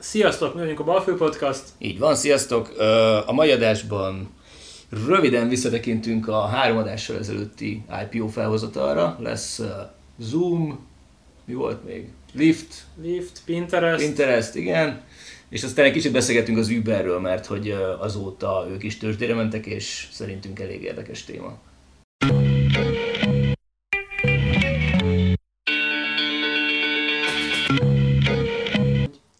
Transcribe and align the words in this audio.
Sziasztok, 0.00 0.54
mi 0.54 0.60
vagyunk 0.60 0.80
a 0.80 0.84
Balfő 0.84 1.14
Podcast. 1.14 1.62
Így 1.78 1.98
van, 1.98 2.14
sziasztok! 2.14 2.78
A 3.26 3.32
mai 3.32 3.50
adásban 3.50 4.30
röviden 5.06 5.48
visszatekintünk 5.48 6.28
a 6.28 6.46
három 6.46 6.76
adással 6.76 7.18
ezelőtti 7.18 7.82
IPO 8.02 8.26
felhozatalra. 8.26 9.16
Lesz 9.20 9.60
Zoom, 10.18 10.86
mi 11.44 11.54
volt 11.54 11.84
még? 11.84 12.08
Lift, 12.32 12.74
Lift, 13.02 13.40
Pinterest. 13.44 14.04
Pinterest, 14.04 14.54
igen. 14.54 15.02
És 15.48 15.62
aztán 15.62 15.84
egy 15.84 15.92
kicsit 15.92 16.12
beszélgetünk 16.12 16.58
az 16.58 16.68
Uberről, 16.68 17.20
mert 17.20 17.46
hogy 17.46 17.74
azóta 17.98 18.66
ők 18.70 18.82
is 18.82 18.96
tőzsdére 18.96 19.34
mentek, 19.34 19.66
és 19.66 20.08
szerintünk 20.12 20.60
elég 20.60 20.82
érdekes 20.82 21.24
téma. 21.24 21.58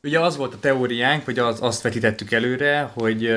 Ugye 0.03 0.21
az 0.21 0.37
volt 0.37 0.55
a 0.55 0.59
teóriánk, 0.59 1.25
vagy 1.25 1.39
az, 1.39 1.63
azt 1.63 1.83
vetítettük 1.83 2.33
előre, 2.33 2.91
hogy, 2.95 3.35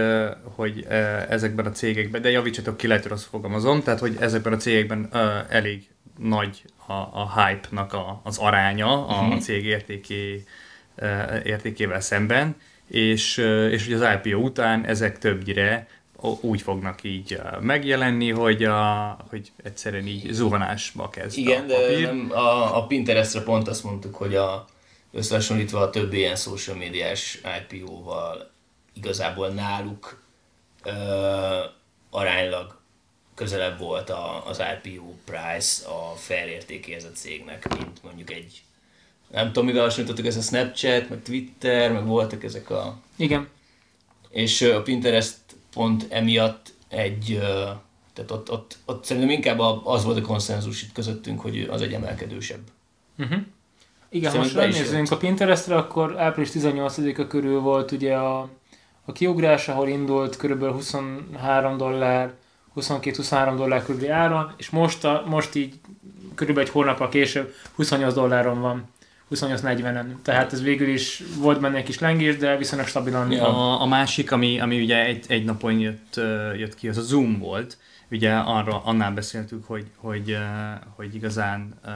hogy 0.55 0.85
ezekben 1.30 1.66
a 1.66 1.71
cégekben, 1.71 2.21
de 2.21 2.30
javítsatok 2.30 2.77
ki, 2.77 2.88
lehet, 2.88 3.05
hogy 3.08 3.21
fogalmazom, 3.21 3.84
tehát 3.84 3.99
hogy 3.99 4.16
ezekben 4.20 4.54
a 4.54 4.58
cégekben 4.58 5.09
elég 5.49 5.88
nagy 6.18 6.63
a, 6.88 6.94
a 6.94 7.31
hype-nak 7.35 7.94
a, 7.94 8.21
az 8.23 8.38
aránya 8.38 9.07
a 9.07 9.27
Mhm. 9.27 9.38
cég 9.38 9.66
értéké, 9.66 10.44
értékével 11.44 12.02
szemben, 12.02 12.55
és, 12.88 13.38
és 13.71 13.85
hogy 13.85 13.93
az 14.02 14.07
IPO 14.23 14.38
után 14.40 14.85
ezek 14.85 15.18
többnyire 15.20 15.88
úgy 16.41 16.62
fognak 16.62 17.04
így 17.04 17.40
megjelenni, 17.62 18.30
hogy, 18.32 18.63
a, 18.63 19.18
hogy 19.30 19.52
egyszerűen 19.63 20.05
így 20.07 20.32
zuhanásba 20.32 21.09
kezd 21.09 21.38
Igen, 21.38 21.63
a 21.63 21.66
de 21.68 21.73
papír. 21.76 22.05
nem, 22.05 22.27
a, 22.32 22.77
a 22.77 22.85
Pinterestre 22.88 23.41
pont 23.41 23.68
azt 23.68 23.84
mondtuk, 23.84 24.16
hogy 24.16 24.35
a, 24.35 24.66
összehasonlítva 25.13 25.80
a 25.80 25.90
többi 25.90 26.17
ilyen 26.17 26.35
social 26.35 26.77
médiás 26.77 27.40
IPO-val 27.70 28.52
igazából 28.94 29.49
náluk 29.49 30.21
ö, 30.84 30.91
aránylag 32.10 32.82
közelebb 33.35 33.79
volt 33.79 34.10
a, 34.10 34.48
az 34.48 34.62
IPO 34.84 35.13
price 35.26 35.87
a 35.87 36.15
fair 36.15 36.48
értékéhez 36.48 37.04
a 37.04 37.12
cégnek, 37.12 37.77
mint 37.77 38.04
mondjuk 38.04 38.32
egy 38.32 38.63
nem 39.34 39.48
tudom, 39.48 39.65
mivel 39.65 39.84
hasonlítottuk, 39.84 40.26
ez 40.26 40.37
a 40.37 40.41
Snapchat, 40.41 41.10
meg 41.10 41.21
Twitter, 41.24 41.91
meg 41.91 42.05
voltak 42.05 42.43
ezek 42.43 42.70
a... 42.70 42.99
Igen. 43.15 43.48
És 44.30 44.62
a 44.62 44.82
Pinterest 44.82 45.37
pont 45.74 46.05
emiatt 46.09 46.74
egy... 46.87 47.40
Tehát 48.13 48.32
ott, 48.32 48.52
ott, 48.52 48.77
ott 48.85 49.05
szerintem 49.05 49.32
inkább 49.32 49.59
az 49.84 50.04
volt 50.04 50.18
a 50.18 50.21
konszenzus 50.21 50.82
itt 50.82 50.91
közöttünk, 50.91 51.41
hogy 51.41 51.62
az 51.62 51.82
egy 51.82 51.93
emelkedősebb. 51.93 52.62
Uh-huh. 53.18 53.41
Igen, 54.13 54.31
Szerintem 54.31 54.61
most 54.61 54.75
ránézzünk 54.75 55.11
a 55.11 55.17
Pinterestre, 55.17 55.75
akkor 55.75 56.19
április 56.19 56.49
18-a 56.53 57.27
körül 57.27 57.59
volt 57.59 57.91
ugye 57.91 58.15
a, 58.15 58.49
a 59.05 59.11
kiugrás, 59.11 59.67
ahol 59.67 59.87
indult 59.87 60.37
körülbelül 60.37 60.73
23 60.73 61.77
dollár, 61.77 62.34
22-23 62.75 63.53
dollár 63.57 63.84
körüli 63.84 64.07
áron, 64.07 64.53
és 64.57 64.69
most, 64.69 65.06
a, 65.06 65.23
most 65.28 65.56
így 65.56 65.79
körülbelül 66.35 66.69
egy 66.69 66.75
hónappal 66.75 67.09
később 67.09 67.53
28 67.75 68.13
dolláron 68.13 68.61
van. 68.61 68.91
28-40-en. 69.31 70.06
Tehát 70.22 70.53
ez 70.53 70.61
végül 70.61 70.88
is 70.88 71.23
volt 71.38 71.59
benne 71.59 71.78
egy 71.78 71.84
kis 71.84 72.00
lengés, 72.00 72.38
de 72.38 72.57
viszonylag 72.57 72.88
stabilan. 72.88 73.31
Ja. 73.31 73.47
A, 73.47 73.81
a 73.81 73.85
másik, 73.85 74.31
ami, 74.31 74.59
ami 74.59 74.81
ugye 74.81 75.06
egy, 75.06 75.25
egy 75.28 75.44
napon 75.44 75.79
jött, 75.79 76.16
jött 76.57 76.75
ki, 76.75 76.88
az 76.88 76.97
a 76.97 77.01
Zoom 77.01 77.39
volt. 77.39 77.78
Ugye 78.11 78.34
arra, 78.34 78.81
annál 78.84 79.11
beszéltük, 79.11 79.66
hogy, 79.66 79.85
hogy, 79.97 80.38
hogy 80.95 81.16
igazán 81.16 81.73
ö, 81.85 81.89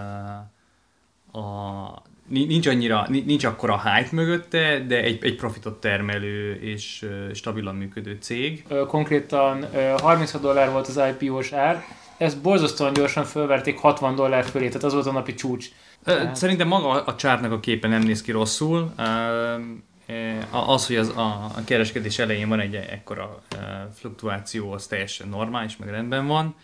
a, 1.38 2.02
ni- 2.28 2.46
nincs 2.46 2.68
annyira, 2.68 3.06
ni- 3.10 3.24
nincs 3.26 3.44
akkora 3.44 3.82
hype 3.82 4.10
mögötte, 4.12 4.80
de 4.88 5.02
egy, 5.04 5.26
egy 5.26 5.36
profitot 5.36 5.80
termelő 5.80 6.54
és 6.62 7.06
stabilan 7.34 7.76
működő 7.76 8.18
cég. 8.20 8.66
Konkrétan 8.88 9.66
ö, 9.74 9.94
36 10.02 10.42
dollár 10.42 10.72
volt 10.72 10.88
az 10.88 11.02
IPO-s 11.20 11.52
ár, 11.52 11.84
ezt 12.18 12.42
borzasztóan 12.42 12.94
gyorsan 12.94 13.24
fölverték 13.24 13.80
60 13.80 14.16
dollár 14.16 14.44
fölé, 14.44 14.68
tehát 14.68 14.84
az 14.84 14.94
volt 14.94 15.06
a 15.06 15.12
napi 15.12 15.34
csúcs. 15.34 15.68
Szerintem 16.34 16.68
maga 16.68 17.04
a 17.04 17.16
csártnak 17.16 17.52
a 17.52 17.60
képe 17.60 17.88
nem 17.88 18.02
néz 18.02 18.22
ki 18.22 18.32
rosszul. 18.32 18.94
Az, 20.50 20.88
hogy 20.88 20.96
az, 20.96 21.10
a, 21.10 21.52
kereskedés 21.66 22.20
elején 22.20 22.50
van 22.50 22.60
egy 22.60 22.76
ekkora 22.76 23.42
fluktuáció, 23.94 24.72
az 24.72 24.88
teljesen 24.88 25.28
normális, 25.28 25.78
meg 25.78 25.90
rendben 25.90 26.28
van. 26.28 26.56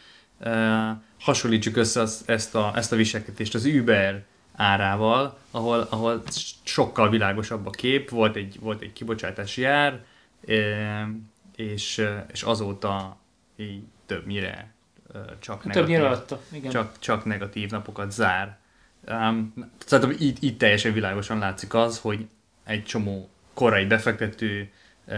Hasonlítsuk 1.20 1.78
össze 1.78 2.06
ezt, 2.26 2.56
a, 2.56 2.72
ezt 2.76 2.92
a 2.92 2.96
viselkedést 2.96 3.56
az 3.56 3.66
Uber 3.66 4.24
árával, 4.56 5.38
ahol, 5.52 5.88
ahol 5.90 6.24
sokkal 6.64 7.10
világosabb 7.10 7.66
a 7.66 7.70
kép, 7.70 8.10
volt 8.10 8.36
egy, 8.36 8.60
volt 8.60 8.82
egy 8.82 8.94
kibocsátási 8.94 9.64
ár, 9.64 10.04
ö, 10.46 11.02
és, 11.56 12.08
és 12.32 12.44
azóta 12.44 13.18
így 13.56 13.84
többnyire 14.06 14.74
csak 15.40 15.72
Többnyire 15.72 16.02
negatív 16.02 16.22
adta. 16.22 16.42
Igen. 16.52 16.72
csak, 16.72 17.00
csak 17.00 17.26
negatív 17.26 17.70
napokat 17.70 18.12
zár. 18.12 18.58
Um, 19.08 19.54
szerintem 19.86 20.16
itt, 20.20 20.38
itt 20.40 20.58
teljesen 20.58 20.94
világosan 20.94 21.38
látszik 21.38 21.74
az, 21.74 22.00
hogy 22.00 22.28
egy 22.64 22.84
csomó 22.84 23.30
korai 23.54 23.86
befektető 23.86 24.72
uh, 25.08 25.16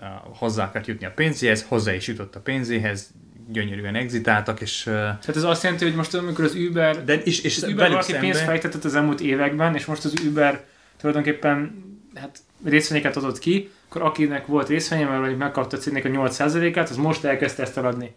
uh, 0.00 0.06
hozzá 0.36 0.64
akart 0.64 0.86
jutni 0.86 1.06
a 1.06 1.10
pénzéhez, 1.10 1.64
hozzá 1.64 1.92
is 1.92 2.06
jutott 2.06 2.34
a 2.34 2.40
pénzzéhez, 2.40 3.12
gyönyörűen 3.48 3.94
exitáltak, 3.94 4.60
és, 4.60 4.82
Tehát 4.82 5.36
ez 5.36 5.42
azt 5.42 5.62
jelenti, 5.62 5.84
hogy 5.84 5.94
most 5.94 6.14
amikor 6.14 6.44
az 6.44 6.54
Uber, 6.54 7.04
de, 7.04 7.14
és, 7.14 7.40
és 7.40 7.56
az 7.56 7.68
Uber 7.68 7.88
valaki 7.88 8.12
pénzt 8.12 8.38
szemben, 8.38 8.54
fektetett 8.54 8.84
az 8.84 8.94
elmúlt 8.94 9.20
években, 9.20 9.74
és 9.74 9.84
most 9.84 10.04
az 10.04 10.14
Uber 10.26 10.64
tulajdonképpen 10.96 11.82
hát 12.14 12.38
részvényeket 12.64 13.16
adott 13.16 13.38
ki, 13.38 13.70
akkor 13.88 14.02
akinek 14.02 14.46
volt 14.46 14.68
részvénye, 14.68 15.04
mert 15.04 15.18
mondjuk 15.18 15.38
megkapta 15.38 15.76
a 15.76 15.80
cégnek 15.80 16.04
a 16.04 16.08
8%-át, 16.08 16.90
az 16.90 16.96
most 16.96 17.24
elkezdte 17.24 17.62
ezt 17.62 17.76
eladni. 17.76 18.14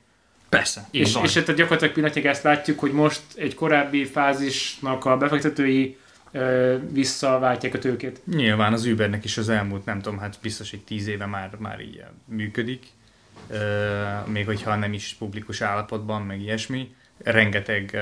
persze, 0.50 0.88
És, 0.92 1.14
van. 1.14 1.24
és 1.24 1.32
tehát 1.32 1.56
gyakorlatilag 1.56 1.94
pillanatnyilag 1.94 2.32
ezt 2.32 2.44
látjuk, 2.44 2.80
hogy 2.80 2.92
most 2.92 3.22
egy 3.36 3.56
korábbi 3.56 4.06
fázisnak 4.06 5.06
a 5.06 5.18
befektetői 5.18 5.98
ö, 6.32 6.76
visszaváltják 6.92 7.74
a 7.74 7.80
tőkét. 7.80 8.22
Nyilván 8.26 8.74
az 8.74 8.86
Ubernek 8.86 9.24
is 9.24 9.38
az 9.38 9.50
elmúlt, 9.50 9.86
nem 9.86 10.02
tudom, 10.02 10.20
hát 10.20 10.38
biztos, 10.42 10.70
hogy 10.70 10.82
tíz 10.82 11.08
éve 11.08 11.26
már, 11.26 11.56
már 11.60 11.80
így 11.80 12.04
működik, 12.26 12.86
még 14.26 14.46
hogyha 14.46 14.76
nem 14.76 14.94
is 14.94 15.16
publikus 15.20 15.62
állapotban, 15.62 16.22
meg 16.22 16.42
ilyesmi. 16.42 16.96
Rengeteg 17.18 17.98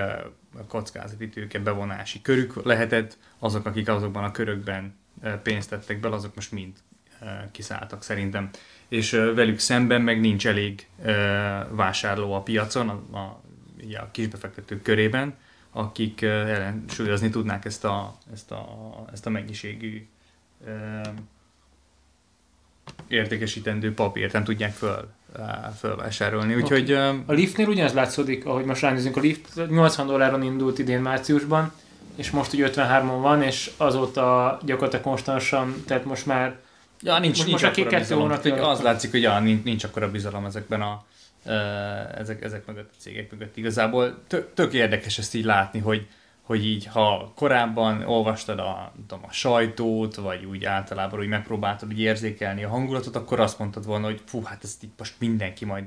kockázati 0.68 1.30
tőke 1.30 1.60
bevonási 1.60 2.22
körük 2.22 2.64
lehetett, 2.64 3.18
azok, 3.40 3.66
akik 3.66 3.88
azokban 3.88 4.24
a 4.24 4.32
körökben 4.32 4.96
pénzt 5.44 5.70
tettek 5.70 6.00
bele, 6.00 6.16
azok 6.16 6.36
most 6.36 6.52
mind 6.52 6.74
kiszálltak 7.52 8.04
szerintem. 8.04 8.50
És 8.88 9.12
velük 9.12 9.60
szemben 9.60 10.02
meg 10.02 10.20
nincs 10.20 10.48
elég 10.48 10.88
vásárló 11.70 12.34
a 12.34 12.42
piacon, 12.42 12.90
a, 12.90 13.18
a, 13.18 13.42
a 14.00 14.12
kisbefektetők 14.12 14.82
körében, 14.82 15.36
akik 15.72 16.22
ellensúlyozni 16.22 17.30
tudnák 17.30 17.66
ezt 17.66 17.86
a, 17.86 18.18
ezt 18.34 18.52
a, 18.52 18.66
ezt 19.12 19.26
a 19.26 19.30
mennyiségű 19.30 20.08
értékesítendő 23.08 23.94
papírt, 23.94 24.34
nem 24.34 24.44
tudják 24.44 24.72
föl, 24.72 25.14
fölvásárolni. 25.80 26.56
Úgyhogy 26.56 26.92
uh, 26.92 27.14
A 27.26 27.32
Liftnél 27.34 27.68
ugyanaz 27.68 27.94
látszódik, 27.94 28.46
ahogy 28.46 28.66
most 28.66 28.82
ránézünk, 28.82 29.18
a 29.18 29.20
Lift 29.20 29.70
80 29.70 30.08
dolláron 30.08 30.44
indult 30.44 30.80
idén 30.80 31.00
márciusban, 31.00 31.72
és 32.16 32.32
most 32.32 32.54
ugye 32.54 32.70
53-on 32.72 33.18
van, 33.22 33.42
és 33.42 33.72
azóta 33.78 34.58
gyakorlatilag 34.66 35.06
konstansan, 35.06 35.84
tehát 35.88 36.06
most 36.06 36.26
már 36.26 36.56
ja, 37.02 37.20
nincs, 37.20 37.36
Most- 37.38 37.48
nincs 37.48 37.62
most 37.62 37.74
akkora 37.78 37.90
kettő 37.90 38.02
bizalom. 38.02 38.28
Tehát, 38.28 38.46
Az 38.46 38.52
alatt- 38.68 38.82
látszik, 38.82 39.12
hogy 39.12 39.22
ja, 39.22 39.40
nincs, 39.40 39.64
nincs 39.64 39.84
akkora 39.84 40.12
bizalom 40.12 40.46
ezekben 40.46 40.82
a 40.82 41.04
ezek, 42.18 42.44
ezek 42.44 42.66
mögött 42.66 42.90
a 42.92 43.02
cégek 43.02 43.32
mögött. 43.32 43.58
Igazából 43.58 44.18
tök, 44.28 44.54
tök 44.54 44.74
érdekes 44.74 45.18
ezt 45.18 45.36
így 45.36 45.46
látni, 45.46 45.80
hogy, 45.80 46.08
hogy 46.46 46.66
így, 46.66 46.86
ha 46.86 47.32
korábban 47.36 48.04
olvastad 48.04 48.60
a, 48.60 48.92
tudom, 49.08 49.24
a 49.28 49.32
sajtót, 49.32 50.16
vagy 50.16 50.46
úgy 50.46 50.66
általában 50.66 51.20
úgy 51.20 51.28
megpróbáltad 51.28 51.90
úgy 51.90 52.00
érzékelni 52.00 52.64
a 52.64 52.70
hangulatot, 52.70 53.16
akkor 53.16 53.40
azt 53.40 53.60
mondtad 53.60 53.86
volna, 53.86 54.06
hogy 54.06 54.22
fú, 54.26 54.44
hát 54.44 54.64
ezt 54.64 54.84
itt 54.84 54.94
most 54.98 55.14
mindenki 55.20 55.66
majd 55.66 55.84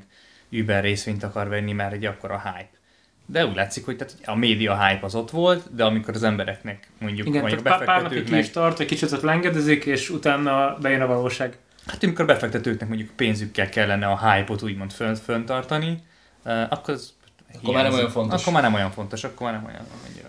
Uber 0.52 0.82
részvényt 0.82 1.22
akar 1.22 1.48
venni, 1.48 1.72
mert 1.72 1.92
egy 1.92 2.04
akkora 2.04 2.42
hype. 2.44 2.78
De 3.26 3.46
úgy 3.46 3.54
látszik, 3.54 3.84
hogy 3.84 3.96
tehát 3.96 4.16
a 4.24 4.34
média 4.34 4.86
hype 4.86 5.06
az 5.06 5.14
ott 5.14 5.30
volt, 5.30 5.74
de 5.74 5.84
amikor 5.84 6.14
az 6.14 6.22
embereknek 6.22 6.88
mondjuk, 6.98 7.26
igen, 7.26 7.40
mondjuk 7.40 7.62
tehát 7.62 7.84
pár, 7.84 8.02
napig 8.02 8.24
ki 8.24 8.36
is 8.36 8.50
tart, 8.50 8.80
egy 8.80 8.86
kicsit 8.86 9.12
ott 9.12 9.22
lengedezik, 9.22 9.84
és 9.84 10.10
utána 10.10 10.76
bejön 10.80 11.00
a 11.00 11.06
valóság. 11.06 11.58
hát 11.86 12.02
amikor 12.02 12.26
befektetőknek 12.26 12.88
mondjuk 12.88 13.10
pénzükkel 13.10 13.68
kellene 13.68 14.06
a 14.06 14.30
hype-ot 14.30 14.62
úgymond 14.62 14.92
fönn, 14.92 15.14
fönntartani, 15.14 16.02
uh, 16.44 16.62
akkor 16.68 16.94
az 16.94 17.14
Akkor 17.54 17.74
már 17.74 17.84
nem 17.84 17.92
olyan 17.92 18.10
fontos. 18.10 18.40
Akkor 18.40 18.52
már 18.52 18.62
nem 18.62 18.74
olyan 18.74 18.90
fontos, 18.90 19.24
akkor 19.24 19.50
már 19.50 19.60
nem 19.60 19.64
olyan 19.64 19.86
annyira. 20.06 20.27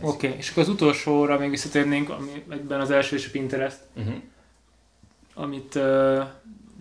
Oké, 0.00 0.26
okay. 0.26 0.38
és 0.38 0.50
akkor 0.50 0.62
az 0.62 0.68
utolsóra 0.68 1.38
még 1.38 1.50
visszatérnénk, 1.50 2.10
ami 2.10 2.44
egyben 2.48 2.80
az 2.80 2.90
első 2.90 3.16
és 3.16 3.26
a 3.26 3.30
Pinterest, 3.32 3.78
Uh-huh. 3.96 4.14
amit 5.34 5.74
uh, 5.74 6.22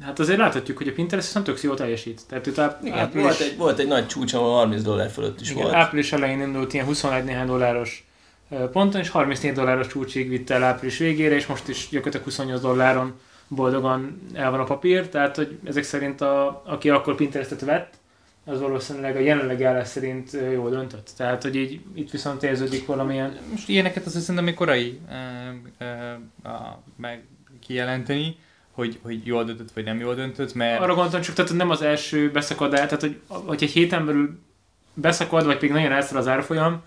hát 0.02 0.20
azért 0.20 0.40
láthatjuk, 0.40 0.78
hogy 0.78 0.88
a 0.88 0.92
Pinterest 0.94 1.28
aztán 1.28 1.44
tök 1.44 1.62
jól 1.62 1.76
teljesít. 1.76 2.22
Tehát 2.28 2.46
itt 2.48 2.58
áp- 2.58 2.84
Igen, 2.84 2.98
április, 2.98 3.26
volt 3.26 3.40
egy, 3.40 3.58
volt 3.58 3.80
egy 3.80 3.88
nagy 3.88 4.08
csúcs, 4.08 4.34
ahol 4.34 4.54
30 4.54 4.82
dollár 4.82 5.10
fölött 5.10 5.42
is 5.42 5.50
igen, 5.50 5.64
volt. 5.64 5.76
április 5.76 6.12
elején 6.12 6.40
indult 6.42 6.74
ilyen 6.74 6.86
21 6.86 7.24
néhány 7.24 7.48
dolláros 7.48 8.08
ponton, 8.72 9.02
és 9.02 9.10
34 9.10 9.54
dolláros 9.54 9.88
csúcsig 9.88 10.30
vitte 10.30 10.54
el 10.54 10.64
április 10.64 10.98
végére, 10.98 11.36
és 11.36 11.46
most 11.46 11.68
is 11.68 11.88
gyakorlatilag 11.90 12.26
28 12.26 12.62
dolláron 12.62 13.14
boldogan 13.48 14.22
el 14.34 14.52
van 14.52 14.60
a 14.60 14.64
papír, 14.64 15.10
tehát 15.10 15.36
hogy 15.36 15.60
ezek 15.64 15.84
szerint 15.84 16.22
a, 16.22 16.62
aki 16.66 16.90
akkor 16.90 17.16
Pinterestet 17.16 17.62
vett, 17.62 17.94
az 18.50 18.60
valószínűleg 18.60 19.16
a 19.16 19.20
jelenleg 19.20 19.64
állás 19.64 19.88
szerint 19.88 20.38
jól 20.54 20.70
döntött. 20.70 21.10
Tehát, 21.18 21.42
hogy 21.42 21.56
így 21.56 21.80
itt 21.94 22.12
viszont 22.12 22.44
érződik 22.44 22.86
valamilyen... 22.86 23.38
Most 23.52 23.70
ilyeneket 23.70 24.06
azt 24.06 24.20
szerintem 24.20 24.44
még 24.44 24.54
korai 24.54 25.00
e, 25.10 25.86
e, 25.86 26.20
a, 26.50 26.82
meg 26.96 27.24
kijelenteni, 27.60 28.38
hogy, 28.72 29.00
hogy 29.02 29.26
jól 29.26 29.44
döntött, 29.44 29.72
vagy 29.72 29.84
nem 29.84 30.00
jól 30.00 30.16
döntött, 30.16 30.54
mert... 30.54 30.82
Arra 30.82 30.94
gondoltam 30.94 31.22
csak, 31.22 31.36
tehát 31.36 31.54
nem 31.54 31.70
az 31.70 31.82
első 31.82 32.32
beszakadás, 32.32 32.86
tehát 32.86 33.02
hogy, 33.02 33.20
hogy 33.28 33.64
egy 33.64 33.72
héten 33.72 34.06
belül 34.06 34.40
beszakad, 34.94 35.46
vagy 35.46 35.56
pedig 35.56 35.72
nagyon 35.72 35.92
elszáll 35.92 36.20
az 36.20 36.28
árfolyam, 36.28 36.82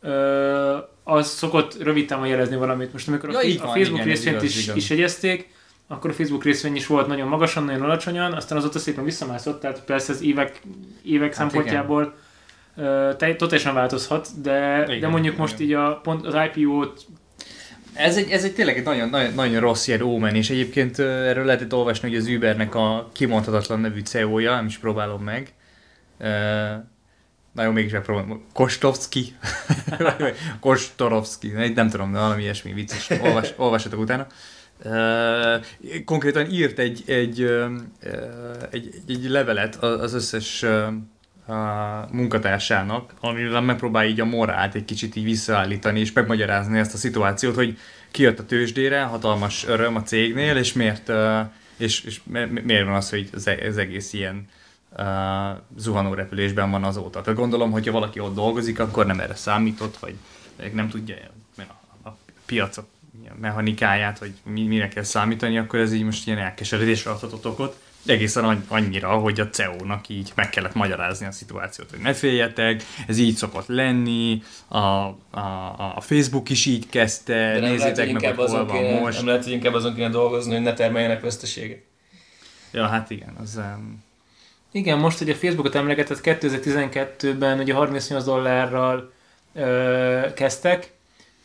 ö, 0.00 0.76
az 1.04 1.28
szokott 1.28 1.82
rövid 1.82 2.06
távon 2.06 2.26
jelezni 2.26 2.56
valamit. 2.56 2.92
Most 2.92 3.08
amikor 3.08 3.30
ja, 3.30 3.38
a, 3.38 3.62
a 3.62 3.64
van, 3.64 3.74
Facebook 3.74 4.04
részvényt 4.04 4.42
is, 4.42 4.74
is 4.74 4.90
jegyezték, 4.90 5.54
akkor 5.92 6.10
a 6.10 6.12
Facebook 6.12 6.44
részvény 6.44 6.76
is 6.76 6.86
volt 6.86 7.06
nagyon 7.06 7.28
magasan, 7.28 7.64
nagyon 7.64 7.82
alacsonyan, 7.82 8.32
aztán 8.32 8.58
azóta 8.58 8.78
szépen 8.78 9.04
visszamászott, 9.04 9.60
tehát 9.60 9.84
persze 9.84 10.12
az 10.12 10.22
évek, 10.22 10.62
évek 11.02 11.34
hát 11.34 11.36
szempontjából 11.36 12.14
uh, 12.76 13.36
totálisan 13.36 13.74
változhat, 13.74 14.28
de, 14.42 14.84
igen, 14.86 15.00
de 15.00 15.08
mondjuk 15.08 15.34
igen. 15.34 15.46
most 15.46 15.60
így 15.60 15.72
a, 15.72 16.00
pont 16.02 16.26
az 16.26 16.34
IPO-t 16.34 17.06
ez 17.92 18.16
egy, 18.16 18.30
ez 18.30 18.44
egy 18.44 18.54
tényleg 18.54 18.76
egy 18.76 18.84
nagyon, 18.84 19.08
nagyon, 19.08 19.32
nagyon 19.34 19.60
rossz 19.60 19.86
ilyen 19.86 20.02
ómen, 20.02 20.34
és 20.34 20.50
egyébként 20.50 20.98
erről 20.98 21.44
lehetett 21.44 21.74
olvasni, 21.74 22.08
hogy 22.08 22.18
az 22.18 22.26
Ubernek 22.26 22.74
a 22.74 23.10
kimondhatatlan 23.12 23.80
nevű 23.80 24.00
CEO-ja, 24.00 24.54
nem 24.54 24.66
is 24.66 24.78
próbálom 24.78 25.22
meg. 25.22 25.52
Uh, 26.20 26.28
nagyon 27.52 27.72
mégis 27.72 27.92
megpróbálom. 27.92 28.44
Kostovski? 28.52 29.36
Kostorovski? 30.60 31.48
Nem 31.74 31.88
tudom, 31.88 32.12
de 32.12 32.18
valami 32.18 32.42
ilyesmi 32.42 32.72
vicces. 32.72 33.10
Olvas, 33.20 33.52
olvassatok 33.56 34.00
utána. 34.00 34.26
Konkrétan 36.04 36.50
írt 36.50 36.78
egy, 36.78 37.02
egy, 37.06 37.42
egy, 38.70 39.02
egy 39.06 39.28
levelet 39.28 39.74
az 39.76 40.14
összes 40.14 40.64
a 41.46 42.08
munkatársának, 42.10 43.12
amivel 43.20 43.60
megpróbálja 43.60 44.10
így 44.10 44.20
a 44.20 44.24
morált 44.24 44.74
egy 44.74 44.84
kicsit 44.84 45.16
így 45.16 45.24
visszaállítani, 45.24 46.00
és 46.00 46.12
megmagyarázni 46.12 46.78
ezt 46.78 46.94
a 46.94 46.96
szituációt, 46.96 47.54
hogy 47.54 47.78
kijött 48.10 48.38
a 48.38 48.44
tőzsdére, 48.44 49.02
hatalmas 49.02 49.66
öröm 49.66 49.96
a 49.96 50.02
cégnél, 50.02 50.56
és 50.56 50.72
miért, 50.72 51.12
és, 51.76 52.04
és 52.04 52.20
miért 52.64 52.84
van 52.84 52.94
az, 52.94 53.10
hogy 53.10 53.28
az 53.34 53.46
e-, 53.46 53.58
egész 53.76 54.12
ilyen 54.12 54.48
uh, 54.96 55.06
zuhanó 55.76 56.14
van 56.70 56.84
azóta. 56.84 57.20
Tehát 57.20 57.38
gondolom, 57.38 57.70
hogyha 57.70 57.92
valaki 57.92 58.18
ott 58.18 58.34
dolgozik, 58.34 58.78
akkor 58.80 59.06
nem 59.06 59.20
erre 59.20 59.34
számított, 59.34 59.96
vagy 59.96 60.14
nem 60.72 60.88
tudja 60.88 61.16
a, 61.56 62.08
a 62.08 62.16
piacok 62.46 62.86
mechanikáját, 63.40 64.18
hogy 64.18 64.32
mire 64.44 64.88
kell 64.88 65.02
számítani, 65.02 65.58
akkor 65.58 65.78
ez 65.78 65.92
így 65.92 66.04
most 66.04 66.26
ilyen 66.26 66.38
elkeseredésre 66.38 67.10
adhatott 67.10 67.46
okot 67.46 67.76
egészen 68.06 68.64
annyira, 68.68 69.08
hogy 69.08 69.40
a 69.40 69.48
CEO-nak 69.48 70.08
így 70.08 70.32
meg 70.34 70.50
kellett 70.50 70.74
magyarázni 70.74 71.26
a 71.26 71.32
szituációt, 71.32 71.90
hogy 71.90 71.98
ne 71.98 72.12
féljetek, 72.12 72.82
ez 73.06 73.18
így 73.18 73.34
szokott 73.34 73.66
lenni, 73.66 74.42
a, 74.68 74.78
a, 74.78 75.14
a 75.94 76.00
Facebook 76.00 76.50
is 76.50 76.66
így 76.66 76.88
kezdte, 76.88 77.60
De 77.60 77.68
nézzétek 77.68 78.12
meg, 78.12 78.24
hogy 78.24 78.48
hol 78.50 78.64
van 78.64 78.76
kéne, 78.76 79.00
most. 79.00 79.16
Nem 79.16 79.26
lehet, 79.26 79.44
hogy 79.44 79.52
inkább 79.52 79.74
azon 79.74 79.94
kéne 79.94 80.08
dolgozni, 80.08 80.52
hogy 80.52 80.62
ne 80.62 80.74
termeljenek 80.74 81.20
veszteséget. 81.20 81.82
Ja, 82.72 82.86
hát 82.86 83.10
igen, 83.10 83.36
az... 83.42 83.56
Um... 83.56 84.04
Igen, 84.72 84.98
most 84.98 85.20
a 85.20 85.34
Facebookot 85.34 85.74
emlegetett, 85.74 86.20
2012-ben 86.22 87.58
ugye 87.58 87.74
38 87.74 88.24
dollárral 88.24 89.12
ö, 89.54 90.20
kezdtek, 90.34 90.92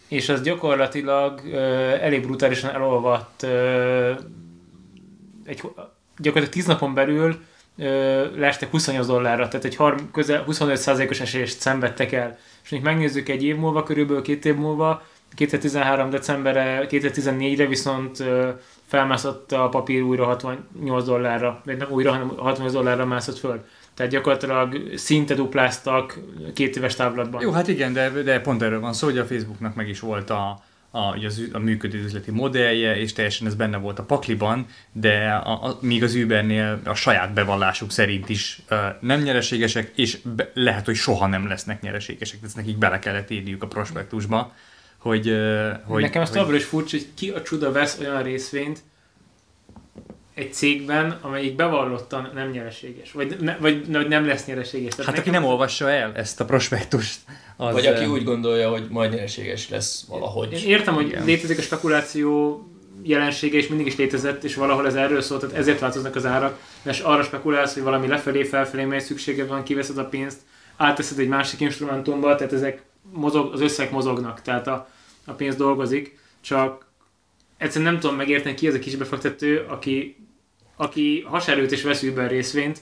és 0.07 0.29
az 0.29 0.41
gyakorlatilag 0.41 1.41
ö, 1.51 1.57
elég 2.01 2.21
brutálisan 2.21 2.73
elolvadt 2.73 3.43
ö, 3.43 4.11
egy 5.45 5.61
gyakorlatilag 6.17 6.49
10 6.49 6.65
napon 6.65 6.93
belül 6.93 7.35
leestek 8.35 8.69
28 8.71 9.07
dollárra, 9.07 9.47
tehát 9.47 9.65
egy 9.65 9.75
har- 9.75 10.11
közel 10.11 10.45
25%-os 10.47 11.19
esélyest 11.19 11.59
szenvedtek 11.59 12.11
el. 12.11 12.37
És 12.63 12.69
mondjuk 12.71 12.93
megnézzük 12.93 13.29
egy 13.29 13.43
év 13.43 13.55
múlva, 13.55 13.83
körülbelül 13.83 14.21
két 14.21 14.45
év 14.45 14.55
múlva, 14.55 15.03
2013. 15.35 16.09
decemberre, 16.09 16.87
2014-re 16.89 17.65
viszont 17.65 18.23
felmászott 18.87 19.51
a 19.51 19.69
papír 19.69 20.01
újra 20.01 20.25
68 20.25 21.05
dollárra, 21.05 21.61
vagy 21.65 21.77
nem 21.77 21.91
újra, 21.91 22.11
hanem 22.11 22.27
68 22.37 22.73
dollárra 22.73 23.05
mászott 23.05 23.37
föl. 23.37 23.65
Tehát 23.93 24.11
gyakorlatilag 24.11 24.91
szinte 24.95 25.33
dupláztak 25.33 26.19
két 26.53 26.75
éves 26.75 26.95
távlatban. 26.95 27.41
Jó, 27.41 27.51
hát 27.51 27.67
igen, 27.67 27.93
de, 27.93 28.09
de 28.09 28.39
pont 28.39 28.61
erről 28.61 28.79
van 28.79 28.93
szó, 28.93 29.07
hogy 29.07 29.17
a 29.17 29.25
Facebooknak 29.25 29.75
meg 29.75 29.89
is 29.89 29.99
volt 29.99 30.29
a, 30.29 30.63
a, 30.91 31.25
az, 31.25 31.41
a 31.53 31.59
működő 31.59 32.03
üzleti 32.03 32.31
modellje, 32.31 32.97
és 32.97 33.13
teljesen 33.13 33.47
ez 33.47 33.55
benne 33.55 33.77
volt 33.77 33.99
a 33.99 34.03
pakliban, 34.03 34.65
de 34.91 35.29
a, 35.29 35.63
a, 35.63 35.77
míg 35.81 36.03
az 36.03 36.15
Ubernél 36.15 36.81
a 36.83 36.93
saját 36.93 37.33
bevallásuk 37.33 37.91
szerint 37.91 38.29
is 38.29 38.61
uh, 38.69 38.77
nem 39.01 39.21
nyereségesek, 39.21 39.91
és 39.95 40.17
be, 40.35 40.51
lehet, 40.53 40.85
hogy 40.85 40.95
soha 40.95 41.27
nem 41.27 41.47
lesznek 41.47 41.81
nyereségesek, 41.81 42.39
tehát 42.39 42.55
nekik 42.55 42.77
bele 42.77 42.99
kellett 42.99 43.29
írniuk 43.29 43.63
a 43.63 43.67
prospektusba, 43.67 44.53
hogy... 44.97 45.37
Hogy 45.85 46.01
Nekem 46.01 46.21
az 46.21 46.29
továbbra 46.29 46.55
is 46.55 46.63
furcsa, 46.63 46.97
hogy 46.97 47.07
ki 47.13 47.29
a 47.29 47.41
csuda 47.41 47.71
vesz 47.71 47.99
olyan 47.99 48.23
részvényt, 48.23 48.79
egy 50.37 50.53
cégben, 50.53 51.19
amelyik 51.21 51.55
bevallottan 51.55 52.31
nem 52.33 52.49
nyereséges, 52.49 53.11
vagy, 53.11 53.37
ne, 53.39 53.57
vagy, 53.57 53.91
vagy 53.91 54.07
nem 54.07 54.25
lesz 54.25 54.45
nyereséges. 54.45 54.95
Tehát 54.95 55.05
hát 55.05 55.19
aki 55.19 55.29
nem 55.29 55.43
olvassa 55.43 55.89
el 55.89 56.11
ezt 56.15 56.39
a 56.39 56.45
prospektust, 56.45 57.19
az... 57.55 57.73
Vagy 57.73 57.85
aki 57.85 58.05
úgy 58.05 58.23
gondolja, 58.23 58.69
hogy 58.69 58.87
majd 58.89 59.13
nyereséges 59.13 59.69
lesz 59.69 60.05
valahogy. 60.07 60.53
Én 60.53 60.69
értem, 60.69 60.93
hogy 60.93 61.07
Igen. 61.07 61.25
létezik 61.25 61.57
a 61.57 61.61
spekuláció 61.61 62.61
jelensége, 63.03 63.57
és 63.57 63.67
mindig 63.67 63.87
is 63.87 63.95
létezett, 63.95 64.43
és 64.43 64.55
valahol 64.55 64.85
ez 64.85 64.95
erről 64.95 65.21
szólt, 65.21 65.41
tehát 65.41 65.55
ezért 65.55 65.79
változnak 65.79 66.15
az 66.15 66.25
árak, 66.25 66.59
mert 66.81 66.99
arra 66.99 67.23
spekulálsz, 67.23 67.73
hogy 67.73 67.83
valami 67.83 68.07
lefelé, 68.07 68.43
felfelé 68.43 68.83
megy, 68.83 69.03
szüksége 69.03 69.45
van, 69.45 69.63
kiveszed 69.63 69.97
a 69.97 70.05
pénzt, 70.05 70.37
átteszed 70.75 71.19
egy 71.19 71.27
másik 71.27 71.59
instrumentumba, 71.59 72.35
tehát 72.35 72.53
ezek 72.53 72.81
mozog, 73.11 73.53
az 73.53 73.61
összeg 73.61 73.91
mozognak, 73.91 74.41
tehát 74.41 74.67
a, 74.67 74.89
a 75.25 75.31
pénz 75.31 75.55
dolgozik, 75.55 76.19
csak 76.41 76.85
egyszerűen 77.57 77.91
nem 77.91 78.01
tudom 78.01 78.15
megérteni, 78.15 78.55
ki 78.55 78.67
ez 78.67 78.73
a 78.73 78.79
kis 78.79 78.95
befektető, 78.95 79.65
aki 79.67 80.15
aki 80.79 81.25
haserőt 81.27 81.71
és 81.71 81.83
vesz 81.83 82.03
Uber 82.03 82.29
részvényt, 82.29 82.81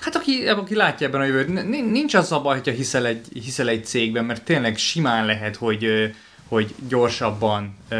Hát 0.00 0.16
aki, 0.16 0.48
aki 0.48 0.74
látja 0.74 1.06
ebben 1.06 1.20
a 1.20 1.24
jövőt, 1.24 1.68
nincs 1.90 2.14
az 2.14 2.32
a 2.32 2.40
baj, 2.40 2.56
hogyha 2.56 2.72
hiszel 2.72 3.06
egy, 3.06 3.26
hiszel 3.32 3.68
egy 3.68 3.84
cégben, 3.84 4.24
mert 4.24 4.44
tényleg 4.44 4.76
simán 4.76 5.26
lehet, 5.26 5.56
hogy 5.56 6.10
hogy 6.48 6.74
gyorsabban 6.88 7.76
ö, 7.88 7.96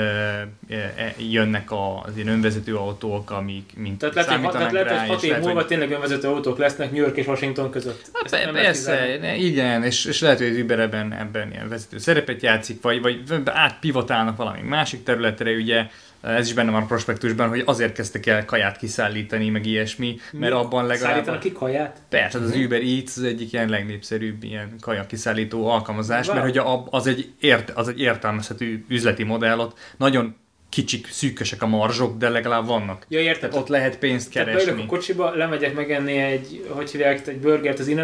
ö, 0.68 0.76
jönnek 1.18 1.70
az 1.72 2.16
ilyen 2.16 2.28
önvezető 2.28 2.76
autók, 2.76 3.30
amik 3.30 3.72
mint 3.76 3.98
Tehát 3.98 4.14
lehet, 4.14 4.30
hogy, 4.30 4.50
tehát 4.50 4.72
lehet, 4.72 4.98
hogy 4.98 5.08
hat 5.08 5.22
év 5.22 5.32
múlva 5.32 5.52
hogy... 5.52 5.66
tényleg 5.66 5.90
önvezető 5.90 6.28
autók 6.28 6.58
lesznek 6.58 6.90
New 6.90 7.02
York 7.02 7.16
és 7.16 7.26
Washington 7.26 7.70
között. 7.70 8.10
Hát, 8.12 8.52
be, 8.52 8.60
persze, 8.60 9.18
ne, 9.20 9.36
igen, 9.36 9.84
és, 9.84 10.04
és 10.04 10.20
lehet, 10.20 10.38
hogy 10.38 10.46
az 10.46 10.56
Uber 10.56 10.78
ebben, 10.78 11.12
ebben 11.12 11.52
ilyen 11.52 11.68
vezető 11.68 11.98
szerepet 11.98 12.42
játszik, 12.42 12.82
vagy, 12.82 13.02
vagy 13.02 13.22
átpivotálnak 13.44 14.36
valami 14.36 14.60
másik 14.60 15.02
területre, 15.02 15.52
ugye 15.52 15.86
ez 16.20 16.46
is 16.46 16.54
benne 16.54 16.70
van 16.70 16.82
a 16.82 16.86
prospektusban, 16.86 17.48
hogy 17.48 17.62
azért 17.64 17.92
kezdtek 17.92 18.26
el 18.26 18.44
kaját 18.44 18.76
kiszállítani, 18.76 19.48
meg 19.48 19.66
ilyesmi, 19.66 20.16
mert 20.32 20.52
Mi? 20.52 20.58
abban 20.58 20.86
legalább... 20.86 21.12
Szállítanak 21.12 21.40
ki 21.40 21.52
kaját? 21.52 22.02
Persze, 22.08 22.38
az 22.38 22.56
Uber 22.56 22.80
Eats 22.80 23.16
az 23.16 23.22
egyik 23.22 23.52
ilyen 23.52 23.68
legnépszerűbb 23.68 24.42
ilyen 24.42 24.74
kaja 24.80 25.06
kiszállító 25.06 25.68
alkalmazás, 25.68 26.26
wow. 26.26 26.36
mert 26.36 26.56
hogy 26.56 26.84
az 26.90 27.06
egy, 27.06 27.32
ért, 27.40 27.70
az 27.70 27.88
egy 27.88 28.00
értelmezhető 28.00 28.84
üzleti 28.88 29.22
modell, 29.22 29.58
ott 29.58 29.78
nagyon 29.96 30.36
kicsik, 30.68 31.06
szűkösek 31.10 31.62
a 31.62 31.66
marzsok, 31.66 32.18
de 32.18 32.28
legalább 32.28 32.66
vannak. 32.66 33.06
Ja, 33.08 33.20
érted. 33.20 33.54
Ott 33.54 33.68
lehet 33.68 33.98
pénzt 33.98 34.30
keresni. 34.30 34.70
Tehát 34.70 34.84
a 34.84 34.86
kocsiba, 34.86 35.34
lemegyek 35.34 35.74
megenni 35.74 36.16
egy, 36.16 36.66
hogy 36.68 36.90
hívják, 36.90 37.26
egy 37.26 37.38
burgert 37.38 37.78
az 37.78 37.88
in 37.88 37.98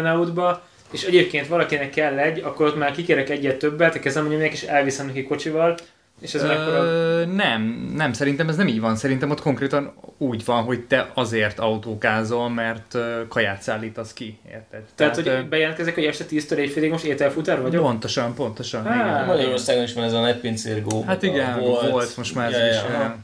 és 0.91 1.03
egyébként 1.03 1.47
valakinek 1.47 1.89
kell 1.89 2.17
egy, 2.17 2.39
akkor 2.43 2.65
ott 2.65 2.77
már 2.77 2.91
kikérek 2.91 3.29
egyet 3.29 3.57
többet, 3.57 3.99
kezdem 3.99 4.25
mondjam 4.25 4.51
és 4.51 4.61
elviszem 4.61 5.05
neki 5.05 5.23
kocsival, 5.23 5.77
és 6.21 6.33
ez 6.33 6.43
Ö, 6.43 6.47
mekkora... 6.47 6.83
Nem, 7.25 7.91
nem, 7.95 8.13
szerintem 8.13 8.49
ez 8.49 8.55
nem 8.55 8.67
így 8.67 8.79
van. 8.79 8.95
Szerintem 8.95 9.29
ott 9.29 9.41
konkrétan 9.41 9.93
úgy 10.17 10.45
van, 10.45 10.63
hogy 10.63 10.81
te 10.81 11.11
azért 11.13 11.59
autókázol, 11.59 12.49
mert 12.49 12.97
kaját 13.27 13.61
szállítasz 13.61 14.13
ki, 14.13 14.39
érted? 14.47 14.83
Tehát, 14.95 15.15
Tehát 15.15 15.37
hogy 15.37 15.49
bejelentkezek, 15.49 15.93
hogy 15.93 16.05
este 16.05 16.25
10-től 16.29 16.55
éjfélig 16.55 16.91
most 16.91 17.03
ételfutár 17.03 17.61
vagyok? 17.61 17.83
Pontosan, 17.83 18.33
pontosan. 18.33 18.85
Há, 18.85 18.95
igen. 18.95 19.25
Magyarországon 19.25 19.83
is 19.83 19.93
van 19.93 20.03
ez 20.03 20.13
a 20.13 20.21
netpincérgó. 20.21 21.03
Hát 21.03 21.23
igen, 21.23 21.59
volt, 21.59 21.89
volt 21.89 22.17
most 22.17 22.35
már 22.35 22.53
ez 22.53 22.59
ja, 22.59 22.67
is. 22.67 22.75
Ja. 22.75 23.17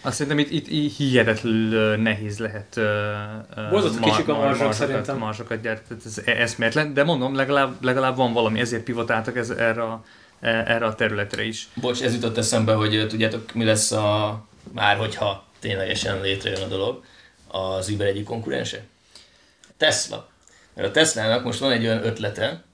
Azt 0.00 0.16
szerintem 0.16 0.38
itt, 0.38 0.50
itt, 0.50 0.68
itt 0.68 0.96
hihetetlenül 0.96 1.96
nehéz 1.96 2.38
lehet 2.38 2.76
uh, 2.76 3.70
Bozott 3.70 4.00
mar, 4.00 4.10
kicsik 4.10 4.28
a 4.28 4.36
marzsok 4.36 4.72
szerintem. 4.72 5.18
Marzsokat 5.18 5.60
gyártani, 5.60 6.00
ez 6.04 6.22
eszméletlen, 6.24 6.94
de 6.94 7.04
mondom, 7.04 7.34
legalább, 7.34 7.84
legalább 7.84 8.16
van 8.16 8.32
valami, 8.32 8.60
ezért 8.60 8.82
pivotáltak 8.82 9.36
ez, 9.36 9.50
erre 9.50 9.82
a 9.82 10.04
erre 10.40 10.84
a 10.84 10.94
területre 10.94 11.42
is. 11.42 11.68
Bocs, 11.74 12.02
ez 12.02 12.14
jutott 12.14 12.36
eszembe, 12.36 12.72
hogy 12.72 13.06
tudjátok, 13.08 13.52
mi 13.54 13.64
lesz 13.64 13.92
a, 13.92 14.40
már 14.72 14.96
hogyha 14.96 15.46
ténylegesen 15.58 16.20
létrejön 16.20 16.62
a 16.62 16.66
dolog, 16.66 17.04
az 17.48 17.88
Uber 17.88 18.06
egyik 18.06 18.24
konkurense? 18.24 18.82
Tesla. 19.76 20.28
Mert 20.74 20.88
a 20.88 20.90
Teslának 20.90 21.44
most 21.44 21.58
van 21.58 21.72
egy 21.72 21.84
olyan 21.84 22.04
ötlete, 22.04 22.64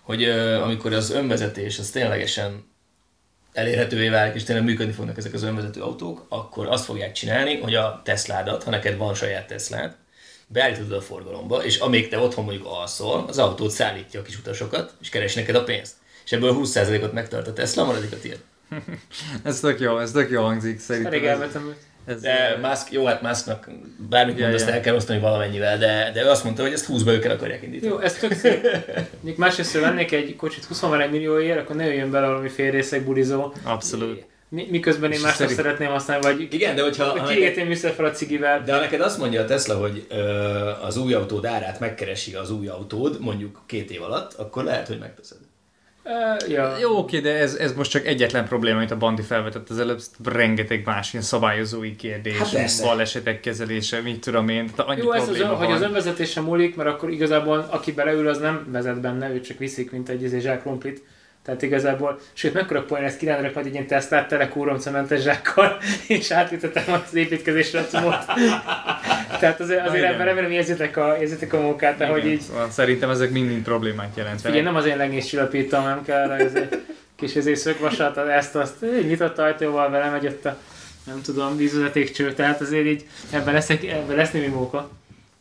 hogy 0.00 0.24
amikor 0.62 0.92
az 0.92 1.10
önvezetés 1.10 1.78
az 1.78 1.90
ténylegesen 1.90 2.70
elérhetővé 3.52 4.08
válik, 4.08 4.34
és 4.34 4.44
tényleg 4.44 4.64
működni 4.64 4.92
fognak 4.92 5.16
ezek 5.16 5.32
az 5.34 5.42
önvezető 5.42 5.80
autók, 5.80 6.26
akkor 6.28 6.66
azt 6.68 6.84
fogják 6.84 7.12
csinálni, 7.12 7.60
hogy 7.60 7.74
a 7.74 8.00
Tesládat, 8.04 8.62
ha 8.62 8.70
neked 8.70 8.96
van 8.96 9.14
saját 9.14 9.46
Teslád, 9.46 9.96
beállítod 10.46 10.92
a 10.92 11.00
forgalomba, 11.00 11.64
és 11.64 11.78
amíg 11.78 12.08
te 12.08 12.18
otthon 12.18 12.44
mondjuk 12.44 12.66
alszol, 12.66 13.24
az 13.28 13.38
autót 13.38 13.70
szállítja 13.70 14.20
a 14.20 14.22
kis 14.22 14.38
utasokat, 14.38 14.94
és 15.00 15.08
keres 15.08 15.34
neked 15.34 15.54
a 15.54 15.64
pénzt. 15.64 15.94
És 16.24 16.32
ebből 16.32 16.56
20%-ot 16.62 17.12
megtart 17.12 17.46
a 17.48 17.52
Tesla, 17.52 17.84
maradék 17.84 18.12
a 18.12 18.16
tiéd. 18.20 18.38
ez 19.44 19.60
tök 19.60 19.80
jó, 19.80 19.98
ez 19.98 20.10
tök 20.10 20.30
jó 20.30 20.42
hangzik 20.42 20.80
szerintem. 20.80 21.12
Elég 21.12 21.24
Ez, 21.24 21.30
elvetem. 21.30 21.74
ez, 22.06 22.20
De 22.20 22.58
Musk, 22.62 22.92
jó, 22.92 23.04
hát 23.04 23.22
Musknak 23.22 23.68
bármit 24.08 24.38
Ja, 24.38 24.42
mond, 24.42 24.54
azt 24.54 24.66
ja. 24.68 24.72
el 24.74 24.80
kell 24.80 24.94
osztani 24.94 25.18
valamennyivel, 25.20 25.78
de, 25.78 26.10
de 26.14 26.22
ő 26.24 26.28
azt 26.28 26.44
mondta, 26.44 26.62
hogy 26.62 26.72
ezt 26.72 26.86
20-ba 26.88 27.06
ők 27.06 27.24
el 27.24 27.30
akarják 27.30 27.62
indítani. 27.62 27.92
Jó, 27.92 27.98
ez 27.98 28.14
tök 28.14 28.32
szép. 28.32 28.62
Mondjuk 29.14 29.36
másrészt, 29.36 29.80
vennék 29.80 30.12
egy 30.12 30.36
kocsit 30.36 30.64
21 30.64 31.10
millióért, 31.10 31.58
akkor 31.58 31.76
ne 31.76 31.84
jöjjön 31.86 32.10
bele 32.10 32.26
valami 32.26 32.48
félrészeg 32.48 33.04
bulizó. 33.04 33.52
Abszolút. 33.62 34.24
Mi, 34.48 34.66
miközben 34.70 35.12
én 35.12 35.20
másra 35.20 35.36
szerint- 35.36 35.56
szeretném 35.56 35.88
használni, 35.90 36.22
vagy 36.24 36.48
Igen, 36.54 36.74
de 36.76 36.82
hogyha... 36.82 37.04
ha 37.04 37.10
hogy 37.10 37.20
neked- 37.20 37.36
kiégetém 37.36 37.68
vissza 37.68 37.88
fel 37.88 38.04
a 38.04 38.10
cigivel. 38.10 38.62
De 38.64 38.72
ha 38.74 38.80
neked 38.80 39.00
azt 39.00 39.18
mondja 39.18 39.40
a 39.40 39.44
Tesla, 39.44 39.74
hogy 39.78 40.06
ö, 40.08 40.16
az 40.82 40.96
új 40.96 41.14
autód 41.14 41.44
árát 41.46 41.80
megkeresi 41.80 42.34
az 42.34 42.50
új 42.50 42.68
autód, 42.68 43.20
mondjuk 43.20 43.60
két 43.66 43.90
év 43.90 44.02
alatt, 44.02 44.32
akkor 44.32 44.64
lehet, 44.64 44.86
hogy 44.86 44.98
megteszed. 44.98 45.38
Ja. 46.48 46.78
Jó, 46.80 46.96
oké, 46.98 47.20
de 47.20 47.38
ez, 47.38 47.54
ez 47.54 47.74
most 47.74 47.90
csak 47.90 48.06
egyetlen 48.06 48.44
probléma, 48.46 48.76
amit 48.76 48.90
a 48.90 48.96
Bandi 48.96 49.22
felvetett 49.22 49.70
az 49.70 49.78
előbb, 49.78 50.00
rengeteg 50.24 50.82
más 50.84 51.12
ilyen 51.12 51.24
szabályozói 51.24 51.96
kérdés, 51.96 52.36
Hát 52.38 52.82
balesetek 52.82 53.40
kezelése, 53.40 54.00
mit 54.00 54.20
tudom 54.20 54.48
én, 54.48 54.66
tehát 54.66 54.90
annyi 54.90 55.02
Jó, 55.02 55.12
ez 55.12 55.20
az, 55.20 55.26
probléma 55.26 55.54
hogy 55.54 55.66
van. 55.66 55.76
az 55.76 55.82
önvezetése 55.82 56.40
múlik, 56.40 56.76
mert 56.76 56.88
akkor 56.88 57.10
igazából 57.10 57.66
aki 57.70 57.92
beleül, 57.92 58.28
az 58.28 58.38
nem 58.38 58.66
vezet 58.70 59.00
benne, 59.00 59.30
ő 59.30 59.40
csak 59.40 59.58
viszik, 59.58 59.90
mint 59.90 60.08
egy 60.08 60.22
izé 60.22 60.38
zsákrumplit. 60.38 61.02
Tehát 61.44 61.62
igazából, 61.62 62.18
sőt, 62.32 62.54
mekkora 62.54 62.82
poén 62.84 63.04
ezt 63.04 63.18
kirándratok 63.18 63.54
majd 63.54 63.66
egy 63.66 63.72
ilyen 63.72 63.86
tesztát 63.86 64.28
tele 64.28 64.48
kúromcementes 64.48 65.22
zsákkal, 65.22 65.78
és 66.06 66.30
átütetem 66.30 66.84
az 67.06 67.14
építkezésre 67.14 67.80
a 67.80 67.84
cumot. 67.84 68.24
Tehát 69.40 69.60
azért, 69.60 69.86
azért 69.88 70.04
ebben 70.04 70.26
remélem 70.26 70.50
érzitek 70.50 70.96
a, 70.96 71.16
érzitek 71.20 71.52
a 71.52 71.60
munkát, 71.60 71.96
de 71.96 72.06
hogy 72.06 72.26
így, 72.26 72.42
szerintem 72.70 73.10
ezek 73.10 73.30
mind 73.30 73.62
problémát 73.62 74.16
jelentenek. 74.16 74.44
figyelj, 74.46 74.62
nem 74.62 74.76
az 74.76 74.86
én 74.86 74.96
lengés 74.96 75.26
csillapítom, 75.26 75.84
nem 75.84 76.02
kell 76.04 76.26
rá, 76.26 76.36
ez 76.36 76.54
egy 76.54 76.82
kis 77.16 77.34
izé 77.34 77.54
szögvasat, 77.54 78.16
ezt, 78.16 78.54
azt, 78.54 78.82
egy 78.82 79.06
nyitott 79.06 79.38
ajtóval 79.38 79.90
vele 79.90 80.10
megy 80.10 80.26
ott 80.26 80.44
a, 80.44 80.56
nem 81.06 81.20
tudom, 81.22 81.56
vízvezetékcső, 81.56 82.32
tehát 82.32 82.60
azért 82.60 82.86
így 82.86 83.06
ebben 83.30 83.54
lesz, 83.54 83.70
egy- 83.70 83.84
ebben 83.86 84.16
lesz 84.16 84.30
némi 84.30 84.46
móka. 84.46 84.90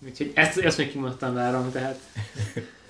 Úgyhogy 0.05 0.31
ezt, 0.33 0.57
ezt 0.57 0.77
még 0.77 0.91
kimondtam 0.91 1.33
várom, 1.33 1.71
tehát 1.71 1.99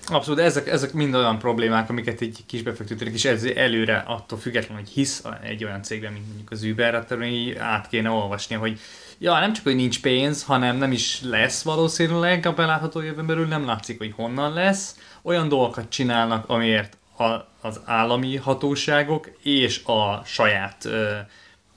Abszolút, 0.06 0.40
ezek, 0.40 0.68
ezek 0.68 0.92
mind 0.92 1.14
olyan 1.14 1.38
problémák, 1.38 1.90
amiket 1.90 2.20
egy 2.20 2.38
kis 2.46 2.62
befektetőnek 2.62 3.14
is 3.14 3.24
ez 3.24 3.44
előre 3.44 4.04
attól 4.06 4.38
függetlenül, 4.38 4.82
hogy 4.82 4.92
hisz 4.92 5.24
egy 5.42 5.64
olyan 5.64 5.82
cégben, 5.82 6.12
mint 6.12 6.26
mondjuk 6.26 6.50
az 6.50 6.62
Uber, 6.62 6.94
attól 6.94 7.22
így 7.22 7.56
át 7.56 7.88
kéne 7.88 8.10
olvasni, 8.10 8.54
hogy 8.54 8.80
ja, 9.18 9.38
nem 9.38 9.52
csak, 9.52 9.64
hogy 9.64 9.74
nincs 9.74 10.00
pénz, 10.00 10.42
hanem 10.42 10.76
nem 10.76 10.92
is 10.92 11.20
lesz 11.22 11.62
valószínűleg 11.62 12.46
a 12.46 12.52
belátható 12.52 13.00
jövőn 13.00 13.26
belül, 13.26 13.46
nem 13.46 13.66
látszik, 13.66 13.98
hogy 13.98 14.12
honnan 14.16 14.52
lesz. 14.52 14.96
Olyan 15.22 15.48
dolgokat 15.48 15.88
csinálnak, 15.88 16.48
amiért 16.48 16.96
a, 17.16 17.24
az 17.60 17.80
állami 17.84 18.36
hatóságok 18.36 19.28
és 19.42 19.84
a 19.84 20.22
saját 20.24 20.84
ö, 20.84 21.16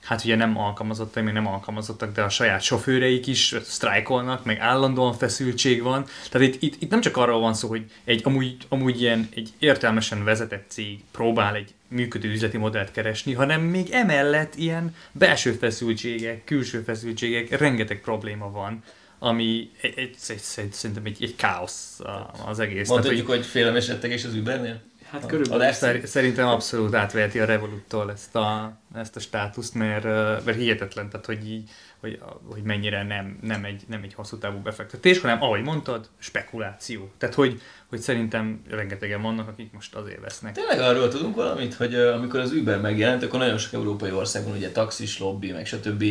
hát 0.06 0.24
ugye 0.24 0.36
nem 0.36 0.58
alkalmazottak, 0.58 1.24
még 1.24 1.32
nem 1.32 1.46
alkalmazottak, 1.46 2.12
de 2.12 2.22
a 2.22 2.28
saját 2.28 2.62
sofőreik 2.62 3.26
is 3.26 3.54
sztrájkolnak, 3.62 4.44
meg 4.44 4.58
állandóan 4.58 5.12
feszültség 5.12 5.82
van. 5.82 6.06
Tehát 6.30 6.48
itt, 6.48 6.62
itt, 6.62 6.82
itt 6.82 6.90
nem 6.90 7.00
csak 7.00 7.16
arról 7.16 7.40
van 7.40 7.54
szó, 7.54 7.68
hogy 7.68 7.84
egy 8.04 8.20
amúgy, 8.24 8.56
amúgy 8.68 9.00
ilyen 9.00 9.28
egy 9.34 9.52
értelmesen 9.58 10.24
vezetett 10.24 10.64
cég 10.68 11.00
próbál 11.10 11.54
egy 11.54 11.74
működő 11.88 12.28
üzleti 12.28 12.56
modellt 12.56 12.90
keresni, 12.90 13.32
hanem 13.32 13.60
még 13.60 13.90
emellett 13.90 14.54
ilyen 14.54 14.94
belső 15.12 15.52
feszültségek, 15.52 16.44
külső 16.44 16.80
feszültségek, 16.80 17.58
rengeteg 17.58 18.00
probléma 18.00 18.50
van, 18.50 18.82
ami 19.18 19.70
egy, 19.80 19.92
egy, 19.96 20.16
egy, 20.28 20.38
egy, 20.56 20.72
szerintem 20.72 21.04
egy, 21.04 21.16
egy 21.20 21.36
káosz 21.36 22.00
az 22.46 22.58
egész. 22.58 22.88
Mondhatjuk, 22.88 23.26
hogy 23.26 23.44
félemesedtek 23.44 24.10
és 24.10 24.24
az 24.24 24.34
Ubernél? 24.34 24.80
Hát 25.10 25.26
körülbelül. 25.26 25.64
a 25.64 25.72
Szer- 25.72 26.06
Szerintem 26.06 26.46
abszolút 26.48 26.94
átveheti 26.94 27.38
a 27.38 27.44
Revoluttól 27.44 28.10
ezt 28.10 28.36
a, 28.36 28.78
ezt 28.94 29.16
a 29.16 29.20
státuszt, 29.20 29.74
mert, 29.74 30.04
mert 30.44 30.54
hihetetlen, 30.56 31.08
tehát 31.10 31.26
hogy, 31.26 31.50
így, 31.50 31.70
hogy, 32.00 32.20
hogy 32.50 32.62
mennyire 32.62 33.02
nem, 33.02 33.38
nem, 33.42 33.64
egy, 33.64 33.82
nem 33.88 34.02
egy 34.02 34.14
hosszú 34.14 34.38
távú 34.38 34.58
befektetés, 34.58 35.20
hanem 35.20 35.42
ahogy 35.42 35.62
mondtad, 35.62 36.08
spekuláció. 36.18 37.10
Tehát 37.18 37.34
hogy, 37.34 37.60
hogy 37.86 38.00
szerintem 38.00 38.62
rengetegen 38.70 39.22
vannak, 39.22 39.48
akik 39.48 39.72
most 39.72 39.94
azért 39.94 40.20
vesznek. 40.20 40.54
Tényleg 40.54 40.80
arról 40.80 41.08
tudunk 41.08 41.34
valamit, 41.36 41.74
hogy 41.74 41.94
amikor 41.94 42.40
az 42.40 42.52
Uber 42.52 42.80
megjelent, 42.80 43.22
akkor 43.22 43.38
nagyon 43.38 43.58
sok 43.58 43.72
európai 43.72 44.10
országban 44.12 44.56
ugye 44.56 44.70
taxis 44.70 45.18
lobby, 45.18 45.52
meg 45.52 45.66
stb. 45.66 46.04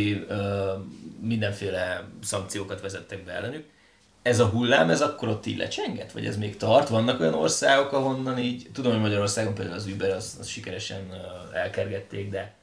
mindenféle 1.22 2.04
szankciókat 2.24 2.82
vezettek 2.82 3.24
be 3.24 3.32
ellenük. 3.32 3.74
Ez 4.26 4.40
a 4.40 4.46
hullám, 4.46 4.90
ez 4.90 5.02
akkor 5.02 5.28
ott 5.28 5.46
így 5.46 5.58
lecsengett? 5.58 6.12
Vagy 6.12 6.26
ez 6.26 6.38
még 6.38 6.58
tart? 6.58 6.90
Vannak 6.90 7.20
olyan 7.20 7.34
országok, 7.34 7.92
ahonnan 7.92 8.38
így, 8.38 8.68
tudom, 8.74 8.92
hogy 8.92 9.02
Magyarországon 9.02 9.54
például 9.54 9.76
az 9.78 9.88
Uber, 9.94 10.10
az, 10.10 10.38
az 10.40 10.48
sikeresen 10.48 11.00
elkergették, 11.54 12.30
de 12.30 12.54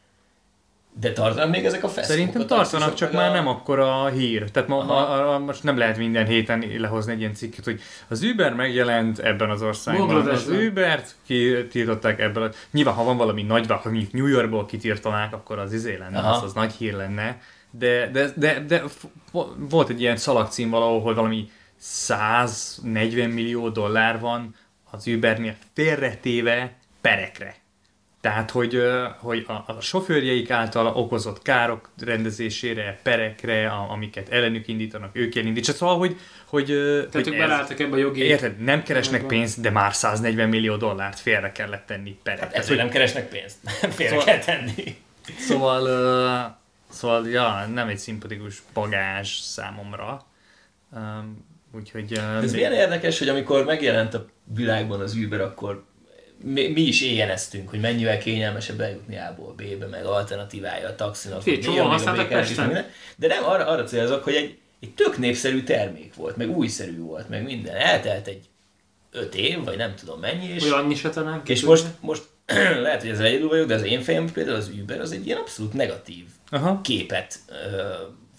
de 1.00 1.12
tartanak 1.12 1.50
még 1.50 1.64
ezek 1.64 1.84
a 1.84 1.88
feszkók? 1.88 2.04
Szerintem 2.16 2.40
a 2.40 2.44
tartanak, 2.44 2.94
csak 2.94 3.12
már 3.12 3.30
a- 3.30 3.32
nem 3.32 3.48
akkora 3.48 4.06
hír. 4.08 4.50
Tehát 4.50 4.68
ma, 4.68 4.84
ma, 4.84 5.24
ma, 5.24 5.38
most 5.38 5.62
nem 5.62 5.78
lehet 5.78 5.96
minden 5.96 6.26
héten 6.26 6.64
lehozni 6.78 7.12
egy 7.12 7.18
ilyen 7.20 7.34
cikket, 7.34 7.64
hogy 7.64 7.80
az 8.08 8.22
Uber 8.22 8.54
megjelent 8.54 9.18
ebben 9.18 9.50
az 9.50 9.62
országban. 9.62 10.08
Az 10.08 10.12
Bangladesben. 10.14 10.66
Ubert 10.66 11.14
kitiltották 11.26 12.20
ebből. 12.20 12.42
a- 12.42 12.50
Nyilván, 12.70 12.94
ha 12.94 13.04
van 13.04 13.16
valami 13.16 13.42
nagy, 13.42 13.66
ha 13.68 13.80
mondjuk 13.84 14.12
New 14.12 14.26
Yorkból 14.26 14.66
kitiltanák, 14.66 15.32
akkor 15.34 15.58
az 15.58 15.72
izé 15.72 15.96
lenne, 15.96 16.18
Aha. 16.18 16.30
az, 16.36 16.42
az 16.42 16.52
nagy 16.52 16.72
hír 16.72 16.94
lenne. 16.94 17.40
De, 17.78 18.10
de, 18.10 18.32
de, 18.36 18.60
de 18.60 18.82
volt 19.56 19.88
egy 19.88 20.00
ilyen 20.00 20.16
szalagcím 20.16 20.70
valahol, 20.70 21.00
hogy 21.00 21.14
valami 21.14 21.50
140 21.76 23.30
millió 23.30 23.68
dollár 23.68 24.20
van 24.20 24.54
az 24.90 25.06
Ubernél 25.06 25.54
félretéve 25.74 26.76
perekre. 27.00 27.54
Tehát, 28.20 28.50
hogy, 28.50 28.82
hogy 29.18 29.44
a, 29.48 29.52
a 29.52 29.80
sofőrjeik 29.80 30.50
által 30.50 30.86
okozott 30.86 31.42
károk 31.42 31.90
rendezésére, 32.00 33.00
perekre, 33.02 33.68
a, 33.68 33.90
amiket 33.90 34.28
ellenük 34.28 34.68
indítanak, 34.68 35.10
ők 35.12 35.36
elindítsanak. 35.36 35.80
Szóval, 35.80 35.98
hogy, 35.98 36.16
hogy, 36.46 36.66
Tehát 36.66 37.12
hogy 37.12 37.28
ők 37.28 37.36
belálltak 37.36 37.80
ebbe 37.80 37.94
a 37.94 37.98
jogi... 37.98 38.20
Érted, 38.22 38.58
nem 38.58 38.82
keresnek 38.82 39.26
pénzt, 39.26 39.60
de 39.60 39.70
már 39.70 39.94
140 39.94 40.48
millió 40.48 40.76
dollárt 40.76 41.20
félre 41.20 41.52
kellett 41.52 41.86
tenni 41.86 42.18
perek. 42.22 42.40
Hát 42.40 42.54
ezért 42.54 42.78
nem 42.78 42.88
keresnek 42.88 43.28
pénzt. 43.28 43.56
Félre 43.96 44.08
Szóval- 44.08 44.24
kell 44.24 44.38
tenni. 44.38 44.96
Szóval, 45.38 46.60
szóval, 46.92 47.28
ja, 47.28 47.66
nem 47.66 47.88
egy 47.88 47.98
szimpatikus 47.98 48.62
bagázs 48.74 49.38
számomra. 49.38 50.26
Um, 50.96 51.46
úgyhogy... 51.74 52.12
ö, 52.12 52.20
Ez 52.36 52.42
még- 52.42 52.52
milyen 52.54 52.72
érdekes, 52.72 53.18
hogy 53.18 53.28
amikor 53.28 53.64
megjelent 53.64 54.14
a 54.14 54.26
világban 54.54 55.00
az 55.00 55.14
Uber, 55.14 55.40
akkor 55.40 55.84
mi, 56.44 56.68
mi 56.68 56.80
is 56.80 57.02
éjjeneztünk, 57.02 57.68
hogy 57.68 57.80
mennyivel 57.80 58.18
kényelmesebb 58.18 58.80
eljutni 58.80 59.16
A-ból 59.18 59.52
B-be, 59.54 59.86
meg 59.86 60.04
alternatívája 60.04 60.88
a 60.88 60.94
taxinak. 60.94 61.44
Mi, 61.44 61.58
csomóan 61.58 61.94
is, 61.94 62.02
Pesten. 62.28 62.86
De 63.16 63.26
nem, 63.26 63.44
arra, 63.44 63.66
arra 63.66 63.84
célzok, 63.84 64.24
hogy 64.24 64.34
egy, 64.34 64.58
egy 64.80 64.94
tök 64.94 65.18
népszerű 65.18 65.62
termék 65.62 66.14
volt, 66.14 66.36
meg 66.36 66.50
újszerű 66.50 66.98
volt, 67.00 67.28
meg 67.28 67.42
minden. 67.44 67.74
Eltelt 67.76 68.26
egy 68.26 68.44
öt 69.10 69.34
év, 69.34 69.64
vagy 69.64 69.76
nem 69.76 69.94
tudom 69.94 70.20
mennyi, 70.20 70.46
és, 70.46 70.62
Hogy 70.62 70.70
annyi 70.72 70.94
se 70.94 71.10
talán. 71.10 71.42
és 71.44 71.62
most, 71.62 71.86
most 72.00 72.22
lehet, 72.82 73.00
hogy 73.00 73.10
ezzel 73.10 73.26
egyedül 73.26 73.48
vagyok, 73.48 73.66
de 73.66 73.74
az 73.74 73.82
én 73.82 74.00
fejem 74.00 74.32
például 74.32 74.56
az 74.56 74.70
Uber 74.80 75.00
az 75.00 75.12
egy 75.12 75.26
ilyen 75.26 75.38
abszolút 75.38 75.72
negatív 75.72 76.24
Aha. 76.50 76.80
képet 76.80 77.38
ö, 77.48 77.54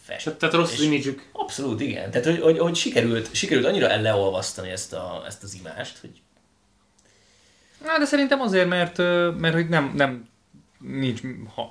fest. 0.06 0.24
Tehát, 0.24 0.40
tehát 0.40 0.56
rossz 0.56 0.82
imidzsük. 0.82 1.30
Abszolút, 1.32 1.82
igen. 1.82 2.12
Tehát, 2.12 2.28
hogy, 2.28 2.40
hogy, 2.40 2.58
hogy 2.58 2.76
sikerült, 2.76 3.36
sikerült 3.36 3.66
annyira 3.66 4.02
leolvasztani 4.02 4.70
ezt, 4.70 4.94
a, 4.94 5.24
ezt 5.28 5.44
az 5.44 5.58
imást, 5.60 5.98
hogy 6.02 6.22
Na, 7.86 7.98
de 7.98 8.06
szerintem 8.06 8.42
azért, 8.42 8.68
mert, 8.68 8.98
mert 9.38 9.54
hogy 9.54 9.70
nem, 9.70 9.94
nem 9.96 10.32
nincs 10.80 11.22
ha, 11.56 11.62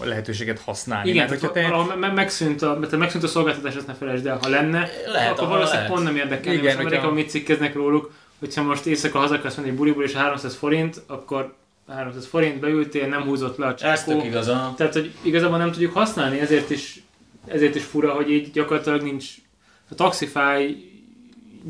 a 0.00 0.04
lehetőséget 0.04 0.58
használni. 0.58 1.10
Igen, 1.10 1.26
mert 1.26 1.40
tehát 1.40 1.56
hogyha 1.56 1.88
te, 1.88 1.94
me- 1.94 2.14
megszűnt 2.14 2.62
a, 2.62 2.78
mert 2.78 2.96
megszűnt 2.96 3.24
a 3.24 3.28
szolgáltatás, 3.28 3.74
ezt 3.74 3.86
ne 3.86 3.94
felejtsd 3.94 4.26
el. 4.26 4.38
Ha 4.42 4.48
lenne, 4.48 4.90
Lehet, 5.06 5.30
akkor 5.30 5.48
valószínűleg 5.48 5.88
lehet. 5.88 5.90
pont 5.92 6.04
nem 6.04 6.16
érdekel. 6.16 6.52
Igen, 6.52 6.64
Most 6.64 6.76
Amerikában 6.76 7.14
mit 7.14 7.30
cikkeznek 7.30 7.74
róluk, 7.74 8.12
hogyha 8.38 8.62
most 8.62 8.86
éjszaka 8.86 9.18
haza 9.18 9.34
akarsz 9.34 9.54
menni 9.54 9.68
egy 9.68 9.74
buliból 9.74 10.04
és 10.04 10.12
300 10.12 10.54
forint, 10.54 11.02
akkor 11.06 11.54
300 11.92 12.26
forint 12.26 12.60
beültél, 12.60 13.06
nem 13.06 13.22
húzott 13.22 13.56
le 13.56 13.66
a 13.66 13.74
ez 13.80 14.04
csákó. 14.04 14.24
igaz, 14.24 14.48
aha. 14.48 14.74
Tehát, 14.74 14.92
hogy 14.92 15.12
igazából 15.22 15.58
nem 15.58 15.72
tudjuk 15.72 15.92
használni, 15.92 16.40
ezért 16.40 16.70
is, 16.70 17.02
ezért 17.46 17.74
is 17.74 17.84
fura, 17.84 18.12
hogy 18.12 18.30
így 18.30 18.50
gyakorlatilag 18.50 19.02
nincs... 19.02 19.34
A 19.90 19.94
Taxify 19.94 20.90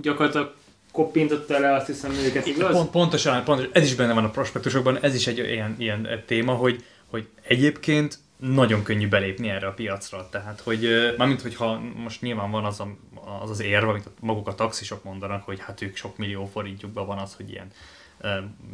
gyakorlatilag 0.00 0.54
koppintotta 0.92 1.58
le 1.58 1.74
azt 1.74 1.86
hiszem 1.86 2.12
őket, 2.12 2.46
igaz? 2.46 2.72
Pont, 2.72 2.90
pontosan, 2.90 3.44
pontosan, 3.44 3.70
ez 3.74 3.82
is 3.82 3.94
benne 3.94 4.12
van 4.12 4.24
a 4.24 4.30
prospektusokban, 4.30 4.98
ez 5.00 5.14
is 5.14 5.26
egy 5.26 5.38
ilyen, 5.38 5.74
ilyen 5.78 6.22
téma, 6.26 6.52
hogy, 6.52 6.84
hogy 7.06 7.28
egyébként 7.42 8.18
nagyon 8.36 8.82
könnyű 8.82 9.08
belépni 9.08 9.48
erre 9.48 9.66
a 9.66 9.72
piacra. 9.72 10.28
Tehát, 10.30 10.60
hogy 10.60 11.14
mármint, 11.16 11.40
hogyha 11.40 11.80
most 11.96 12.20
nyilván 12.20 12.50
van 12.50 12.64
az 12.64 12.80
a, 12.80 12.96
az, 13.42 13.50
az 13.50 13.60
érv, 13.60 13.88
amit 13.88 14.08
maguk 14.20 14.48
a 14.48 14.54
taxisok 14.54 15.04
mondanak, 15.04 15.44
hogy 15.44 15.60
hát 15.60 15.82
ők 15.82 15.96
sok 15.96 16.16
millió 16.16 16.46
forintjukban 16.52 17.06
van 17.06 17.18
az, 17.18 17.34
hogy 17.34 17.50
ilyen 17.50 17.70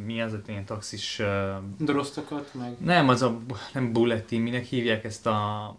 mi 0.04 0.20
az, 0.20 0.30
hogy 0.30 0.40
ilyen 0.46 0.64
taxis... 0.64 1.22
Dorosztokat, 1.78 2.50
meg... 2.54 2.76
Nem, 2.84 3.08
az 3.08 3.22
a, 3.22 3.38
nem 3.72 3.92
bulletin, 3.92 4.40
minek 4.40 4.64
hívják 4.64 5.04
ezt 5.04 5.26
a, 5.26 5.64
a 5.64 5.76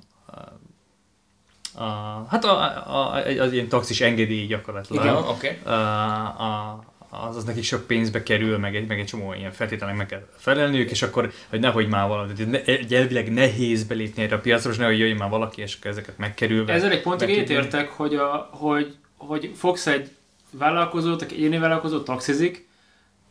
a, 1.76 2.26
hát 2.30 2.46
a, 2.46 2.60
a, 2.60 3.16
a, 3.16 3.42
az 3.42 3.54
ilyen 3.54 3.68
taxis 3.68 4.02
engedély 4.02 4.46
gyakorlatilag. 4.46 5.04
Igen, 5.04 5.16
oké. 5.16 5.60
Okay. 5.62 5.74
A, 5.74 6.26
a, 6.26 6.84
az, 7.10 7.36
az 7.36 7.44
nekik 7.44 7.64
sok 7.64 7.88
pénzbe 7.88 8.24
kerül, 8.24 8.58
meg 8.58 8.76
egy, 8.76 8.88
meg 8.88 9.00
egy 9.00 9.06
csomó 9.06 9.34
ilyen 9.34 9.52
feltételnek 9.52 9.98
meg 9.98 10.06
kell 10.06 10.28
felelniük, 10.36 10.92
és 10.92 11.02
akkor, 11.02 11.32
hogy 11.50 11.60
nehogy 11.60 11.88
már 11.88 12.08
valami, 12.08 12.34
egy 12.66 12.94
elvileg 12.94 13.34
nehéz 13.34 13.84
belépni 13.84 14.24
erre 14.24 14.36
a 14.36 14.40
piacra, 14.40 14.72
és 14.72 14.78
nehogy 14.78 15.00
jöjjön 15.00 15.18
már 15.18 15.30
valaki, 15.30 15.62
és 15.62 15.76
akkor 15.76 15.92
ezeket 15.92 16.18
megkerülve. 16.18 16.74
Ezzel 16.74 16.92
egy 16.92 17.02
pontig 17.02 17.50
értek, 17.50 17.90
hogy, 17.90 18.16
a, 18.16 18.50
hogy, 18.52 18.96
hogy 19.18 19.52
fogsz 19.56 19.88
egy 19.88 20.10
vállalkozót, 20.52 21.22
aki 21.22 21.36
egyéni 21.36 21.58
vállalkozó 21.58 22.00
taxizik, 22.00 22.68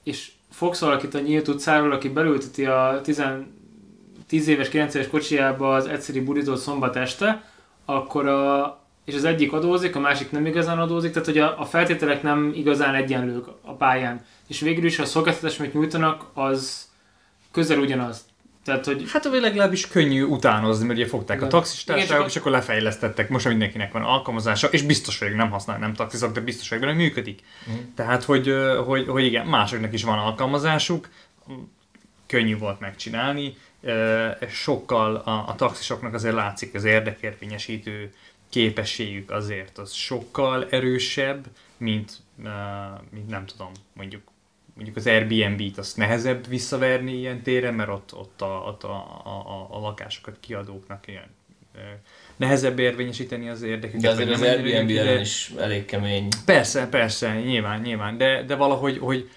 és 0.09 0.31
fogsz 0.51 0.81
valakit 0.81 1.15
a 1.15 1.21
nyílt 1.21 1.49
utcáról, 1.49 1.93
aki 1.93 2.09
belülteti 2.09 2.67
a 2.67 3.01
10, 3.03 3.23
10 4.27 4.49
éves, 4.49 4.69
9 4.69 4.95
éves 4.95 5.09
kocsijába 5.09 5.75
az 5.75 5.87
egyszerű 5.87 6.25
bulitot 6.25 6.59
szombat 6.59 6.97
este, 6.97 7.45
akkor 7.85 8.27
a, 8.27 8.79
és 9.05 9.15
az 9.15 9.25
egyik 9.25 9.53
adózik, 9.53 9.97
a 9.97 10.01
másik 10.01 10.31
nem 10.31 10.47
igazán 10.47 10.79
adózik, 10.79 11.13
tehát 11.13 11.29
hogy 11.29 11.39
a, 11.39 11.61
a 11.61 11.65
feltételek 11.65 12.23
nem 12.23 12.53
igazán 12.55 12.95
egyenlők 12.95 13.47
a 13.63 13.73
pályán. 13.73 14.25
És 14.47 14.61
végül 14.61 14.85
is 14.85 14.99
a 14.99 15.05
szolgáltatás, 15.05 15.59
amit 15.59 15.75
nyújtanak, 15.75 16.25
az 16.35 16.89
közel 17.51 17.79
ugyanaz. 17.79 18.25
Tehát, 18.69 18.85
hogy... 18.85 19.11
Hát 19.11 19.27
a 19.27 19.31
legalábbis 19.31 19.89
könnyű 19.89 20.23
utánozni, 20.23 20.87
mert 20.87 20.99
ugye 20.99 21.09
fogták 21.09 21.37
Igen. 21.37 21.49
a 21.49 21.51
taxistársaságok, 21.51 22.27
és 22.27 22.37
akkor 22.37 22.51
lefejlesztettek. 22.51 23.29
Most 23.29 23.49
mindenkinek 23.49 23.93
van 23.93 24.03
alkalmazása, 24.03 24.69
és 24.69 24.83
biztos 24.83 25.19
vagyok, 25.19 25.37
nem 25.37 25.51
használ, 25.51 25.79
nem 25.79 25.95
taxizok, 25.95 26.33
de 26.33 26.41
biztos 26.41 26.69
vagyok, 26.69 26.85
hogy 26.85 26.97
működik. 26.97 27.41
Mm. 27.71 27.75
Tehát, 27.95 28.25
hogy, 28.25 28.55
hogy, 28.87 29.07
hogy 29.07 29.25
igen, 29.25 29.47
másoknak 29.47 29.93
is 29.93 30.05
van 30.05 30.19
alkalmazásuk, 30.19 31.09
könnyű 32.27 32.59
volt 32.59 32.81
megcsinálni, 32.81 33.57
sokkal 34.51 35.17
a, 35.17 35.49
a 35.49 35.55
taxisoknak 35.57 36.15
azért 36.15 36.35
látszik 36.35 36.75
az 36.75 36.85
érdekérvényesítő 36.85 38.15
képességük 38.49 39.31
azért 39.31 39.79
az 39.79 39.93
sokkal 39.93 40.67
erősebb, 40.71 41.47
mint, 41.77 42.13
mint 43.11 43.29
nem 43.29 43.47
tudom, 43.47 43.73
mondjuk 43.93 44.23
mondjuk 44.79 44.97
az 44.97 45.07
Airbnb-t 45.07 45.79
azt 45.79 45.97
nehezebb 45.97 46.49
visszaverni 46.49 47.13
ilyen 47.13 47.43
téren, 47.43 47.75
mert 47.75 47.89
ott, 47.89 48.15
ott, 48.15 48.43
a, 48.43 48.65
ott 48.67 48.85
a, 48.85 48.95
a, 49.25 49.69
a 49.71 49.81
lakásokat 49.81 50.37
kiadóknak 50.41 51.07
ilyen 51.07 51.37
nehezebb 52.37 52.79
érvényesíteni 52.79 53.49
az 53.49 53.63
érdeküket. 53.63 54.01
De 54.01 54.09
azért 54.09 54.31
az 54.31 54.43
Airbnb 54.43 54.91
ellen 54.91 55.21
is 55.21 55.53
elég 55.59 55.85
kemény. 55.85 56.29
Persze, 56.45 56.89
persze, 56.89 57.41
nyilván, 57.41 57.81
nyilván, 57.81 58.17
de, 58.17 58.43
de 58.43 58.55
valahogy, 58.55 58.99
hogy 58.99 59.31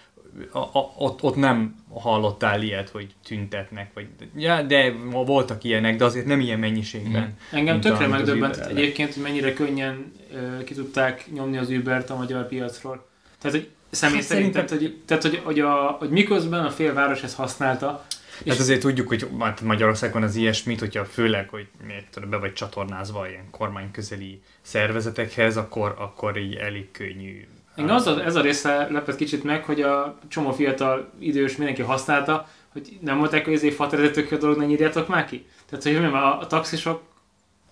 a, 0.51 0.57
a, 0.59 0.93
ott, 0.97 1.23
ott 1.23 1.35
nem 1.35 1.75
hallottál 1.93 2.61
ilyet, 2.61 2.89
hogy 2.89 3.13
tüntetnek, 3.25 3.93
vagy, 3.93 4.07
ja, 4.35 4.61
de 4.61 4.91
voltak 5.09 5.63
ilyenek, 5.63 5.95
de 5.95 6.05
azért 6.05 6.25
nem 6.25 6.39
ilyen 6.39 6.59
mennyiségben. 6.59 7.23
Mm. 7.23 7.57
Engem 7.57 7.81
tökre 7.81 8.07
megdöbbent 8.07 8.57
egyébként, 8.57 9.13
hogy 9.13 9.23
mennyire 9.23 9.53
könnyen 9.53 10.13
uh, 10.31 10.63
ki 10.63 10.73
tudták 10.73 11.25
nyomni 11.33 11.57
az 11.57 11.69
Uber-t 11.69 12.09
a 12.09 12.15
magyar 12.15 12.47
piacról. 12.47 13.07
Tehát, 13.41 13.57
hogy 13.57 13.69
személy 13.91 14.17
hát 14.17 14.25
szerint, 14.25 14.53
tehát, 14.53 14.69
hogy, 14.69 15.01
tehát 15.05 15.23
hogy, 15.23 15.41
hogy, 15.43 15.59
a, 15.59 15.75
hogy 15.99 16.09
miközben 16.09 16.65
a 16.65 16.69
félváros 16.69 17.23
ezt 17.23 17.35
használta, 17.35 18.05
és 18.43 18.51
hát 18.51 18.59
azért 18.59 18.81
tudjuk, 18.81 19.07
hogy 19.07 19.27
Magyarországon 19.63 20.23
az 20.23 20.35
ilyesmit, 20.35 20.79
hogyha 20.79 21.05
főleg, 21.05 21.49
hogy 21.49 21.67
miért 21.85 22.29
be 22.29 22.37
vagy 22.37 22.53
csatornázva 22.53 23.27
ilyen 23.29 23.49
kormányközeli 23.51 24.41
szervezetekhez, 24.61 25.57
akkor, 25.57 25.95
akkor 25.97 26.37
így 26.37 26.55
elég 26.55 26.91
könnyű 26.91 27.47
Engem 27.75 27.95
az 27.95 28.07
a, 28.07 28.23
ez 28.23 28.35
a 28.35 28.41
része 28.41 28.87
lepett 28.91 29.15
kicsit 29.15 29.43
meg, 29.43 29.63
hogy 29.63 29.81
a 29.81 30.17
csomó 30.27 30.51
fiatal 30.51 31.11
idős 31.19 31.55
mindenki 31.55 31.81
használta, 31.81 32.47
hogy 32.71 32.97
nem 33.01 33.17
mondták, 33.17 33.45
hogy 33.45 33.53
ezért 33.53 33.75
faterezetök 33.75 34.31
a 34.31 34.37
dolog, 34.37 34.57
ne 34.57 34.65
nyírjátok 34.65 35.07
már 35.07 35.25
ki. 35.25 35.45
Tehát, 35.69 35.83
hogy 35.83 36.13
a, 36.13 36.39
a 36.39 36.47
taxisok 36.47 37.01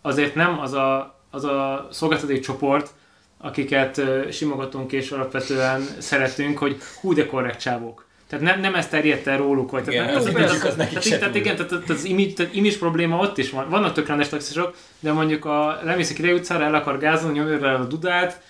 azért 0.01 0.35
nem 0.35 0.59
az 0.59 0.73
a, 0.73 1.19
az 1.29 1.43
a 1.43 1.88
szolgáltatói 1.91 2.39
csoport, 2.39 2.93
akiket 3.41 4.01
simogatunk 4.32 4.91
és 4.91 5.12
alapvetően 5.12 5.88
szeretünk, 5.97 6.58
hogy 6.58 6.78
hú 7.02 7.13
de 7.13 7.25
korrekt 7.25 7.60
csávók. 7.60 8.08
Tehát 8.28 8.45
nem, 8.45 8.60
nem 8.60 8.75
ezt 8.75 8.89
terjedt 8.89 9.28
el 9.28 9.38
róluk, 9.38 9.69
hogy 9.69 9.88
igen, 9.88 10.06
tehát, 10.06 10.32
nem, 10.34 10.43
az, 10.43 10.52
az, 10.52 10.75
tehát, 10.75 11.19
tehát, 11.19 11.36
igen, 11.36 11.56
tehát, 11.56 11.89
az 11.89 12.04
image, 12.04 12.34
tehát 12.34 12.56
image 12.56 12.78
probléma 12.78 13.17
ott 13.17 13.38
is 13.38 13.49
van. 13.49 13.69
Vannak 13.69 13.93
tök 13.93 14.08
rendes 14.08 14.30
taxisok, 14.30 14.75
de 14.99 15.12
mondjuk 15.12 15.45
a 15.45 15.80
lemész 15.84 16.12
a 16.12 16.13
Királyi 16.13 16.34
utcára, 16.34 16.63
el 16.63 16.75
akar 16.75 16.97
gázolni, 16.97 17.39
nyomja 17.39 17.73
a 17.73 17.86
dudát, 17.86 18.41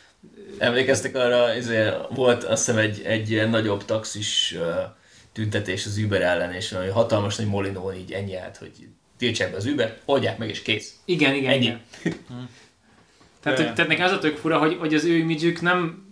Emlékeztek 0.57 1.15
arra, 1.15 1.55
izé, 1.55 1.89
volt 2.09 2.43
azt 2.43 2.65
hiszem 2.65 2.81
egy, 2.81 3.01
egy 3.05 3.31
ilyen 3.31 3.49
nagyobb 3.49 3.85
taxis 3.85 4.55
uh, 4.57 4.67
tüntetés 5.33 5.85
az 5.85 5.97
Uber 5.97 6.21
ellen, 6.21 6.53
és 6.53 6.71
hogy 6.71 6.91
hatalmas 6.91 7.35
nagy 7.35 7.47
molinó 7.47 7.93
így 7.93 8.11
ennyi 8.11 8.35
állt, 8.35 8.57
hogy 8.57 8.71
tiltsák 9.17 9.51
be 9.51 9.57
az 9.57 9.65
Uber, 9.65 9.97
oldják 10.05 10.37
meg 10.37 10.49
és 10.49 10.61
kész. 10.61 10.95
Igen, 11.05 11.35
igen, 11.35 11.51
ennyi. 11.51 11.63
igen. 11.63 11.81
tehát, 13.41 13.57
hogy, 13.57 13.73
tehát 13.73 13.87
nekem 13.87 14.05
az 14.05 14.11
a 14.11 14.19
tök 14.19 14.37
fura, 14.37 14.57
hogy, 14.57 14.77
hogy 14.79 14.93
az 14.93 15.05
ő 15.05 15.15
imidzsük 15.15 15.61
nem 15.61 16.07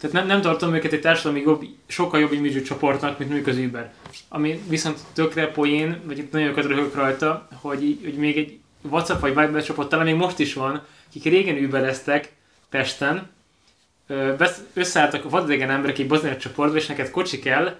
tehát 0.00 0.16
nem, 0.16 0.26
nem 0.26 0.40
tartom 0.40 0.74
őket 0.74 0.92
egy 0.92 1.00
társadalmi 1.00 1.40
jobb, 1.40 1.64
sokkal 1.86 2.20
jobb 2.20 2.32
imidzsű 2.32 2.62
csoportnak, 2.62 3.18
mint 3.18 3.30
mondjuk 3.30 3.56
az 3.56 3.62
Uber. 3.64 3.92
Ami 4.28 4.60
viszont 4.68 4.98
tökre 5.12 5.50
poén, 5.50 6.00
vagy 6.04 6.18
itt 6.18 6.32
nagyon 6.32 6.54
röhög 6.54 6.94
rajta, 6.94 7.48
hogy, 7.60 7.98
hogy 8.02 8.14
még 8.14 8.36
egy 8.36 8.58
WhatsApp 8.82 9.20
vagy 9.20 9.34
Viber 9.34 9.64
csoport 9.64 9.88
talán 9.88 10.04
még 10.04 10.14
most 10.14 10.38
is 10.38 10.54
van, 10.54 10.82
akik 11.08 11.24
régen 11.24 11.64
Ubereztek 11.64 12.32
Pesten, 12.70 13.30
összeálltak 14.72 15.24
a 15.24 15.28
vadidegen 15.28 15.70
emberek 15.70 15.98
egy 15.98 16.06
bozonyos 16.06 16.36
csoportba, 16.36 16.76
és 16.76 16.86
neked 16.86 17.10
kocsi 17.10 17.38
kell, 17.38 17.76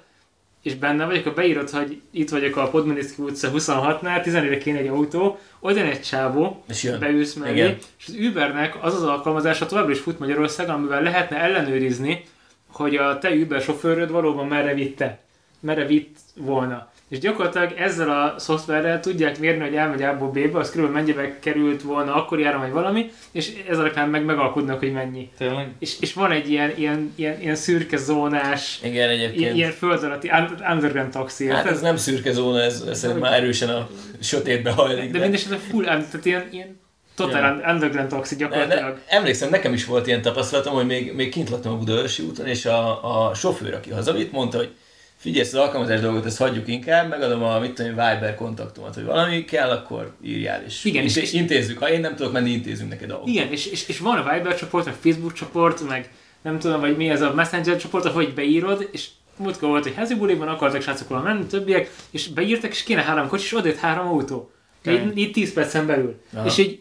és 0.67 0.75
benne 0.75 1.05
vagy, 1.05 1.17
akkor 1.17 1.35
beírod, 1.35 1.71
hogy 1.71 2.01
itt 2.11 2.31
vagyok 2.31 2.57
a 2.57 2.69
Podmaniszki 2.69 3.23
utca 3.23 3.51
26-nál, 3.55 4.23
14 4.23 4.59
kéne 4.59 4.79
egy 4.79 4.87
autó, 4.87 5.39
oda 5.61 5.81
egy 5.81 6.03
csávó, 6.03 6.65
és 6.69 6.91
beülsz 7.01 7.35
mellé, 7.35 7.77
és 7.99 8.05
az 8.07 8.15
Ubernek 8.15 8.85
az 8.85 8.95
az 8.95 9.03
alkalmazása 9.03 9.67
továbbra 9.67 9.93
is 9.93 9.99
fut 9.99 10.19
Magyarországon, 10.19 10.75
amivel 10.75 11.03
lehetne 11.03 11.37
ellenőrizni, 11.37 12.25
hogy 12.73 12.97
a 12.97 13.19
te 13.19 13.31
Uber 13.31 13.61
sofőröd 13.61 14.11
valóban 14.11 14.47
merre 14.47 14.75
vitte, 14.75 15.19
merre 15.61 15.87
vitt 15.87 16.17
volna. 16.35 16.91
És 17.09 17.19
gyakorlatilag 17.19 17.73
ezzel 17.77 18.11
a 18.11 18.39
szoftverrel 18.39 19.01
tudják 19.01 19.39
mérni, 19.39 19.65
hogy 19.65 19.75
elmegy 19.75 20.03
A-ból 20.03 20.29
B-be, 20.31 20.59
az 20.59 20.71
körülbelül 20.71 21.01
mennyibe 21.01 21.39
került 21.39 21.83
volna 21.83 22.15
akkor 22.15 22.41
jára, 22.41 22.59
vagy 22.59 22.71
valami, 22.71 23.11
és 23.33 23.53
ez 23.69 23.79
alapján 23.79 24.09
meg 24.09 24.25
megalkudnak, 24.25 24.79
hogy 24.79 24.93
mennyi. 24.93 25.31
Tényleg? 25.39 25.69
És, 25.79 26.01
és 26.01 26.13
van 26.13 26.31
egy 26.31 26.51
ilyen, 26.51 26.73
ilyen, 26.77 27.13
ilyen, 27.15 27.41
ilyen 27.41 27.55
szürke 27.55 27.97
zónás, 27.97 28.81
Igen, 28.83 29.09
egyébként. 29.09 29.57
ilyen, 29.57 29.71
föld 29.71 30.03
alatti 30.03 30.31
underground 30.71 31.11
taxi. 31.11 31.49
Hát 31.49 31.67
ez 31.67 31.81
nem 31.81 31.97
szürke 31.97 32.33
zóna, 32.33 32.61
ez, 32.61 32.85
ez 32.89 32.99
szerintem 32.99 33.31
már 33.31 33.39
erősen 33.39 33.69
a 33.69 33.89
sötétbe 34.21 34.71
hajlik. 34.71 35.11
De, 35.11 35.19
de 35.19 35.25
mindesetre 35.25 35.57
full, 35.57 35.85
tehát 35.85 36.25
ilyen, 36.25 36.49
ilyen 36.51 36.85
Totál 37.15 37.61
ja. 37.63 37.73
underground 37.73 38.09
taxi 38.09 38.37
gyakorlatilag. 38.37 38.99
Ne, 39.09 39.17
emlékszem, 39.17 39.51
nekem 39.51 39.73
is 39.73 39.85
volt 39.85 40.07
ilyen 40.07 40.23
tapasztalatom, 40.23 40.75
hogy 40.75 40.87
még, 40.87 41.15
még 41.15 41.31
kint 41.31 41.51
laktam 41.51 41.73
a 41.73 41.77
Budaörsi 41.77 42.23
úton, 42.23 42.47
és 42.47 42.67
a, 42.67 43.29
a 43.29 43.35
sofőr, 43.35 43.75
aki 43.75 43.91
hazavitt, 43.91 44.33
mondta, 44.33 44.57
hogy 44.57 44.75
figyelj, 45.17 45.47
az 45.47 45.55
alkalmazás 45.55 46.01
dolgot, 46.01 46.25
ezt 46.25 46.39
hagyjuk 46.39 46.69
inkább, 46.69 47.09
megadom 47.09 47.43
a 47.43 47.59
mit 47.59 47.73
tudom, 47.73 47.91
Viber 47.91 48.35
kontaktomat, 48.35 48.95
hogy 48.95 49.05
valami 49.05 49.45
kell, 49.45 49.71
akkor 49.71 50.15
írjál, 50.25 50.63
és, 50.65 50.85
igen, 50.85 51.03
inté- 51.03 51.23
és 51.23 51.33
intézzük. 51.33 51.79
Ha 51.79 51.91
én 51.91 52.01
nem 52.01 52.17
tudok 52.17 52.33
menni, 52.33 52.51
intézünk 52.51 52.91
neked 52.91 53.09
dolgot. 53.09 53.29
Igen, 53.29 53.51
és, 53.51 53.67
és, 53.67 53.89
és 53.89 53.99
van 53.99 54.19
a 54.19 54.33
Viber 54.33 54.55
csoport, 54.55 54.85
meg 54.85 54.95
Facebook 54.95 55.33
csoport, 55.33 55.89
meg 55.89 56.11
nem 56.43 56.59
tudom, 56.59 56.81
vagy 56.81 56.97
mi 56.97 57.09
ez 57.09 57.23
a 57.23 57.35
Messenger 57.35 57.77
csoport, 57.77 58.05
ahogy 58.05 58.35
beírod, 58.35 58.89
és 58.93 59.09
múltkor 59.37 59.69
volt, 59.69 59.83
hogy 59.83 59.95
házi 59.95 60.15
buliban 60.15 60.49
akartak 60.49 60.83
srácok 60.83 61.23
menni, 61.23 61.45
többiek, 61.45 61.91
és 62.11 62.29
beírtak, 62.29 62.71
és 62.71 62.83
kéne 62.83 63.03
három 63.03 63.29
kocsi, 63.29 63.45
és 63.45 63.55
odért 63.55 63.79
három 63.79 64.07
autó. 64.07 64.51
Így, 64.89 65.19
így 65.19 65.33
10 65.33 65.53
percen 65.53 65.87
belül. 65.87 66.21
Aha. 66.35 66.47
És 66.47 66.59
így 66.59 66.81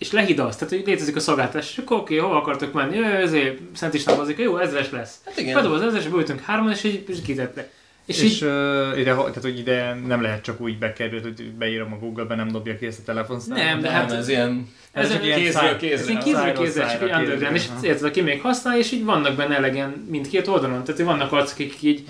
és 0.00 0.12
lehidalsz, 0.12 0.56
tehát 0.56 0.74
hogy 0.74 0.82
létezik 0.86 1.16
a 1.16 1.20
szolgáltatás, 1.20 1.70
és 1.70 1.78
akkor 1.78 1.96
oké, 1.96 2.16
hova 2.16 2.36
akartok 2.36 2.72
menni, 2.72 2.96
jó, 2.96 3.04
ezért 3.04 3.58
Szent 3.72 3.94
István 3.94 4.16
hozik, 4.16 4.38
jó, 4.38 4.56
ezres 4.56 4.90
lesz. 4.90 5.14
Hát 5.24 5.38
igen. 5.38 5.54
Fedob 5.54 5.72
az 5.72 5.82
ezres, 5.82 6.06
beültünk 6.06 6.40
hárman, 6.40 6.70
és 6.70 6.84
így, 6.84 7.04
és 7.08 7.16
kitettek. 7.24 7.70
És, 8.04 8.22
és 8.22 8.40
így... 8.40 8.48
uh, 8.48 8.98
ide, 8.98 9.14
tehát, 9.14 9.40
hogy 9.40 9.58
ide 9.58 9.94
nem 10.06 10.22
lehet 10.22 10.42
csak 10.42 10.60
úgy 10.60 10.78
bekerülni, 10.78 11.22
hogy 11.22 11.52
beírom 11.52 11.92
a 11.92 11.96
Google-be, 11.96 12.34
nem 12.34 12.48
dobja 12.48 12.76
ki 12.76 12.86
ezt 12.86 12.98
a 12.98 13.02
telefonszámot. 13.04 13.64
Nem, 13.64 13.80
de 13.80 13.90
hát 13.90 14.12
ez 14.12 14.28
ilyen, 14.28 14.68
ez, 14.92 15.04
ez 15.04 15.12
csak 15.12 15.24
ilyen 15.24 15.38
kézről 15.38 15.76
kézre. 15.76 16.16
Ez 16.16 16.24
kézről 16.24 16.52
kézre, 16.52 16.86
csak 16.86 17.02
egy 17.02 17.14
underground, 17.14 17.56
és 17.56 17.66
érted, 17.82 18.04
aki 18.04 18.20
még 18.20 18.40
használ, 18.40 18.78
és 18.78 18.92
így 18.92 19.04
vannak 19.04 19.36
benne 19.36 19.56
elegen 19.56 20.06
mindkét 20.10 20.46
oldalon. 20.46 20.84
Tehát 20.84 21.00
vannak 21.00 21.32
arcok, 21.32 21.52
akik 21.52 21.82
így, 21.82 22.04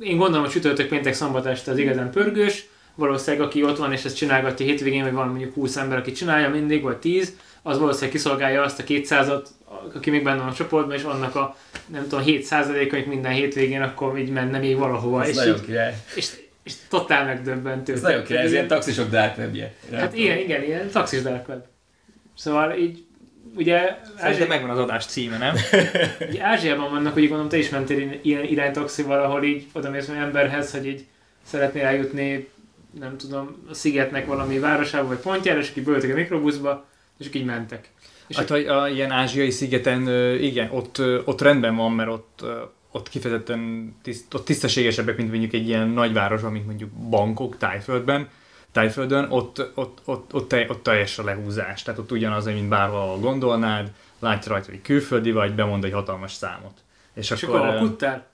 én 0.00 0.16
gondolom, 0.16 0.42
hogy 0.42 0.52
csütörtök, 0.52 0.88
péntek, 0.88 1.14
szombat 1.14 1.46
este 1.46 1.70
az 1.70 1.78
igazán 1.78 2.10
pörgős, 2.10 2.66
valószínűleg 2.96 3.46
aki 3.46 3.64
ott 3.64 3.76
van 3.76 3.92
és 3.92 4.04
ezt 4.04 4.16
csinálgatja 4.16 4.66
hétvégén, 4.66 5.02
vagy 5.02 5.12
van 5.12 5.28
mondjuk 5.28 5.54
20 5.54 5.76
ember, 5.76 5.98
aki 5.98 6.12
csinálja 6.12 6.48
mindig, 6.48 6.82
vagy 6.82 6.96
10, 6.96 7.36
az 7.62 7.78
valószínűleg 7.78 8.10
kiszolgálja 8.10 8.62
azt 8.62 8.78
a 8.78 8.84
200-at, 8.84 9.46
aki 9.94 10.10
még 10.10 10.22
benne 10.22 10.38
van 10.38 10.48
a 10.48 10.54
csoportban, 10.54 10.96
és 10.96 11.02
annak 11.02 11.34
a 11.34 11.56
nem 11.86 12.02
tudom, 12.02 12.20
7 12.20 12.48
hogy 12.90 13.06
minden 13.06 13.32
hétvégén 13.32 13.82
akkor 13.82 14.18
így 14.18 14.30
menne 14.30 14.58
még 14.58 14.76
valahova. 14.76 15.22
Ez 15.22 15.28
és 15.28 15.34
nagyon 15.34 15.56
így, 15.56 15.64
király. 15.64 15.94
És, 16.14 16.30
és 16.62 16.72
totál 16.88 17.24
megdöbbentő. 17.24 17.92
Ez 17.92 18.00
nagyon 18.00 18.24
király, 18.24 18.44
ez 18.44 18.52
ilyen 18.52 18.66
taxisok 18.66 19.10
dark 19.10 19.38
webje. 19.38 19.72
Hát 19.92 20.14
ilyen, 20.14 20.38
igen, 20.38 20.62
ilyen 20.62 20.90
taxis 20.90 21.22
dark 21.22 21.48
web. 21.48 21.64
Szóval 22.34 22.72
így 22.72 23.04
ugye, 23.56 23.98
Szerintem 24.18 24.48
megvan 24.48 24.70
az 24.70 24.78
adás 24.78 25.06
címe, 25.06 25.38
nem? 25.38 25.54
ugye 26.30 26.44
Ázsiában 26.44 26.90
vannak, 26.90 27.12
hogy 27.12 27.22
gondolom 27.22 27.48
te 27.48 27.58
is 27.58 27.68
mentél 27.68 28.18
ilyen 28.22 28.44
iránytaxival, 28.44 29.22
ahol 29.22 29.44
így 29.44 29.66
oda 29.72 29.90
mész 29.90 30.08
egy 30.08 30.16
emberhez, 30.16 30.72
hogy 30.72 30.86
így 30.86 31.04
szeretnél 31.42 31.84
eljutni, 31.84 32.48
nem 32.98 33.16
tudom, 33.16 33.56
a 33.70 33.74
szigetnek 33.74 34.26
valami 34.26 34.58
városába 34.58 35.08
vagy 35.08 35.18
pontjára, 35.18 35.60
és 35.60 35.72
így 35.76 35.84
beültek 35.84 36.10
a 36.10 36.14
mikrobuszba, 36.14 36.84
és 37.18 37.28
így 37.32 37.44
mentek. 37.44 37.90
És 38.26 38.36
Hát, 38.36 38.48
hogy 38.48 38.66
a 38.66 38.88
ilyen 38.88 39.10
ázsiai 39.10 39.50
szigeten, 39.50 40.08
igen, 40.40 40.70
ott, 40.70 41.02
ott 41.24 41.40
rendben 41.40 41.76
van, 41.76 41.92
mert 41.92 42.10
ott, 42.10 42.44
ott 42.90 43.08
kifejezetten 43.08 43.94
tiszt, 44.02 44.34
ott 44.34 44.44
tisztességesebbek, 44.44 45.16
mint 45.16 45.30
mondjuk 45.30 45.52
egy 45.52 45.68
ilyen 45.68 45.88
nagyvárosban, 45.88 46.52
mint 46.52 46.66
mondjuk 46.66 46.90
Bangkok, 46.90 47.56
Tájföldben, 47.56 48.28
Tájföldön, 48.72 49.30
ott, 49.30 49.70
ott, 49.74 50.00
ott, 50.04 50.34
ott, 50.34 50.48
te- 50.48 50.66
ott 50.68 50.82
teljes 50.82 51.18
a 51.18 51.24
lehúzás. 51.24 51.82
Tehát 51.82 52.00
ott 52.00 52.12
ugyanaz, 52.12 52.44
mint 52.44 52.68
bárhol 52.68 53.18
gondolnád, 53.18 53.92
látja 54.18 54.52
rajta, 54.52 54.70
hogy 54.70 54.82
külföldi 54.82 55.32
vagy, 55.32 55.54
bemond 55.54 55.84
egy 55.84 55.92
hatalmas 55.92 56.32
számot. 56.32 56.72
És, 57.14 57.30
és 57.30 57.42
akkor 57.42 57.60
ö, 57.60 57.62
alkudtál? 57.62 58.26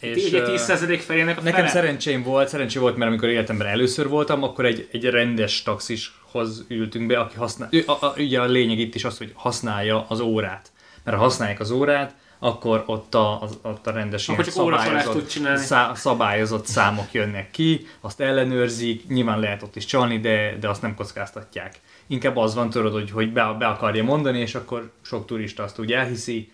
És, 0.00 0.24
Ugye 0.24 0.40
ö, 0.40 0.54
10% 0.56 1.00
felének 1.04 1.38
a 1.38 1.40
Nekem 1.40 1.58
fele? 1.58 1.68
szerencsém 1.68 2.22
volt, 2.22 2.48
szerencsém 2.48 2.82
volt, 2.82 2.96
mert 2.96 3.10
amikor 3.10 3.28
életemben 3.28 3.66
először 3.66 4.08
voltam, 4.08 4.42
akkor 4.42 4.64
egy, 4.64 4.88
egy 4.92 5.04
rendes 5.04 5.62
taxishoz 5.62 6.64
ültünk 6.68 7.06
be, 7.06 7.18
aki 7.18 7.36
használ, 7.36 7.68
a, 7.86 7.92
a, 7.92 8.14
ugye 8.16 8.40
a 8.40 8.44
lényeg 8.44 8.78
itt 8.78 8.94
is 8.94 9.04
az, 9.04 9.18
hogy 9.18 9.32
használja 9.34 10.06
az 10.08 10.20
órát. 10.20 10.70
Mert 11.04 11.16
ha 11.16 11.22
használják 11.22 11.60
az 11.60 11.70
órát, 11.70 12.14
akkor 12.38 12.82
ott 12.86 13.14
a, 13.14 13.42
az, 13.42 13.58
ott 13.62 13.86
a 13.86 13.90
rendes 13.90 14.28
Akkor 14.28 14.46
ilyen 14.46 14.52
szabályozott, 14.52 15.56
szá, 15.56 15.94
szabályozott 15.94 16.66
számok 16.66 17.12
jönnek 17.12 17.50
ki, 17.50 17.86
azt 18.00 18.20
ellenőrzik, 18.20 19.06
nyilván 19.08 19.40
lehet 19.40 19.62
ott 19.62 19.76
is 19.76 19.84
csalni, 19.84 20.20
de, 20.20 20.56
de 20.60 20.68
azt 20.68 20.82
nem 20.82 20.94
kockáztatják. 20.94 21.80
Inkább 22.06 22.36
az 22.36 22.54
van, 22.54 22.70
tudod, 22.70 22.92
hogy, 22.92 23.10
hogy 23.10 23.32
be, 23.32 23.56
be 23.58 23.66
akarja 23.66 24.04
mondani, 24.04 24.38
és 24.38 24.54
akkor 24.54 24.90
sok 25.02 25.26
turista 25.26 25.62
azt 25.62 25.78
úgy 25.78 25.92
elhiszi, 25.92 26.52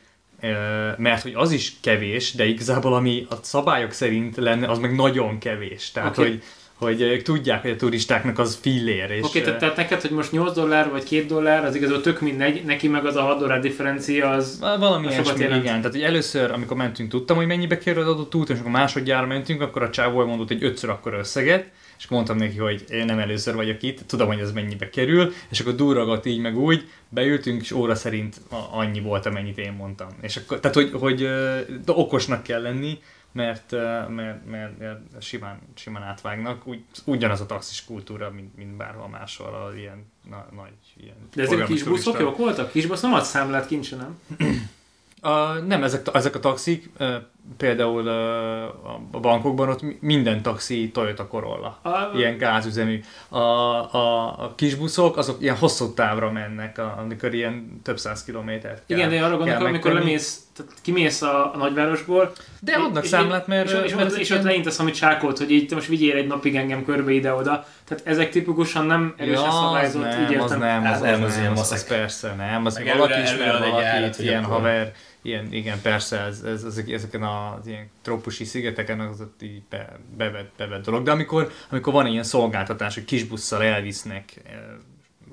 mert 0.96 1.22
hogy 1.22 1.34
az 1.34 1.52
is 1.52 1.72
kevés, 1.80 2.32
de 2.32 2.46
igazából 2.46 2.94
ami 2.94 3.26
a 3.30 3.34
szabályok 3.42 3.92
szerint 3.92 4.36
lenne, 4.36 4.68
az 4.68 4.78
meg 4.78 4.94
nagyon 4.94 5.38
kevés. 5.38 5.90
Tehát, 5.90 6.18
Oké. 6.18 6.28
hogy, 6.28 6.42
hogy 6.78 7.00
ők 7.00 7.22
tudják, 7.22 7.62
hogy 7.62 7.70
a 7.70 7.76
turistáknak 7.76 8.38
az 8.38 8.58
fillér. 8.60 9.10
És, 9.10 9.22
Oké, 9.22 9.40
ö, 9.40 9.44
tehát, 9.44 9.58
tehát 9.58 9.76
neked, 9.76 10.00
hogy 10.00 10.10
most 10.10 10.32
8 10.32 10.54
dollár 10.54 10.90
vagy 10.90 11.02
2 11.02 11.24
dollár, 11.26 11.64
az 11.64 11.74
igazából 11.74 12.02
tök 12.02 12.20
mindegy, 12.20 12.64
neki 12.64 12.88
meg 12.88 13.06
az 13.06 13.16
a 13.16 13.22
6 13.22 13.38
dollár 13.38 13.60
differencia 13.60 14.30
az... 14.30 14.58
Val- 14.60 14.78
Valami 14.78 15.06
ilyesmi, 15.06 15.44
igen. 15.44 15.62
Tehát, 15.62 15.90
hogy 15.90 16.02
először, 16.02 16.50
amikor 16.50 16.76
mentünk, 16.76 17.10
tudtam, 17.10 17.36
hogy 17.36 17.46
mennyibe 17.46 17.78
kerül 17.78 18.02
az 18.02 18.08
adott 18.08 18.34
út, 18.34 18.50
és 18.50 18.58
akkor 18.58 18.70
másodjára 18.70 19.26
mentünk, 19.26 19.60
akkor 19.60 19.82
a 19.82 19.90
csávó 19.90 20.24
mondott 20.24 20.50
egy 20.50 20.64
ötször 20.64 20.90
akkor 20.90 21.14
összeget, 21.14 21.70
és 21.98 22.08
mondtam 22.08 22.36
neki, 22.36 22.56
hogy 22.56 22.84
én 22.90 23.04
nem 23.04 23.18
először 23.18 23.54
vagyok 23.54 23.82
itt, 23.82 24.00
tudom, 24.06 24.26
hogy 24.26 24.38
ez 24.38 24.52
mennyibe 24.52 24.88
kerül, 24.88 25.32
és 25.50 25.60
akkor 25.60 25.74
durragott 25.74 26.26
így 26.26 26.40
meg 26.40 26.58
úgy, 26.58 26.88
beültünk, 27.08 27.62
és 27.62 27.72
óra 27.72 27.94
szerint 27.94 28.36
annyi 28.70 29.00
volt, 29.00 29.26
amennyit 29.26 29.58
én 29.58 29.72
mondtam. 29.72 30.08
És 30.20 30.36
akkor, 30.36 30.60
tehát, 30.60 30.76
hogy, 30.76 30.90
hogy 30.92 31.28
okosnak 31.86 32.42
kell 32.42 32.62
lenni, 32.62 32.98
mert, 33.36 33.70
mert, 34.08 34.46
mert, 34.46 34.78
mert 34.78 35.22
simán, 35.22 35.58
simán 35.74 36.02
átvágnak. 36.02 36.66
Úgy, 36.66 36.84
ugyanaz 37.04 37.40
a 37.40 37.46
taxis 37.46 37.84
kultúra, 37.84 38.30
mint, 38.30 38.56
mint 38.56 38.76
bárhol 38.76 39.08
máshol, 39.08 39.54
a 39.54 39.76
ilyen 39.76 40.12
na, 40.30 40.46
nagy 40.56 40.72
ilyen 40.96 41.16
De 41.34 41.42
ezek 41.42 41.60
a 41.60 41.64
kis 41.64 41.82
buszok 41.82 42.18
jók 42.18 42.36
voltak? 42.36 42.70
Kis 42.70 42.86
busz 42.86 43.00
nem 43.00 43.12
ad 43.12 43.22
számlát 43.22 43.66
kincse, 43.66 43.96
nem? 43.96 44.20
A, 45.20 45.52
nem, 45.52 45.82
ezek, 45.82 46.06
ezek 46.12 46.34
a 46.34 46.40
taxik, 46.40 46.90
például 47.56 48.08
a 49.10 49.18
bankokban 49.20 49.68
ott 49.68 49.82
mi- 49.82 49.98
minden 50.00 50.42
taxi 50.42 50.90
Toyota 50.90 51.26
Corolla, 51.26 51.78
A, 51.82 52.16
ilyen 52.16 52.38
gázüzemű. 52.38 53.00
A, 53.28 53.38
a, 53.38 54.38
a 54.44 54.54
kis 54.54 54.74
buszok, 54.74 55.16
azok 55.16 55.42
ilyen 55.42 55.56
hosszú 55.56 55.94
távra 55.94 56.32
mennek, 56.32 56.78
amikor 56.78 57.34
ilyen 57.34 57.80
több 57.82 57.98
száz 57.98 58.24
kilométert 58.24 58.86
kell, 58.86 58.98
igen, 58.98 59.10
de 59.10 59.24
arra 59.24 59.36
gondolok, 59.36 59.62
amikor 59.62 59.92
lemész, 59.92 60.45
tehát 60.56 60.72
kimész 60.82 61.22
a, 61.22 61.54
a 61.54 61.56
nagyvárosból, 61.56 62.32
De 62.60 62.72
adnak 62.72 63.02
és- 63.02 63.08
számlát, 63.08 63.46
mert... 63.46 63.70
és, 63.70 63.78
és, 63.84 63.94
mert 63.94 64.10
ott, 64.10 64.18
és 64.18 64.30
ott 64.30 64.42
leintesz 64.42 64.76
valami 64.76 64.94
csákot, 64.94 65.38
hogy 65.38 65.50
így 65.50 65.66
te 65.66 65.74
most 65.74 65.86
vigyél 65.88 66.16
egy 66.16 66.26
napig 66.26 66.56
engem 66.56 66.84
körbe 66.84 67.10
ide-oda. 67.12 67.66
Tehát 67.84 68.06
ezek 68.06 68.30
tipikusan 68.30 68.86
nem 68.86 69.14
erősen 69.16 69.42
Ja, 69.42 69.48
az 69.48 69.54
szabályozott, 69.54 70.02
nem, 70.02 70.20
így 70.20 70.34
az 70.36 70.50
értem. 70.52 70.58
nem, 70.58 70.84
az, 70.84 70.90
Az 70.90 70.96
az, 70.96 71.00
nem, 71.02 71.12
nem, 71.18 71.22
az 71.28 71.36
ilyen 71.36 71.52
az, 71.52 71.72
az 71.72 71.86
persze 71.86 72.34
nem, 72.34 72.66
az 72.66 72.80
valaki 72.96 73.20
ismer 73.20 73.58
valakit, 73.58 74.16
hogy 74.16 74.24
ilyen 74.24 74.44
haver, 74.44 74.92
ilyen, 75.22 75.52
igen, 75.52 75.80
persze, 75.82 76.20
ez, 76.20 76.40
ez, 76.42 76.62
ezek, 76.64 76.90
ezeken 76.90 77.22
az 77.22 77.66
ilyen 77.66 77.90
trópusi 78.02 78.44
szigeteken 78.44 79.00
az 79.00 79.20
ott 79.20 79.42
így 79.42 79.62
be, 79.70 79.98
bevett, 80.16 80.50
bevett 80.56 80.84
dolog. 80.84 81.02
De 81.04 81.10
amikor, 81.10 81.50
amikor 81.70 81.92
van 81.92 82.06
ilyen 82.06 82.22
szolgáltatás, 82.24 82.94
hogy 82.94 83.04
kis 83.04 83.24
busszal 83.24 83.62
elvisznek 83.62 84.24
eh, 84.46 84.52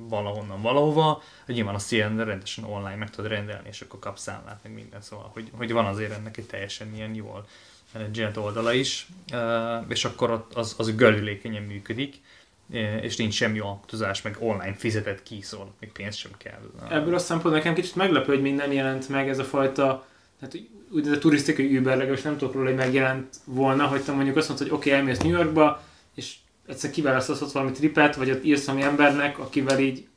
valahonnan 0.08 0.62
valahova, 0.62 1.22
hogy 1.46 1.56
nyilván 1.56 1.76
azt 1.76 1.92
ilyen 1.92 2.26
rendesen 2.26 2.64
online 2.64 2.96
meg 2.96 3.10
tudod 3.10 3.32
rendelni, 3.32 3.68
és 3.68 3.82
akkor 3.82 4.00
kapsz 4.00 4.22
számlát, 4.22 4.60
meg 4.64 4.74
minden, 4.74 5.02
szóval, 5.02 5.30
hogy, 5.34 5.50
hogy 5.58 5.72
van 5.72 5.86
azért 5.86 6.12
ennek 6.12 6.38
egy 6.38 6.46
teljesen 6.46 6.96
ilyen 6.96 7.16
jól 7.16 7.46
menedzselt 7.94 8.38
oldala 8.38 8.74
is, 8.74 9.08
és 9.88 10.06
akkor 10.06 10.46
az, 10.54 10.76
az 10.78 10.96
gördülékenyen 10.96 11.64
működik, 11.64 12.22
és 13.02 13.16
nincs 13.16 13.34
semmi 13.34 13.60
alkotozás, 13.60 14.22
meg 14.22 14.38
online 14.40 14.74
fizetett 14.74 15.24
ki, 15.24 15.42
szóval 15.42 15.74
még 15.80 15.92
pénz 15.92 16.16
sem 16.16 16.32
kell. 16.38 16.60
Ebből 16.90 17.16
a 17.16 17.20
szempontból 17.20 17.52
nekem 17.52 17.74
kicsit 17.74 17.96
meglepő, 17.96 18.34
hogy 18.34 18.42
még 18.42 18.56
nem 18.56 18.72
jelent 18.72 19.10
meg 19.10 19.30
ez 19.30 19.40
a 19.40 19.44
fajta, 19.44 20.06
tehát 20.40 20.68
úgynevezett 20.90 21.22
turisztikai 21.22 21.78
Uber, 21.78 21.98
legalábbis 21.98 22.24
nem 22.24 22.38
tudok 22.38 22.54
róla, 22.54 22.68
hogy 22.68 22.76
megjelent 22.76 23.36
volna, 23.46 23.86
hogy 23.86 24.04
te 24.04 24.12
mondjuk 24.12 24.36
azt 24.38 24.48
mondod, 24.48 24.68
hogy 24.68 24.78
oké, 24.78 24.90
okay, 24.90 25.00
elmész 25.00 25.20
New 25.20 25.32
Yorkba, 25.32 25.84
és 26.16 26.36
egyszer 26.68 26.90
kiválasztasz 26.90 27.42
ott 27.42 27.52
valami 27.52 27.72
tripet, 27.72 28.16
vagy 28.16 28.32
ott 28.32 28.44
írsz 28.44 28.66
valami 28.66 28.84
embernek, 28.84 29.40
akivel 29.40 29.80
így... 29.80 30.08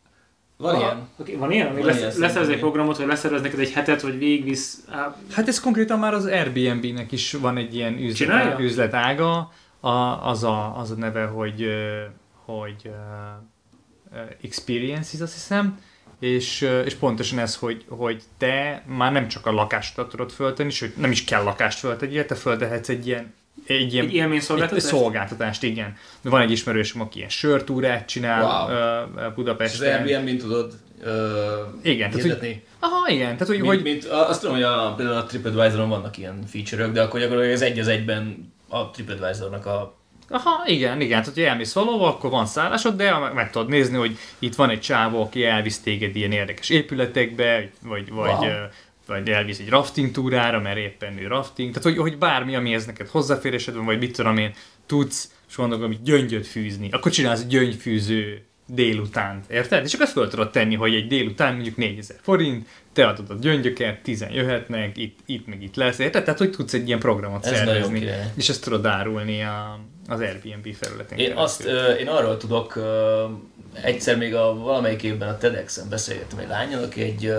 Van 0.56 0.74
Ah, 0.74 0.80
ilyen? 0.80 1.08
Okay, 1.16 1.34
van 1.34 1.52
ilyen? 1.52 1.74
Van 1.74 1.84
lesz, 1.84 1.98
ilyen, 1.98 2.12
leszerez 2.18 2.48
egy 2.48 2.58
programot, 2.58 2.96
vagy 2.96 3.06
leszerez 3.06 3.42
neked 3.42 3.58
egy 3.58 3.72
hetet, 3.72 4.02
vagy 4.02 4.18
végigvisz... 4.18 4.84
Á, 4.90 5.16
Hát 5.32 5.48
ez 5.48 5.60
konkrétan 5.60 5.98
már 5.98 6.14
az 6.14 6.24
Airbnb-nek 6.24 7.12
is 7.12 7.32
van 7.32 7.56
egy 7.56 7.74
ilyen 7.74 8.12
Csinálja? 8.14 8.44
üzlet, 8.44 8.60
üzletága, 8.60 9.52
a, 9.80 9.88
az, 10.28 10.44
a, 10.44 10.78
az 10.78 10.90
a 10.90 10.94
neve, 10.94 11.24
hogy, 11.24 11.66
hogy 12.44 12.82
uh, 12.84 14.20
Experiences, 14.42 15.20
azt 15.20 15.32
hiszem, 15.32 15.78
és, 16.20 16.68
és 16.84 16.94
pontosan 16.94 17.38
ez, 17.38 17.56
hogy, 17.56 17.84
hogy 17.88 18.22
te 18.38 18.82
már 18.86 19.12
nem 19.12 19.28
csak 19.28 19.46
a 19.46 19.52
lakást 19.52 20.00
tudod 20.08 20.30
föltenni, 20.30 20.70
sőt 20.70 20.96
nem 20.96 21.10
is 21.10 21.24
kell 21.24 21.42
lakást 21.42 21.78
föltegyél, 21.78 22.26
te 22.26 22.34
föltehetsz 22.34 22.88
egy 22.88 23.06
ilyen 23.06 23.34
egy 23.66 23.92
ilyen 23.92 24.06
egy 24.06 24.14
élményszolgáltatás? 24.14 24.84
egy 24.84 24.90
szolgáltatást, 24.90 25.62
igen. 25.62 25.96
De 26.20 26.30
van 26.30 26.40
egy 26.40 26.50
ismerősöm, 26.50 27.00
aki 27.00 27.16
ilyen 27.18 27.30
sörtúrát 27.30 28.06
csinál 28.08 28.42
Wow. 28.42 28.76
wow. 28.76 29.16
És 29.16 29.22
az 29.26 29.34
Budapesten. 29.34 30.02
Airbnb-n 30.02 30.38
tudod 30.38 30.72
ö, 31.02 31.62
Igen, 31.82 32.10
tehát, 32.10 32.24
hirdetni? 32.24 32.64
Aha, 32.78 33.08
igen, 33.08 33.32
tehát 33.32 33.46
hogy, 33.46 33.60
Mint, 33.60 33.66
hogy 33.66 33.82
mint, 33.82 34.04
azt 34.04 34.40
tudom, 34.40 34.54
hogy 34.54 34.64
a, 34.64 34.94
például 34.96 35.16
a 35.16 35.24
TripAdvisor-on 35.24 35.88
vannak 35.88 36.18
ilyen 36.18 36.38
feature-ök, 36.46 36.92
de 36.92 37.02
akkor 37.02 37.20
gyakorlatilag 37.20 37.54
ez 37.54 37.62
egy 37.62 37.78
az 37.78 37.88
egyben 37.88 38.52
a 38.68 38.90
TripAdvisor-nak 38.90 39.66
a... 39.66 39.94
Aha, 40.28 40.62
igen, 40.66 41.00
igen, 41.00 41.20
tehát 41.20 41.34
hogy 41.34 41.42
elmész 41.42 41.72
valahova, 41.72 42.08
akkor 42.08 42.30
van 42.30 42.46
szállásod, 42.46 42.96
de 42.96 43.18
meg, 43.18 43.34
meg 43.34 43.50
tudod 43.50 43.68
nézni, 43.68 43.96
hogy 43.96 44.18
itt 44.38 44.54
van 44.54 44.70
egy 44.70 44.80
csávó, 44.80 45.22
aki 45.22 45.44
elvisz 45.44 45.80
téged 45.80 46.16
ilyen 46.16 46.32
érdekes 46.32 46.68
épületekbe, 46.68 47.70
vagy, 47.82 48.10
vagy, 48.12 48.30
Wow. 48.30 48.48
Vagy 49.06 49.28
elvisz 49.28 49.58
egy 49.58 49.68
rafting 49.68 50.10
túrára, 50.10 50.60
mert 50.60 50.76
éppen 50.76 51.18
ő 51.18 51.26
rafting, 51.26 51.68
tehát 51.68 51.84
hogy, 51.84 51.98
hogy 51.98 52.18
bármi, 52.18 52.54
amihez 52.54 52.86
neked 52.86 53.08
hozzáférésed 53.08 53.74
van, 53.74 53.84
vagy 53.84 53.98
mit 53.98 54.16
tudom 54.16 54.36
én, 54.36 54.54
tudsz, 54.86 55.30
és 55.48 55.56
mondok, 55.56 55.84
hogy 55.84 56.02
gyöngyöt 56.02 56.46
fűzni, 56.46 56.88
akkor 56.90 57.12
csinálsz 57.12 57.44
gyöngyfűző 57.44 58.42
délutánt, 58.66 59.50
érted? 59.50 59.84
És 59.84 59.92
akkor 59.92 60.06
ezt 60.06 60.14
föl 60.14 60.28
tudod 60.28 60.50
tenni, 60.50 60.74
hogy 60.74 60.94
egy 60.94 61.06
délután 61.06 61.54
mondjuk 61.54 61.76
4000 61.76 62.16
forint, 62.22 62.66
te 62.92 63.06
adod 63.06 63.30
a 63.30 63.34
gyöngyöket, 63.40 64.02
tizen 64.02 64.32
jöhetnek, 64.32 64.96
itt, 64.96 65.18
itt 65.26 65.46
meg 65.46 65.62
itt 65.62 65.76
lesz, 65.76 65.98
érted? 65.98 66.24
Tehát, 66.24 66.38
hogy 66.38 66.50
tudsz 66.50 66.72
egy 66.72 66.86
ilyen 66.86 66.98
programot 66.98 67.46
Ez 67.46 67.56
szervezni, 67.56 68.08
és 68.34 68.48
ezt 68.48 68.62
tudod 68.62 68.86
árulni 68.86 69.42
a, 69.42 69.80
az 70.08 70.20
Airbnb 70.20 70.74
felületen 70.74 71.18
Én, 71.18 71.32
azt, 71.32 71.64
ö, 71.64 71.92
én 71.92 72.08
arról 72.08 72.36
tudok, 72.36 72.78
egyszer 73.82 74.16
még 74.16 74.34
a 74.34 74.54
valamelyik 74.54 75.02
évben 75.02 75.28
a 75.28 75.38
TEDx-en 75.38 75.88
beszélgettem 75.88 76.38
egy 76.38 76.48
lányjal, 76.48 76.82
aki 76.82 77.02
egy 77.02 77.32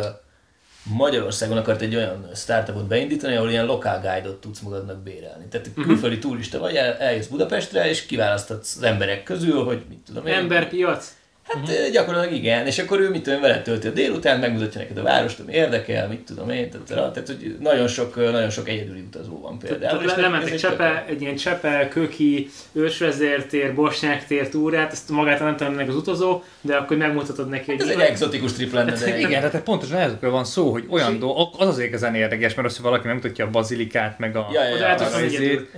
Magyarországon 0.89 1.58
akart 1.58 1.82
egy 1.82 1.95
olyan 1.95 2.30
startupot 2.36 2.88
beindítani, 2.88 3.36
ahol 3.36 3.50
ilyen 3.50 3.65
lokál 3.65 4.02
guide-ot 4.02 4.41
tudsz 4.41 4.60
magadnak 4.60 5.04
bérelni. 5.04 5.45
Tehát 5.50 5.69
külföldi 5.73 6.19
turista 6.19 6.60
vagy, 6.60 6.76
el, 6.76 6.93
eljössz 6.93 7.28
Budapestre, 7.28 7.89
és 7.89 8.06
kiválasztatsz 8.06 8.76
az 8.76 8.84
emberek 8.84 9.23
közül, 9.23 9.63
hogy 9.63 9.84
mit 9.89 10.00
tudom 10.06 10.28
én. 10.28 10.34
Emberpiac? 10.34 11.16
Hát 11.47 11.67
uh 11.67 11.91
gyakorlatilag 11.91 12.36
igen, 12.36 12.65
és 12.65 12.79
akkor 12.79 12.99
ő 12.99 13.10
mit 13.10 13.21
tudom, 13.23 13.36
én, 13.36 13.41
veled 13.45 13.63
tölti 13.63 13.88
a 13.88 13.91
délután, 13.91 14.39
megmutatja 14.39 14.81
neked 14.81 14.97
a 14.97 15.03
várost, 15.03 15.39
ami 15.39 15.53
érdekel, 15.53 16.07
mit 16.07 16.19
tudom 16.19 16.49
én, 16.49 16.69
tehát, 16.69 17.13
tehát 17.13 17.27
hogy 17.27 17.55
nagyon 17.60 17.88
sok, 17.88 18.15
nagyon 18.15 18.49
sok 18.49 18.69
egyedüli 18.69 18.99
utazó 18.99 19.39
van 19.41 19.60
például. 19.60 19.97
Tehát 19.99 20.17
ez 20.17 20.23
lementek 20.23 20.51
egy 20.51 20.60
Csepe, 20.60 21.05
egy 21.07 21.21
ilyen 21.21 21.36
Csepe, 21.36 21.88
Köki, 21.88 22.49
Ősvezértér, 22.73 23.73
Bosnyák 23.75 24.25
tér 24.27 24.49
túrát, 24.49 24.91
ezt 24.91 25.10
magát 25.10 25.39
nem 25.39 25.55
tudom 25.57 25.73
meg 25.73 25.89
az 25.89 25.95
utazó, 25.95 26.43
de 26.62 26.75
akkor 26.75 26.97
megmutatod 26.97 27.49
neki, 27.49 27.71
Ez 27.71 27.83
hogy 27.83 28.01
egy 28.01 28.10
exotikus 28.10 28.53
trip 28.53 28.73
lenne, 28.73 28.91
de 28.91 29.19
Igen, 29.19 29.41
tehát 29.41 29.63
pontosan 29.63 29.97
ezekről 29.97 30.31
van 30.31 30.45
szó, 30.45 30.71
hogy 30.71 30.86
olyan 30.89 31.19
dolgok, 31.19 31.55
az 31.57 31.67
az 31.67 31.79
igazán 31.79 32.15
érdekes, 32.15 32.53
mert 32.55 32.67
az, 32.67 32.75
hogy 32.75 32.86
valaki 32.86 33.07
megmutatja 33.07 33.45
a 33.45 33.49
bazilikát, 33.49 34.19
meg 34.19 34.36
a, 34.36 34.49
Ja, 34.53 34.63
ja, 34.63 34.75
ja, 34.77 34.93
az- 34.93 35.15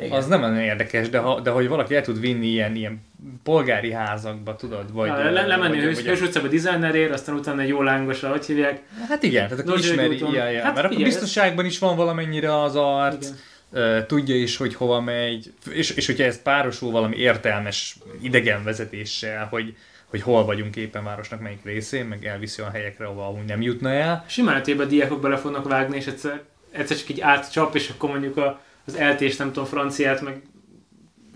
az 0.09 0.27
nem 0.27 0.43
olyan 0.43 0.59
érdekes, 0.59 1.09
de, 1.09 1.17
ha, 1.17 1.39
de 1.39 1.49
hogy 1.49 1.67
valaki 1.67 1.95
el 1.95 2.01
tud 2.01 2.19
vinni 2.19 2.47
ilyen, 2.47 2.75
ilyen 2.75 3.07
polgári 3.43 3.91
házakba, 3.91 4.55
tudod, 4.55 4.93
vagy... 4.93 5.07
Ja, 5.07 5.31
le, 5.31 5.45
lemenni 5.45 5.85
vagy, 5.85 6.07
a 6.07 6.09
Hős, 6.09 6.21
utcába 6.21 6.47
designerért, 6.47 7.13
aztán 7.13 7.35
utána 7.35 7.61
egy 7.61 7.67
jó 7.67 7.81
lángosra, 7.81 8.29
hogy 8.29 8.45
hívják. 8.45 8.81
Hát 9.07 9.23
igen, 9.23 9.47
tehát 9.47 9.67
akkor 9.67 9.79
ismeri, 9.79 10.19
ja, 10.19 10.49
ja. 10.49 10.63
Hát 10.63 10.75
mert 10.75 10.85
akkor 10.85 11.03
biztonságban 11.03 11.65
is 11.65 11.79
van 11.79 11.95
valamennyire 11.95 12.61
az 12.61 12.75
arc, 12.75 13.27
Igen. 13.71 14.07
tudja 14.07 14.35
is, 14.35 14.57
hogy 14.57 14.75
hova 14.75 15.01
megy, 15.01 15.53
és, 15.71 15.89
és 15.89 16.05
hogyha 16.05 16.23
ez 16.23 16.41
párosul 16.41 16.91
valami 16.91 17.15
értelmes 17.15 17.97
idegenvezetéssel, 18.21 19.47
hogy, 19.49 19.75
hogy 20.05 20.21
hol 20.21 20.45
vagyunk 20.45 20.75
éppen 20.75 21.03
városnak 21.03 21.41
melyik 21.41 21.63
részén, 21.63 22.05
meg 22.05 22.25
elviszi 22.25 22.61
a 22.61 22.69
helyekre, 22.69 23.05
ahova 23.05 23.27
amúgy 23.27 23.45
nem 23.45 23.61
jutna 23.61 23.89
el. 23.89 24.25
Simán 24.27 24.55
esetében 24.55 24.87
diákok 24.87 25.21
bele 25.21 25.37
fognak 25.37 25.67
vágni, 25.67 25.97
és 25.97 26.05
egyszer, 26.05 26.41
egyszer 26.71 26.97
csak 26.97 27.09
így 27.09 27.21
átcsap, 27.21 27.75
és 27.75 27.89
akkor 27.89 28.09
mondjuk 28.09 28.37
a, 28.37 28.61
az 28.85 28.95
eltés, 28.95 29.35
nem 29.35 29.47
tudom, 29.47 29.65
franciát, 29.65 30.21
meg 30.21 30.41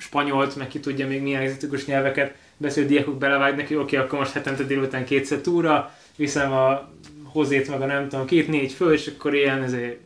spanyolt, 0.04 0.56
meg 0.56 0.68
ki 0.68 0.80
tudja 0.80 1.08
még 1.08 1.22
milyen 1.22 1.42
egzotikus 1.42 1.86
nyelveket 1.86 2.36
beszélő 2.58 2.88
diákok 2.88 3.18
belevágnak, 3.18 3.68
hogy 3.68 3.76
oké, 3.76 3.96
akkor 3.96 4.20
most 4.20 4.32
hetente 4.32 4.63
délután 4.63 5.06
kétszer 5.06 5.38
túra, 5.38 5.96
viszem 6.16 6.52
a 6.52 6.89
hozét, 7.24 7.70
meg 7.70 7.82
a 7.82 7.86
nem 7.86 8.10
tudom, 8.10 8.26
két-négy 8.26 8.72
föl, 8.72 8.94
és 8.94 9.08
akkor 9.08 9.36
ilyen 9.36 9.63
ezért 9.63 9.98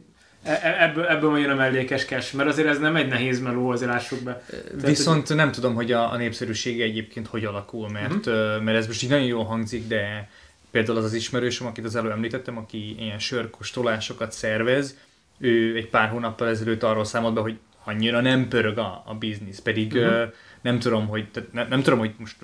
e- 0.43 0.59
e- 0.63 0.83
ebből, 0.83 1.05
ebből 1.05 1.29
majd 1.29 1.43
jön 1.43 1.51
a 1.51 1.55
mellékes 1.55 2.05
cash, 2.05 2.35
mert 2.35 2.49
azért 2.49 2.67
ez 2.67 2.79
nem 2.79 2.95
egy 2.95 3.07
nehéz 3.07 3.39
meló, 3.39 3.69
azért 3.69 3.91
lássuk 3.91 4.19
be. 4.19 4.45
Viszont 4.73 5.35
nem 5.35 5.51
tudom, 5.51 5.73
hogy 5.73 5.91
a, 5.91 6.11
a 6.11 6.17
népszerűsége 6.17 6.83
egyébként 6.83 7.27
hogy 7.27 7.45
alakul, 7.45 7.89
mert, 7.89 8.25
uh-huh. 8.25 8.63
mert 8.63 8.77
ez 8.77 8.87
most 8.87 9.03
így 9.03 9.09
nagyon 9.09 9.25
jól 9.25 9.43
hangzik, 9.43 9.87
de 9.87 10.29
például 10.71 10.97
az 10.97 11.03
az 11.03 11.13
ismerősöm, 11.13 11.67
akit 11.67 11.85
az 11.85 11.95
előbb 11.95 12.11
említettem, 12.11 12.57
aki 12.57 12.95
ilyen 12.99 13.19
sörkóstolásokat 13.19 14.31
szervez, 14.31 14.97
ő 15.39 15.75
egy 15.75 15.89
pár 15.89 16.09
hónappal 16.09 16.47
ezelőtt 16.47 16.83
arról 16.83 17.05
számolt 17.05 17.33
be, 17.33 17.41
hogy 17.41 17.57
annyira 17.87 18.21
nem 18.21 18.47
pörög 18.47 18.77
a, 18.77 19.03
a 19.05 19.13
biznisz, 19.13 19.59
pedig 19.59 19.93
uh-huh. 19.93 20.33
nem 20.61 20.79
tudom, 20.79 21.07
hogy 21.07 21.31
tehát 21.31 21.53
nem, 21.53 21.67
nem 21.67 21.81
tudom, 21.81 21.99
hogy 21.99 22.13
most 22.17 22.35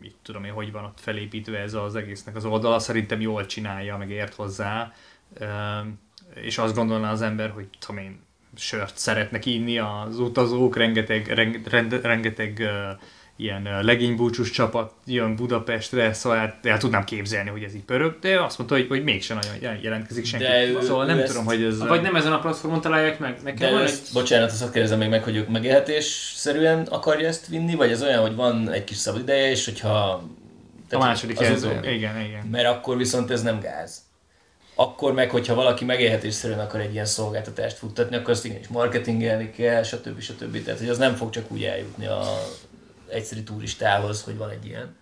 mit 0.00 0.14
tudom 0.22 0.44
én, 0.44 0.52
hogy 0.52 0.72
van 0.72 0.84
ott 0.84 1.00
felépítve 1.00 1.58
ez 1.58 1.74
az 1.74 1.94
egésznek 1.94 2.36
az 2.36 2.44
oldala, 2.44 2.78
szerintem 2.78 3.20
jól 3.20 3.46
csinálja, 3.46 3.96
meg 3.96 4.10
ért 4.10 4.34
hozzá, 4.34 4.92
és 6.34 6.58
azt 6.58 6.74
gondolná 6.74 7.10
az 7.10 7.22
ember, 7.22 7.50
hogy 7.50 7.66
tudom 7.78 8.02
én, 8.02 8.24
sört 8.56 8.96
szeretnek 8.96 9.46
inni 9.46 9.78
az 9.78 10.18
utazók, 10.18 10.76
rengeteg, 10.76 11.26
reng, 11.26 11.66
rend, 11.66 12.00
rengeteg 12.02 12.56
uh, 12.60 13.00
ilyen 13.36 13.68
legénybúcsús 13.82 14.50
csapat 14.50 14.92
jön 15.06 15.36
Budapestre, 15.36 16.12
szóval 16.12 16.38
el, 16.38 16.58
el 16.62 16.78
tudnám 16.78 17.04
képzelni, 17.04 17.50
hogy 17.50 17.62
ez 17.62 17.74
így 17.74 17.82
pörög, 17.84 18.18
de 18.18 18.40
azt 18.42 18.58
mondta, 18.58 18.76
hogy, 18.76 18.86
hogy 18.88 19.02
mégsem 19.04 19.38
nagyon 19.42 19.78
jelentkezik 19.82 20.24
senki. 20.24 20.44
De 20.46 20.66
ő- 20.66 20.80
szóval 20.82 21.04
ő 21.04 21.06
nem 21.08 21.18
ezt- 21.18 21.28
tudom, 21.28 21.44
hogy 21.44 21.62
ez... 21.62 21.78
Vagy 21.78 22.02
nem 22.02 22.16
ezen 22.16 22.32
a 22.32 22.38
platformon 22.38 22.80
találják 22.80 23.18
meg? 23.18 23.38
Nekem 23.42 23.68
De 23.68 23.74
van 23.74 23.82
ezt, 23.82 24.06
egy... 24.06 24.12
bocsánat, 24.12 24.50
azt 24.50 24.72
kérdezem 24.72 24.98
még 24.98 25.08
meg, 25.08 25.22
hogy 25.22 25.36
ők 25.36 25.48
megélhetésszerűen 25.48 26.82
akarja 26.90 27.28
ezt 27.28 27.46
vinni, 27.46 27.74
vagy 27.74 27.90
ez 27.90 28.02
olyan, 28.02 28.20
hogy 28.20 28.34
van 28.34 28.70
egy 28.70 28.84
kis 28.84 28.96
szabad 28.96 29.20
ideje, 29.20 29.50
és 29.50 29.64
hogyha... 29.64 29.88
a 29.88 30.22
tehát 30.88 31.04
második 31.04 31.40
az 31.40 31.62
utóbbi. 31.64 31.92
igen, 31.94 32.20
igen. 32.20 32.46
Mert 32.50 32.66
akkor 32.66 32.96
viszont 32.96 33.30
ez 33.30 33.42
nem 33.42 33.60
gáz. 33.60 34.04
Akkor 34.74 35.12
meg, 35.12 35.30
hogyha 35.30 35.54
valaki 35.54 35.84
megélhetésszerűen 35.84 36.58
akar 36.60 36.80
egy 36.80 36.92
ilyen 36.92 37.04
szolgáltatást 37.04 37.76
futtatni, 37.76 38.16
akkor 38.16 38.30
azt 38.30 38.44
igenis 38.44 38.68
marketingelni 38.68 39.50
kell, 39.50 39.82
stb. 39.82 40.20
stb. 40.20 40.64
Tehát, 40.64 40.80
hogy 40.80 40.88
az 40.88 40.98
nem 40.98 41.14
fog 41.14 41.30
csak 41.30 41.44
úgy 41.50 41.62
eljutni 41.64 42.06
a 42.06 42.22
egyszerű 43.08 43.42
turistához, 43.42 44.22
hogy 44.22 44.36
van 44.36 44.50
egy 44.50 44.66
ilyen. 44.66 44.96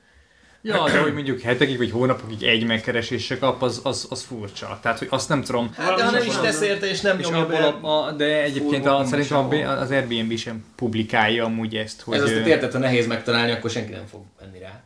Ja, 0.67 0.85
de 0.91 0.99
hogy 0.99 1.15
mondjuk 1.15 1.41
hetekig 1.41 1.77
vagy 1.77 1.91
hónapokig 1.91 2.43
egy 2.43 2.67
megkeresésre 2.67 3.39
kap, 3.39 3.63
az, 3.63 3.81
az, 3.83 4.07
az 4.11 4.23
furcsa. 4.23 4.79
Tehát, 4.83 4.99
hogy 4.99 5.09
azt 5.11 5.29
nem 5.29 5.43
tudom. 5.43 5.73
Hát, 5.77 5.97
de 5.97 6.05
ha 6.05 6.11
nem 6.11 6.27
is 6.27 6.37
tesz 6.37 6.61
érte, 6.61 6.87
és 6.87 7.01
nem 7.01 7.19
És 7.19 7.29
nyomja 7.29 7.47
be. 7.47 7.57
a, 7.57 8.07
a, 8.07 8.13
de 8.13 8.43
egyébként 8.43 8.87
a, 8.87 9.05
szerintem 9.05 9.37
a, 9.39 9.69
az 9.81 9.91
Airbnb 9.91 10.37
sem 10.37 10.65
publikálja 10.77 11.45
amúgy 11.45 11.77
ezt, 11.77 12.01
hogy 12.01 12.17
Ez 12.17 12.23
azt 12.23 12.33
ö, 12.33 12.45
érted, 12.45 12.73
ha 12.73 12.79
nehéz 12.79 13.07
megtalálni, 13.07 13.53
akkor 13.53 13.71
senki 13.71 13.93
nem 13.93 14.07
fog 14.07 14.23
menni 14.41 14.59
rá. 14.59 14.83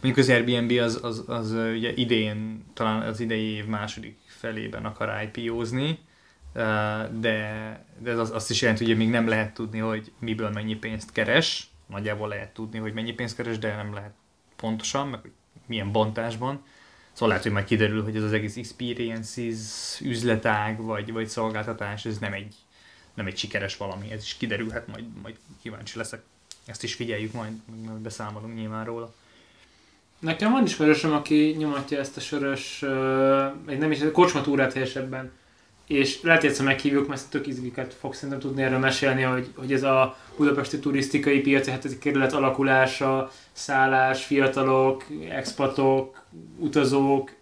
mondjuk 0.00 0.16
az 0.16 0.28
Airbnb 0.28 0.78
az, 0.78 0.98
az, 1.02 1.24
az 1.26 1.52
ö, 1.52 1.72
ugye 1.74 1.92
idén, 1.94 2.64
talán 2.74 3.02
az 3.02 3.20
idei 3.20 3.54
év 3.54 3.64
második 3.66 4.18
felében 4.26 4.84
akar 4.84 5.30
IPO-zni, 5.32 5.98
de, 7.20 7.84
de 7.98 8.10
ez 8.10 8.18
az, 8.18 8.30
azt 8.30 8.50
is 8.50 8.62
jelenti, 8.62 8.84
hogy 8.84 8.96
még 8.96 9.08
nem 9.10 9.28
lehet 9.28 9.54
tudni, 9.54 9.78
hogy 9.78 10.12
miből 10.18 10.50
mennyi 10.50 10.74
pénzt 10.74 11.12
keres. 11.12 11.69
Nagyjából 11.90 12.28
lehet 12.28 12.54
tudni, 12.54 12.78
hogy 12.78 12.92
mennyi 12.92 13.12
pénzt 13.12 13.36
keres, 13.36 13.58
de 13.58 13.76
nem 13.76 13.94
lehet 13.94 14.12
pontosan, 14.56 15.08
meg 15.08 15.20
milyen 15.66 15.92
bontásban. 15.92 16.62
Szóval 17.12 17.28
lehet, 17.28 17.42
hogy 17.42 17.52
majd 17.52 17.64
kiderül, 17.64 18.02
hogy 18.02 18.16
ez 18.16 18.22
az 18.22 18.32
egész 18.32 18.56
experiences 18.56 20.00
üzletág 20.00 20.82
vagy, 20.82 21.12
vagy 21.12 21.28
szolgáltatás, 21.28 22.04
ez 22.04 22.18
nem 22.18 22.32
egy, 22.32 22.54
nem 23.14 23.26
egy 23.26 23.36
sikeres 23.36 23.76
valami, 23.76 24.10
ez 24.10 24.22
is 24.22 24.36
kiderülhet, 24.36 24.86
majd, 24.86 25.04
majd 25.22 25.36
kíváncsi 25.62 25.98
leszek. 25.98 26.22
Ezt 26.64 26.82
is 26.82 26.94
figyeljük, 26.94 27.32
majd, 27.32 27.52
majd 27.86 27.98
beszámolunk 27.98 28.54
nyilván 28.54 28.84
róla. 28.84 29.14
Nekem 30.18 30.52
van 30.52 30.64
ismerősöm, 30.64 31.12
aki 31.12 31.54
nyomatja 31.58 31.98
ezt 31.98 32.16
a 32.16 32.20
sörös, 32.20 32.82
egy 33.66 33.78
nem 33.78 33.90
is, 33.90 33.98
kocsmatúrát 34.12 34.72
helyesebben. 34.72 35.32
És 35.90 36.22
lehet, 36.22 36.56
hogy 36.56 36.66
meghívjuk, 36.66 37.08
mert 37.08 37.30
tök 37.30 37.46
izgiket 37.46 37.94
fog 37.94 38.14
szerintem 38.14 38.38
tudni 38.38 38.62
erről 38.62 38.78
mesélni, 38.78 39.22
hogy, 39.22 39.50
hogy 39.56 39.72
ez 39.72 39.82
a 39.82 40.16
budapesti 40.36 40.78
turisztikai 40.78 41.40
piaci 41.40 41.70
hetedik 41.70 41.98
kerület 41.98 42.32
alakulása, 42.32 43.30
szállás, 43.52 44.24
fiatalok, 44.24 45.04
expatok, 45.30 46.24
utazók, 46.58 47.32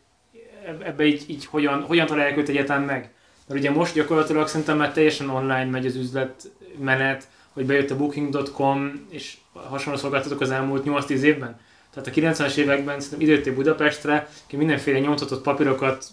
eb- 0.66 0.82
ebbe 0.82 1.04
így, 1.04 1.24
így 1.26 1.46
hogyan, 1.46 1.82
hogyan 1.82 2.06
találják 2.06 2.36
őt 2.36 2.48
egyáltalán 2.48 2.82
meg. 2.82 3.10
Mert 3.46 3.60
ugye 3.60 3.70
most 3.70 3.94
gyakorlatilag 3.94 4.48
szerintem 4.48 4.76
már 4.76 4.92
teljesen 4.92 5.28
online 5.28 5.64
megy 5.64 5.86
az 5.86 5.96
üzletmenet, 5.96 7.28
hogy 7.52 7.66
bejött 7.66 7.90
a 7.90 7.96
booking.com, 7.96 9.06
és 9.10 9.36
hasonló 9.52 9.98
szolgáltatók 9.98 10.40
az 10.40 10.50
elmúlt 10.50 10.84
8-10 10.86 11.08
évben. 11.08 11.60
Tehát 11.94 12.08
a 12.08 12.44
90-es 12.44 12.56
években 12.56 13.00
szerintem 13.00 13.28
időttél 13.28 13.54
Budapestre, 13.54 14.28
ki 14.46 14.56
mindenféle 14.56 14.98
nyomtatott 14.98 15.42
papírokat 15.42 16.04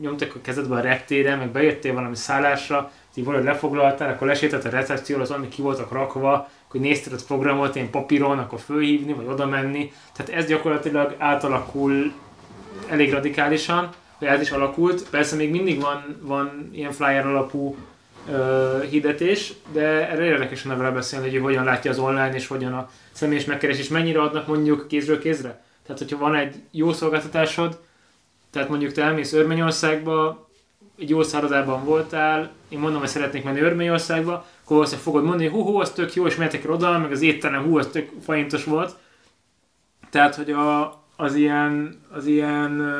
nyomtak 0.00 0.34
a 0.34 0.40
kezedbe 0.40 0.74
a 0.74 0.80
reptére, 0.80 1.36
meg 1.36 1.48
bejöttél 1.48 1.94
valami 1.94 2.16
szállásra, 2.16 2.90
így 3.14 3.24
valahogy 3.24 3.46
lefoglaltál, 3.46 4.12
akkor 4.12 4.26
lesételt 4.26 4.64
a 4.64 4.70
recepcióra, 4.70 5.22
az 5.22 5.30
ami 5.30 5.48
ki 5.48 5.62
voltak 5.62 5.92
rakva, 5.92 6.48
hogy 6.68 6.80
nézted 6.80 7.12
a 7.12 7.16
programot 7.26 7.74
ilyen 7.74 7.90
papíron, 7.90 8.38
akkor 8.38 8.60
fölhívni, 8.60 9.12
vagy 9.12 9.26
oda 9.26 9.46
menni. 9.46 9.92
Tehát 10.16 10.32
ez 10.32 10.46
gyakorlatilag 10.46 11.14
átalakul 11.18 12.12
elég 12.88 13.12
radikálisan, 13.12 13.90
vagy 14.18 14.28
át 14.28 14.40
is 14.40 14.50
alakult. 14.50 15.08
Persze 15.10 15.36
még 15.36 15.50
mindig 15.50 15.80
van, 15.80 16.18
van 16.20 16.70
ilyen 16.72 16.92
flyer 16.92 17.26
alapú 17.26 17.76
ö, 18.30 18.82
hirdetés, 18.90 19.52
de 19.72 20.10
erre 20.10 20.24
érdekes 20.24 20.64
lenne 20.64 20.78
vele 20.78 20.90
beszélni, 20.90 21.30
hogy 21.30 21.40
hogyan 21.40 21.64
látja 21.64 21.90
az 21.90 21.98
online, 21.98 22.34
és 22.34 22.46
hogyan 22.46 22.72
a 22.72 22.90
személyes 23.12 23.44
megkeresés, 23.44 23.88
mennyire 23.88 24.22
adnak 24.22 24.46
mondjuk 24.46 24.88
kézről 24.88 25.18
kézre. 25.18 25.64
Tehát, 25.82 25.98
hogyha 25.98 26.18
van 26.18 26.34
egy 26.34 26.54
jó 26.70 26.92
szolgáltatásod, 26.92 27.78
tehát 28.56 28.70
mondjuk 28.70 28.92
te 28.92 29.02
elmész 29.02 29.32
Örményországba, 29.32 30.48
egy 30.98 31.10
jó 31.10 31.22
szállodában 31.22 31.84
voltál, 31.84 32.50
én 32.68 32.78
mondom, 32.78 33.00
hogy 33.00 33.08
szeretnék 33.08 33.44
menni 33.44 33.60
Örményországba, 33.60 34.32
akkor 34.32 34.76
valószínűleg 34.76 35.04
fogod 35.04 35.24
mondani, 35.24 35.48
hogy 35.48 35.60
hú, 35.60 35.66
hú, 35.66 35.80
az 35.80 35.90
tök 35.90 36.14
jó, 36.14 36.26
és 36.26 36.36
mehetek 36.36 36.70
oda, 36.70 36.98
meg 36.98 37.12
az 37.12 37.22
étterem, 37.22 37.64
hú, 37.64 37.78
az 37.78 37.86
tök 37.86 38.10
faintos 38.22 38.64
volt. 38.64 38.96
Tehát, 40.10 40.34
hogy 40.34 40.50
a, 40.50 41.02
az 41.16 41.34
ilyen, 41.34 42.00
az 42.12 42.26
ilyen, 42.26 42.94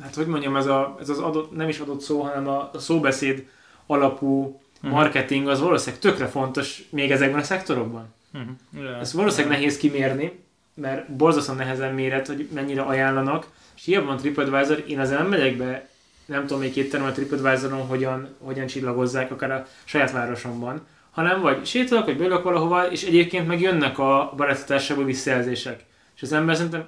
hát 0.00 0.14
hogy 0.14 0.26
mondjam, 0.26 0.56
ez, 0.56 0.66
a, 0.66 0.96
ez 1.00 1.08
az 1.08 1.18
adott, 1.18 1.56
nem 1.56 1.68
is 1.68 1.78
adott 1.78 2.00
szó, 2.00 2.20
hanem 2.20 2.48
a, 2.48 2.70
a 2.72 2.78
szóbeszéd 2.78 3.46
alapú 3.86 4.60
marketing 4.80 5.48
az 5.48 5.60
valószínűleg 5.60 6.00
tökre 6.00 6.26
fontos 6.26 6.82
még 6.90 7.10
ezekben 7.10 7.40
a 7.40 7.44
szektorokban. 7.44 8.14
Uh-huh. 8.34 9.00
Ezt 9.00 9.12
valószínűleg 9.12 9.56
nehéz 9.56 9.76
kimérni, 9.76 10.44
mert 10.74 11.12
borzasztóan 11.12 11.56
nehezen 11.58 11.94
méret, 11.94 12.26
hogy 12.26 12.48
mennyire 12.52 12.82
ajánlanak. 12.82 13.46
És 13.76 13.84
hiába 13.84 14.06
van 14.06 14.16
TripAdvisor, 14.16 14.84
én 14.86 15.00
azért 15.00 15.18
nem 15.18 15.28
megyek 15.28 15.56
be, 15.56 15.88
nem 16.26 16.40
tudom 16.40 16.58
még 16.60 16.72
két 16.72 16.94
a 16.94 17.12
TripAdvisoron, 17.12 17.86
hogyan, 17.86 18.28
hogyan 18.38 18.66
csillagozzák, 18.66 19.30
akár 19.30 19.50
a 19.50 19.66
saját 19.84 20.12
városomban, 20.12 20.86
hanem 21.10 21.40
vagy 21.40 21.66
sétálok, 21.66 22.04
vagy 22.04 22.16
beülök 22.16 22.42
valahova, 22.42 22.90
és 22.90 23.02
egyébként 23.02 23.46
meg 23.46 23.60
jönnek 23.60 23.98
a 23.98 24.32
barátotásából 24.36 25.04
visszajelzések. 25.04 25.84
És 26.16 26.22
az 26.22 26.32
ember 26.32 26.56
szerintem, 26.56 26.86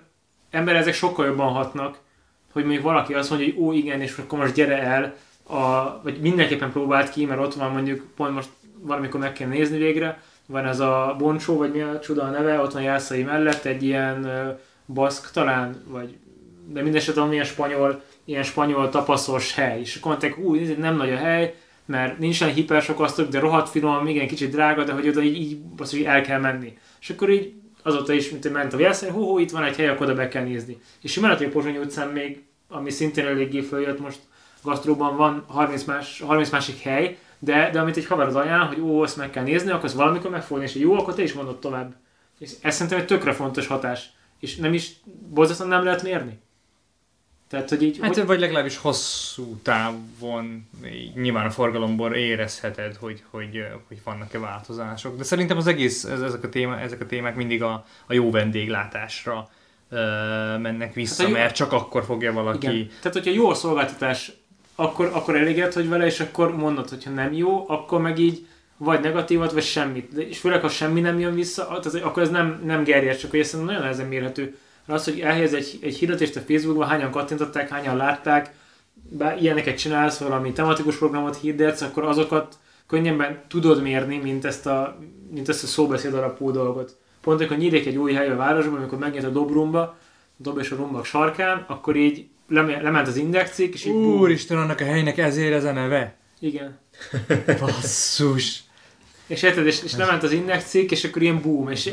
ember 0.51 0.77
ezek 0.77 0.94
sokkal 0.94 1.27
jobban 1.27 1.53
hatnak, 1.53 1.98
hogy 2.53 2.62
mondjuk 2.62 2.85
valaki 2.85 3.14
azt 3.14 3.31
mondja, 3.31 3.48
hogy 3.48 3.62
ó 3.62 3.72
igen, 3.72 4.01
és 4.01 4.18
akkor 4.18 4.38
most 4.38 4.55
gyere 4.55 4.83
el, 4.83 5.14
a, 5.42 6.01
vagy 6.03 6.20
mindenképpen 6.20 6.72
próbált 6.72 7.11
ki, 7.11 7.24
mert 7.24 7.40
ott 7.40 7.55
van 7.55 7.72
mondjuk, 7.72 8.05
pont 8.16 8.35
most 8.35 8.48
valamikor 8.81 9.20
meg 9.20 9.33
kell 9.33 9.48
nézni 9.48 9.79
végre, 9.79 10.22
van 10.46 10.66
ez 10.66 10.81
a 10.81 11.14
Boncsó, 11.18 11.57
vagy 11.57 11.72
mi 11.72 11.81
a 11.81 12.01
csuda 12.01 12.22
a 12.22 12.31
neve, 12.31 12.61
ott 12.61 12.72
van 12.72 12.83
Jászai 12.83 13.22
mellett, 13.22 13.64
egy 13.64 13.83
ilyen 13.83 14.29
baszk 14.87 15.31
talán, 15.31 15.83
vagy 15.87 16.16
de 16.72 16.83
mindesetre 16.83 17.20
van 17.20 17.33
ilyen 17.33 17.44
spanyol, 17.44 18.02
ilyen 18.24 18.42
spanyol 18.42 18.88
tapaszos 18.88 19.54
hely. 19.54 19.81
És 19.81 19.96
akkor 19.96 20.11
mondták, 20.11 20.38
új, 20.38 20.74
nem 20.78 20.96
nagy 20.96 21.12
a 21.12 21.16
hely, 21.16 21.54
mert 21.85 22.18
nincsen 22.18 22.52
hiper 22.52 22.83
sok 22.83 23.00
asztok, 23.00 23.28
de 23.28 23.38
rohadt 23.38 23.68
finom, 23.68 24.07
igen, 24.07 24.26
kicsit 24.26 24.50
drága, 24.50 24.85
de 24.85 24.92
hogy 24.92 25.09
oda 25.09 25.22
így, 25.22 25.37
így, 25.37 25.59
azt, 25.78 25.90
hogy 25.90 26.02
el 26.02 26.20
kell 26.20 26.40
menni. 26.40 26.78
És 27.00 27.11
akkor 27.11 27.31
így 27.31 27.52
azóta 27.83 28.12
is, 28.12 28.31
mint 28.31 28.52
ment 28.52 28.72
a 28.72 28.78
Jászai, 28.78 29.11
hú, 29.11 29.24
hú, 29.24 29.38
itt 29.38 29.50
van 29.50 29.62
egy 29.62 29.76
hely, 29.76 29.88
akkor 29.88 30.07
oda 30.07 30.14
be 30.14 30.28
kell 30.28 30.44
nézni. 30.44 30.81
És 31.02 31.12
simán 31.12 31.37
hogy 31.37 31.46
a 31.46 31.48
Pozsonyi 31.48 31.78
utcán 31.78 32.09
még, 32.09 32.42
ami 32.68 32.90
szintén 32.90 33.26
eléggé 33.26 33.61
följött 33.61 34.00
most, 34.00 34.18
gasztróban 34.62 35.16
van 35.16 35.44
30, 35.46 35.85
más, 35.85 36.20
30 36.20 36.50
másik 36.50 36.78
hely, 36.81 37.18
de, 37.38 37.70
de 37.72 37.81
amit 37.81 37.96
egy 37.96 38.07
haverod 38.07 38.37
ajánl, 38.37 38.66
hogy 38.66 38.81
ó, 38.81 39.02
azt 39.02 39.16
meg 39.16 39.31
kell 39.31 39.42
nézni, 39.42 39.70
akkor 39.70 39.85
azt 39.85 39.94
valamikor 39.94 40.31
meg 40.31 40.42
fogod, 40.42 40.62
és 40.62 40.74
jó, 40.74 40.94
akkor 40.94 41.14
te 41.14 41.22
is 41.22 41.33
mondod 41.33 41.59
tovább. 41.59 41.94
És 42.38 42.50
ez 42.62 42.74
szerintem 42.74 42.98
egy 42.98 43.07
tökre 43.07 43.33
fontos 43.33 43.66
hatás. 43.66 44.11
És 44.40 44.57
nem 44.57 44.74
is, 44.74 44.92
borzasztóan 45.28 45.68
nem 45.68 45.85
lehet 45.85 46.02
mérni. 46.02 46.38
Tehát, 47.48 47.68
hogy 47.68 47.82
így... 47.82 47.98
Hát 48.00 48.14
hogy... 48.14 48.26
vagy 48.26 48.40
legalábbis 48.40 48.76
hosszú 48.76 49.56
távon 49.62 50.68
így 50.92 51.14
nyilván 51.14 51.46
a 51.46 51.50
forgalomból 51.50 52.14
érezheted, 52.14 52.96
hogy, 52.96 53.22
hogy, 53.30 53.66
hogy 53.88 54.00
vannak-e 54.04 54.38
változások. 54.38 55.16
De 55.16 55.22
szerintem 55.24 55.56
az 55.56 55.66
egész, 55.66 56.04
ez, 56.04 56.20
ezek, 56.20 56.42
a 56.42 56.48
téma, 56.48 56.80
ezek 56.80 57.00
a 57.00 57.06
témák 57.06 57.37
mindig 57.37 57.62
a, 57.62 57.84
a 58.06 58.12
jó 58.12 58.30
vendéglátásra 58.30 59.48
ö, 59.88 59.98
mennek 60.58 60.94
vissza, 60.94 61.22
Hát 61.22 61.30
a 61.30 61.34
hát 61.34 61.42
mert 61.42 61.54
csak 61.54 61.72
akkor 61.72 62.04
fogja 62.04 62.32
valaki... 62.32 62.66
Igen. 62.66 62.88
Tehát, 63.00 63.12
hogyha 63.12 63.30
jó 63.30 63.48
a 63.50 63.54
szolgáltatás, 63.54 64.32
akkor, 64.74 65.11
akkor 65.12 65.37
elégedett 65.37 65.72
vagy 65.72 65.88
vele, 65.88 66.06
és 66.06 66.20
akkor 66.20 66.56
mondod, 66.56 66.88
hogyha 66.88 67.11
nem 67.11 67.32
jó, 67.32 67.64
akkor 67.68 68.00
meg 68.00 68.18
így 68.18 68.46
vagy 68.76 69.00
negatívat, 69.00 69.52
vagy 69.52 69.62
semmit. 69.62 70.14
De, 70.14 70.28
és 70.28 70.38
főleg, 70.38 70.61
ha 70.61 70.68
semmi 70.68 71.00
nem 71.00 71.18
jön 71.18 71.34
vissza, 71.34 71.80
tehát, 71.82 72.04
akkor 72.06 72.22
ez 72.22 72.30
nem, 72.30 72.62
nem 72.64 72.84
gerjed, 72.84 73.16
csak 73.16 73.30
hogy 73.30 73.40
ez 73.40 73.52
nagyon 73.52 73.66
nehezen 73.66 74.06
mérhető. 74.06 74.58
Az, 74.88 75.05
hogy 75.05 75.20
elhelyez 75.20 75.53
egy, 75.53 75.79
egy 75.83 75.96
hirdetést 75.96 76.37
a 76.37 76.40
Facebookban, 76.40 76.88
hányan 76.88 77.11
kattintották, 77.11 77.68
hányan 77.68 77.96
látták, 77.96 78.55
bár 79.11 79.42
ilyeneket 79.42 79.79
csinálsz, 79.79 80.18
valami 80.18 80.53
tematikus 80.53 80.96
programot 80.96 81.37
hirdetsz, 81.37 81.81
akkor 81.81 82.05
azokat 82.05 82.59
könnyebben 82.87 83.42
tudod 83.48 83.83
mérni, 83.83 84.16
mint 84.16 84.44
ezt 84.44 84.66
a, 84.66 84.98
mint 85.31 85.48
ezt 85.48 85.62
a 85.62 85.66
szóbeszéd 85.66 86.14
alapú 86.14 86.51
dolgot. 86.51 86.96
Pont, 87.20 87.38
amikor 87.38 87.57
nyílik 87.57 87.87
egy 87.87 87.96
új 87.96 88.12
hely 88.12 88.31
a 88.31 88.37
városban, 88.37 88.79
amikor 88.79 88.98
megnyit 88.98 89.24
a 89.24 89.29
Dobrumba, 89.29 89.81
a 89.81 89.96
Dob 90.37 90.59
és 90.59 90.70
a 90.70 90.77
Rumbak 90.77 91.05
sarkán, 91.05 91.64
akkor 91.68 91.96
így 91.96 92.27
leme- 92.48 92.83
lement 92.83 93.09
az 93.09 93.16
indexik, 93.16 93.74
és 93.74 93.85
így. 93.85 93.92
Úristen, 93.92 94.59
annak 94.59 94.81
a 94.81 94.85
helynek 94.85 95.18
ezért 95.18 95.55
ez 95.55 95.64
a 95.64 95.72
neve? 95.72 96.16
Igen. 96.40 96.79
Basszus! 97.61 98.62
És 99.27 99.42
érted, 99.42 99.66
és, 99.66 99.83
és 99.83 99.96
lement 99.96 100.22
az 100.22 100.33
indexik, 100.33 100.90
és 100.90 101.05
akkor 101.05 101.22
ilyen 101.22 101.40
boom, 101.42 101.70
és 101.70 101.90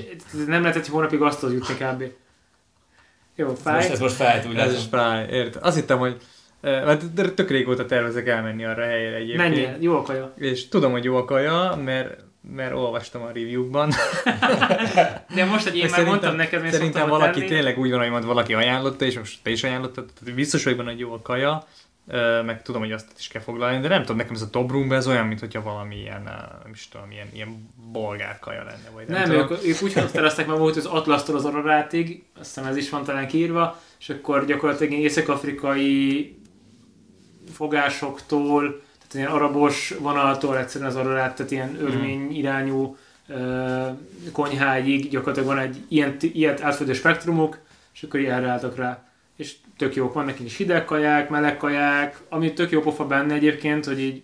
nem 0.48 0.62
lehetett 0.62 0.84
egy 0.84 0.90
hónapig 0.90 1.22
asztalhoz 1.22 1.58
jutni 1.58 1.86
kb. 1.86 2.04
Jó, 3.36 3.48
Most, 3.48 3.62
fáj. 3.62 3.90
ez 3.92 4.00
most 4.00 4.16
fájt, 4.16 4.46
úgy 4.46 4.52
Ez 4.52 4.58
látom. 4.58 4.74
is 4.76 4.84
fáj, 4.90 5.28
érted? 5.32 5.62
Azt 5.64 5.76
hittem, 5.76 5.98
hogy 5.98 6.18
eh, 6.62 6.86
mert 6.86 7.14
de 7.14 7.30
tök 7.30 7.50
régóta 7.50 7.86
tervezek 7.86 8.28
elmenni 8.28 8.66
arra 8.66 8.84
a 8.84 8.86
helyre 8.86 9.16
egyébként. 9.16 9.38
Menjél, 9.38 9.78
jó 9.80 9.96
a 9.98 10.02
kaja. 10.02 10.34
És 10.38 10.68
tudom, 10.68 10.92
hogy 10.92 11.04
jó 11.04 11.16
a 11.16 11.26
kaja, 11.26 11.80
mert, 11.84 12.18
mert 12.56 12.74
olvastam 12.74 13.22
a 13.22 13.28
review-kban. 13.28 13.92
De 15.36 15.46
most, 15.46 15.68
hogy 15.68 15.78
én 15.78 15.90
már 15.92 16.06
mondtam 16.06 16.36
neked, 16.36 16.64
én 16.66 16.72
Szerintem 16.72 17.10
valaki 17.10 17.40
tenni. 17.40 17.52
tényleg 17.52 17.80
úgy 17.80 17.90
van, 17.90 18.00
hogy 18.00 18.10
mond 18.10 18.26
valaki 18.26 18.54
ajánlotta, 18.54 19.06
és 19.06 19.18
most 19.18 19.40
te 19.44 19.50
is 19.50 19.64
ajánlottad, 19.64 20.06
biztos 20.36 20.64
vagyok 20.64 20.78
benne, 20.80 20.92
hogy 20.92 21.00
jó 21.00 21.14
a 21.14 21.22
kaja, 21.22 21.64
meg 22.46 22.62
tudom, 22.62 22.82
hogy 22.82 22.92
azt 22.92 23.08
is 23.18 23.28
kell 23.28 23.42
foglalni, 23.42 23.82
de 23.82 23.88
nem 23.88 24.02
tudom, 24.02 24.18
nekem 24.18 24.34
ez 24.34 24.42
a 24.42 24.48
Dobrumbe 24.52 24.96
ez 24.96 25.08
olyan, 25.08 25.28
mint 25.28 25.40
hogyha 25.40 25.62
valami 25.62 25.96
ilyen, 25.96 26.22
nem 26.64 26.72
is 26.74 26.88
tudom, 26.88 27.12
ilyen, 27.12 27.28
ilyen 27.34 27.70
bolgár 27.92 28.40
kaja 28.40 28.64
lenne, 28.64 28.90
vagy 28.94 29.08
nem, 29.08 29.30
Nem, 29.30 29.38
ők, 29.38 29.52
ők 29.52 29.82
úgy 29.82 29.94
határozták 29.94 30.48
meg 30.48 30.58
volt 30.58 30.76
az 30.76 30.86
Atlasztól 30.86 31.36
az 31.36 31.46
Ararátig, 31.46 32.24
azt 32.40 32.56
hiszem 32.56 32.70
ez 32.70 32.78
is 32.78 32.90
van 32.90 33.04
talán 33.04 33.28
kiírva, 33.28 33.80
és 34.00 34.10
akkor 34.10 34.46
gyakorlatilag 34.46 34.92
ilyen 34.92 35.04
észak-afrikai 35.04 36.38
fogásoktól, 37.54 38.62
tehát 38.98 39.14
ilyen 39.14 39.32
arabos 39.32 39.94
vonaltól 40.00 40.58
egyszerűen 40.58 40.90
az 40.90 40.96
Ararát, 40.96 41.36
tehát 41.36 41.52
ilyen 41.52 41.78
örmény 41.82 42.36
irányú 42.38 42.98
ö, 43.28 43.88
konyháig 44.32 45.10
gyakorlatilag 45.10 45.48
van 45.48 45.60
egy 45.60 45.78
ilyen, 45.88 46.18
ilyet 46.20 46.62
átfedő 46.62 46.94
spektrumuk, 46.94 47.60
és 47.94 48.04
akkor 48.04 48.20
ilyenre 48.20 48.48
álltak 48.48 48.76
rá. 48.76 49.04
És 49.36 49.54
tök 49.78 49.96
jók, 49.96 50.14
vannak 50.14 50.40
is 50.40 50.58
hideg 50.58 50.86
kaják, 50.86 51.30
meleg 51.30 51.58
kaják, 51.58 52.20
ami 52.30 52.54
tök 52.54 52.72
jó 52.72 52.82
pofa 52.82 53.06
benne 53.06 53.34
egyébként, 53.34 53.86
hogy 53.86 54.00
így 54.00 54.24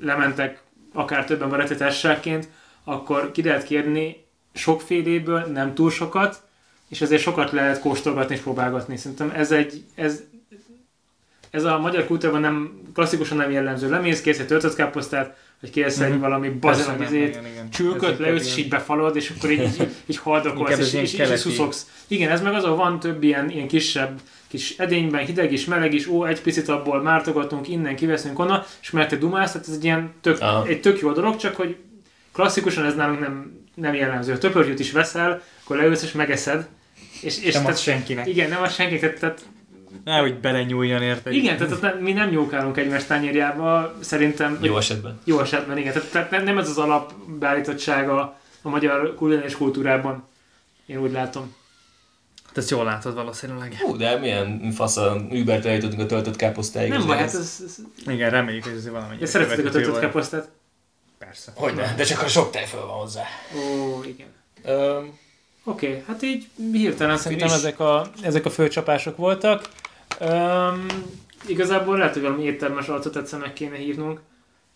lementek 0.00 0.62
akár 0.92 1.24
többen 1.24 1.48
barátetárságként, 1.48 2.48
akkor 2.84 3.30
ki 3.30 3.42
lehet 3.42 3.64
kérni 3.64 4.24
sokféléből, 4.52 5.44
nem 5.44 5.74
túl 5.74 5.90
sokat, 5.90 6.42
és 6.88 7.00
ezért 7.00 7.22
sokat 7.22 7.50
lehet 7.50 7.80
kóstolgatni 7.80 8.34
és 8.34 8.40
próbálgatni. 8.40 8.96
Szerintem 8.96 9.30
ez 9.30 9.52
egy, 9.52 9.84
ez, 9.94 10.22
ez 11.50 11.64
a 11.64 11.78
magyar 11.78 12.06
kultúrában 12.06 12.40
nem, 12.40 12.80
klasszikusan 12.94 13.36
nem 13.36 13.50
jellemző. 13.50 13.90
Lemész, 13.90 14.20
kész 14.20 14.38
egy 14.38 14.46
töltött 14.46 14.74
káposztát, 14.74 15.36
vagy 15.60 15.70
kész 15.70 16.00
egy 16.00 16.10
Mhm. 16.10 16.20
valami 16.20 16.58
nem, 16.60 17.02
izét, 17.02 17.40
csülköt, 17.70 18.10
Ez 18.12 18.18
leülsz, 18.18 18.46
és 18.46 18.56
így 18.56 18.68
befalod, 18.68 19.16
és 19.16 19.32
akkor 19.36 19.50
így, 19.50 19.60
így, 19.62 19.88
így 20.06 20.16
haldokolsz, 20.26 20.78
és, 20.78 20.92
és, 20.92 21.12
és, 21.12 21.30
és 21.30 21.38
szuszogsz. 21.38 21.86
Igen, 22.06 22.30
ez 22.30 22.42
meg 22.42 22.54
az, 22.54 22.64
ahol 22.64 22.76
van 22.76 23.00
több 23.00 23.22
ilyen, 23.22 23.50
ilyen 23.50 23.68
kisebb 23.68 24.20
kis 24.50 24.74
edényben, 24.78 25.24
hideg 25.24 25.52
is, 25.52 25.64
meleg 25.64 25.94
is, 25.94 26.06
ó, 26.06 26.24
egy 26.26 26.40
picit 26.40 26.68
abból 26.68 27.02
mártogatunk, 27.02 27.68
innen 27.68 27.96
kiveszünk 27.96 28.38
onnan, 28.38 28.62
és 28.82 28.90
mert 28.90 29.08
te 29.08 29.16
dumálsz, 29.16 29.52
tehát 29.52 29.68
ez 29.68 29.74
egy 29.74 29.84
ilyen 29.84 30.12
tök, 30.20 30.40
Aha. 30.40 30.66
egy 30.66 30.80
tök 30.80 31.00
jó 31.00 31.12
dolog, 31.12 31.36
csak 31.36 31.56
hogy 31.56 31.76
klasszikusan 32.32 32.84
ez 32.84 32.94
nálunk 32.94 33.20
nem, 33.20 33.58
nem 33.74 33.94
jellemző. 33.94 34.38
Töpörgyűt 34.38 34.78
is 34.78 34.92
veszel, 34.92 35.42
akkor 35.64 35.76
leülsz 35.76 36.02
és 36.02 36.12
megeszed, 36.12 36.68
és, 37.20 37.42
és 37.42 37.52
Nem 37.52 37.62
tehát, 37.62 37.76
az 37.76 37.82
senkinek. 37.82 38.26
igen, 38.26 38.48
nem 38.48 38.62
az 38.62 38.74
senki, 38.74 38.98
tehát, 38.98 39.18
tehát 39.18 39.40
Nehogy 40.04 40.34
belenyúljon, 40.34 41.02
érted? 41.02 41.32
igen, 41.32 41.56
tehát 41.56 41.80
nem, 41.80 41.98
mi 41.98 42.12
nem 42.12 42.28
nyúlkálunk 42.28 42.76
egymás 42.76 43.04
tányérjába, 43.04 43.94
szerintem 44.00 44.58
Jó 44.62 44.76
esetben. 44.76 45.20
jó 45.24 45.40
esetben, 45.40 45.78
igen. 45.78 45.92
Tehát, 45.92 46.10
tehát 46.10 46.30
nem, 46.30 46.44
nem 46.44 46.58
ez 46.58 46.68
az 46.68 46.78
alapbeállítottsága 46.78 48.38
a 48.62 48.68
magyar 48.68 49.14
kulináris 49.14 49.56
kultúrában. 49.56 50.28
Én 50.86 50.98
úgy 50.98 51.12
látom. 51.12 51.54
Hát 52.50 52.58
ezt 52.58 52.70
jól 52.70 52.84
látod 52.84 53.14
valószínűleg. 53.14 53.76
Hú, 53.80 53.96
de 53.96 54.18
milyen 54.18 54.70
fasz 54.72 54.96
a 54.96 55.16
Übert 55.32 55.64
eljutottunk 55.64 56.00
a 56.00 56.06
töltött 56.06 56.36
káposztáig. 56.36 56.90
Nem 56.90 57.06
baj, 57.06 57.16
hát 57.16 57.34
ez- 57.34 57.62
ez, 57.64 57.76
Igen, 58.06 58.30
reméljük, 58.30 58.64
hogy 58.64 58.72
ez 58.72 58.88
valamennyire 58.88 59.24
ez 59.24 59.30
szeretitek 59.30 59.66
a 59.66 59.70
töltött 59.70 60.00
káposztát? 60.00 60.48
Persze. 61.18 61.52
Hogyne, 61.54 61.94
de 61.96 62.04
csak 62.04 62.22
a 62.22 62.28
sok 62.28 62.50
tejföl 62.50 62.86
van 62.86 62.96
hozzá. 62.96 63.22
Ó, 63.56 64.02
igen. 64.04 64.26
Öm, 64.64 65.18
Oké, 65.64 65.88
okay, 65.88 66.02
hát 66.06 66.22
így 66.22 66.48
hirtelen 66.72 67.16
szerintem 67.16 67.48
Finish. 67.48 67.66
ezek 67.66 67.80
a, 67.80 68.10
ezek 68.22 68.44
a 68.44 68.50
főcsapások 68.50 69.16
voltak. 69.16 69.68
Um, 70.20 70.86
igazából 71.46 71.96
lehet, 71.96 72.12
hogy 72.12 72.22
valami 72.22 72.42
éttermes 72.42 72.88
arcot 72.88 73.16
egyszer 73.16 73.38
meg 73.38 73.52
kéne 73.52 73.76
hívnunk, 73.76 74.20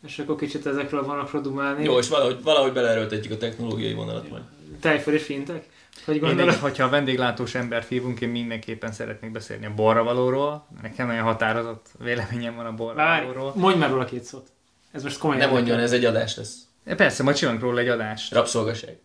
és 0.06 0.18
akkor 0.18 0.36
kicsit 0.36 0.66
ezekről 0.66 1.04
vannak 1.04 1.40
dumálni. 1.40 1.84
jó, 1.84 1.98
és 1.98 2.08
valahogy, 2.08 2.42
valahogy 2.42 2.72
beleerőltetjük 2.72 3.32
a 3.32 3.36
technológiai 3.36 3.94
vonalat 3.94 4.30
majd. 4.30 4.42
Tejföl 4.80 5.14
és 5.14 5.24
fintek? 5.24 5.68
Hogy 6.04 6.14
Én, 6.14 6.20
gondolod? 6.20 6.54
hogyha 6.54 6.84
a 6.84 6.88
vendéglátós 6.88 7.54
embert 7.54 7.88
hívunk, 7.88 8.20
én 8.20 8.28
mindenképpen 8.28 8.92
szeretnék 8.92 9.30
beszélni 9.30 9.66
a 9.66 9.74
borravalóról. 9.74 10.66
Nekem 10.82 11.06
nagyon 11.06 11.22
határozott 11.22 11.86
véleményem 11.98 12.54
van 12.56 12.66
a 12.66 12.76
Várj, 12.94 13.24
borravalóról. 13.26 13.52
mondj 13.62 13.78
már 13.78 13.90
róla 13.90 14.04
két 14.04 14.24
szót. 14.24 14.46
Ez 14.92 15.02
most 15.02 15.18
komolyan. 15.18 15.42
Nem 15.42 15.50
mondjon, 15.50 15.78
ez 15.78 15.92
egy 15.92 16.04
adás 16.04 16.36
lesz. 16.36 16.54
Persze, 16.84 17.22
majd 17.22 17.36
csinálunk 17.36 17.62
róla 17.62 17.80
egy 17.80 17.88
adást. 17.88 18.32
Rabszolgaság. 18.32 18.96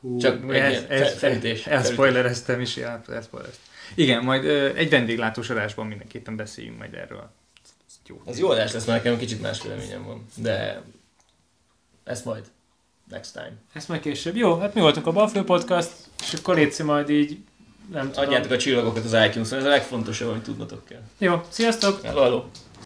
Hú, 0.00 0.18
Csak 0.18 0.34
Ez, 0.42 0.70
ilyen 0.70 0.84
ez, 0.88 0.88
fel- 0.88 1.08
felütés. 1.18 1.66
Elspoilereztem 1.66 2.60
is, 2.60 2.76
ja, 2.76 3.02
elspoilereztem. 3.08 3.64
Igen, 3.94 4.24
majd 4.24 4.44
ö, 4.44 4.74
egy 4.74 4.90
vendéglátós 4.90 5.50
adásban 5.50 5.86
mindenképpen 5.86 6.36
beszéljünk 6.36 6.78
majd 6.78 6.94
erről. 6.94 7.30
Ez 7.86 7.94
jó. 8.06 8.22
Ez 8.26 8.38
jó 8.38 8.48
adás 8.50 8.72
lesz, 8.72 8.84
mert 8.84 9.02
nekem 9.04 9.18
kicsit 9.18 9.40
más 9.42 9.62
véleményem 9.62 10.04
van. 10.04 10.26
De 10.34 10.82
ezt 12.04 12.24
majd. 12.24 12.44
Next 13.10 13.32
time. 13.32 13.52
Ezt 13.72 13.88
meg 13.88 14.00
később. 14.00 14.36
Jó, 14.36 14.58
hát 14.58 14.74
mi 14.74 14.80
voltunk 14.80 15.06
a 15.06 15.12
Balfő 15.12 15.44
Podcast, 15.44 15.90
és 16.22 16.32
akkor 16.32 16.54
Léci 16.54 16.82
majd 16.82 17.10
így, 17.10 17.38
nem 17.92 18.10
tudom. 18.10 18.24
Adjátok 18.24 18.50
a 18.50 18.56
csillagokat 18.56 19.04
az 19.04 19.16
iTunes-on, 19.26 19.58
ez 19.58 19.64
a 19.64 19.68
legfontosabb, 19.68 20.28
amit 20.28 20.42
tudnotok 20.42 20.84
kell. 20.84 21.02
Jó, 21.18 21.40
sziasztok! 21.48 22.02
Hello, 22.02 22.22
hello. 22.22 22.44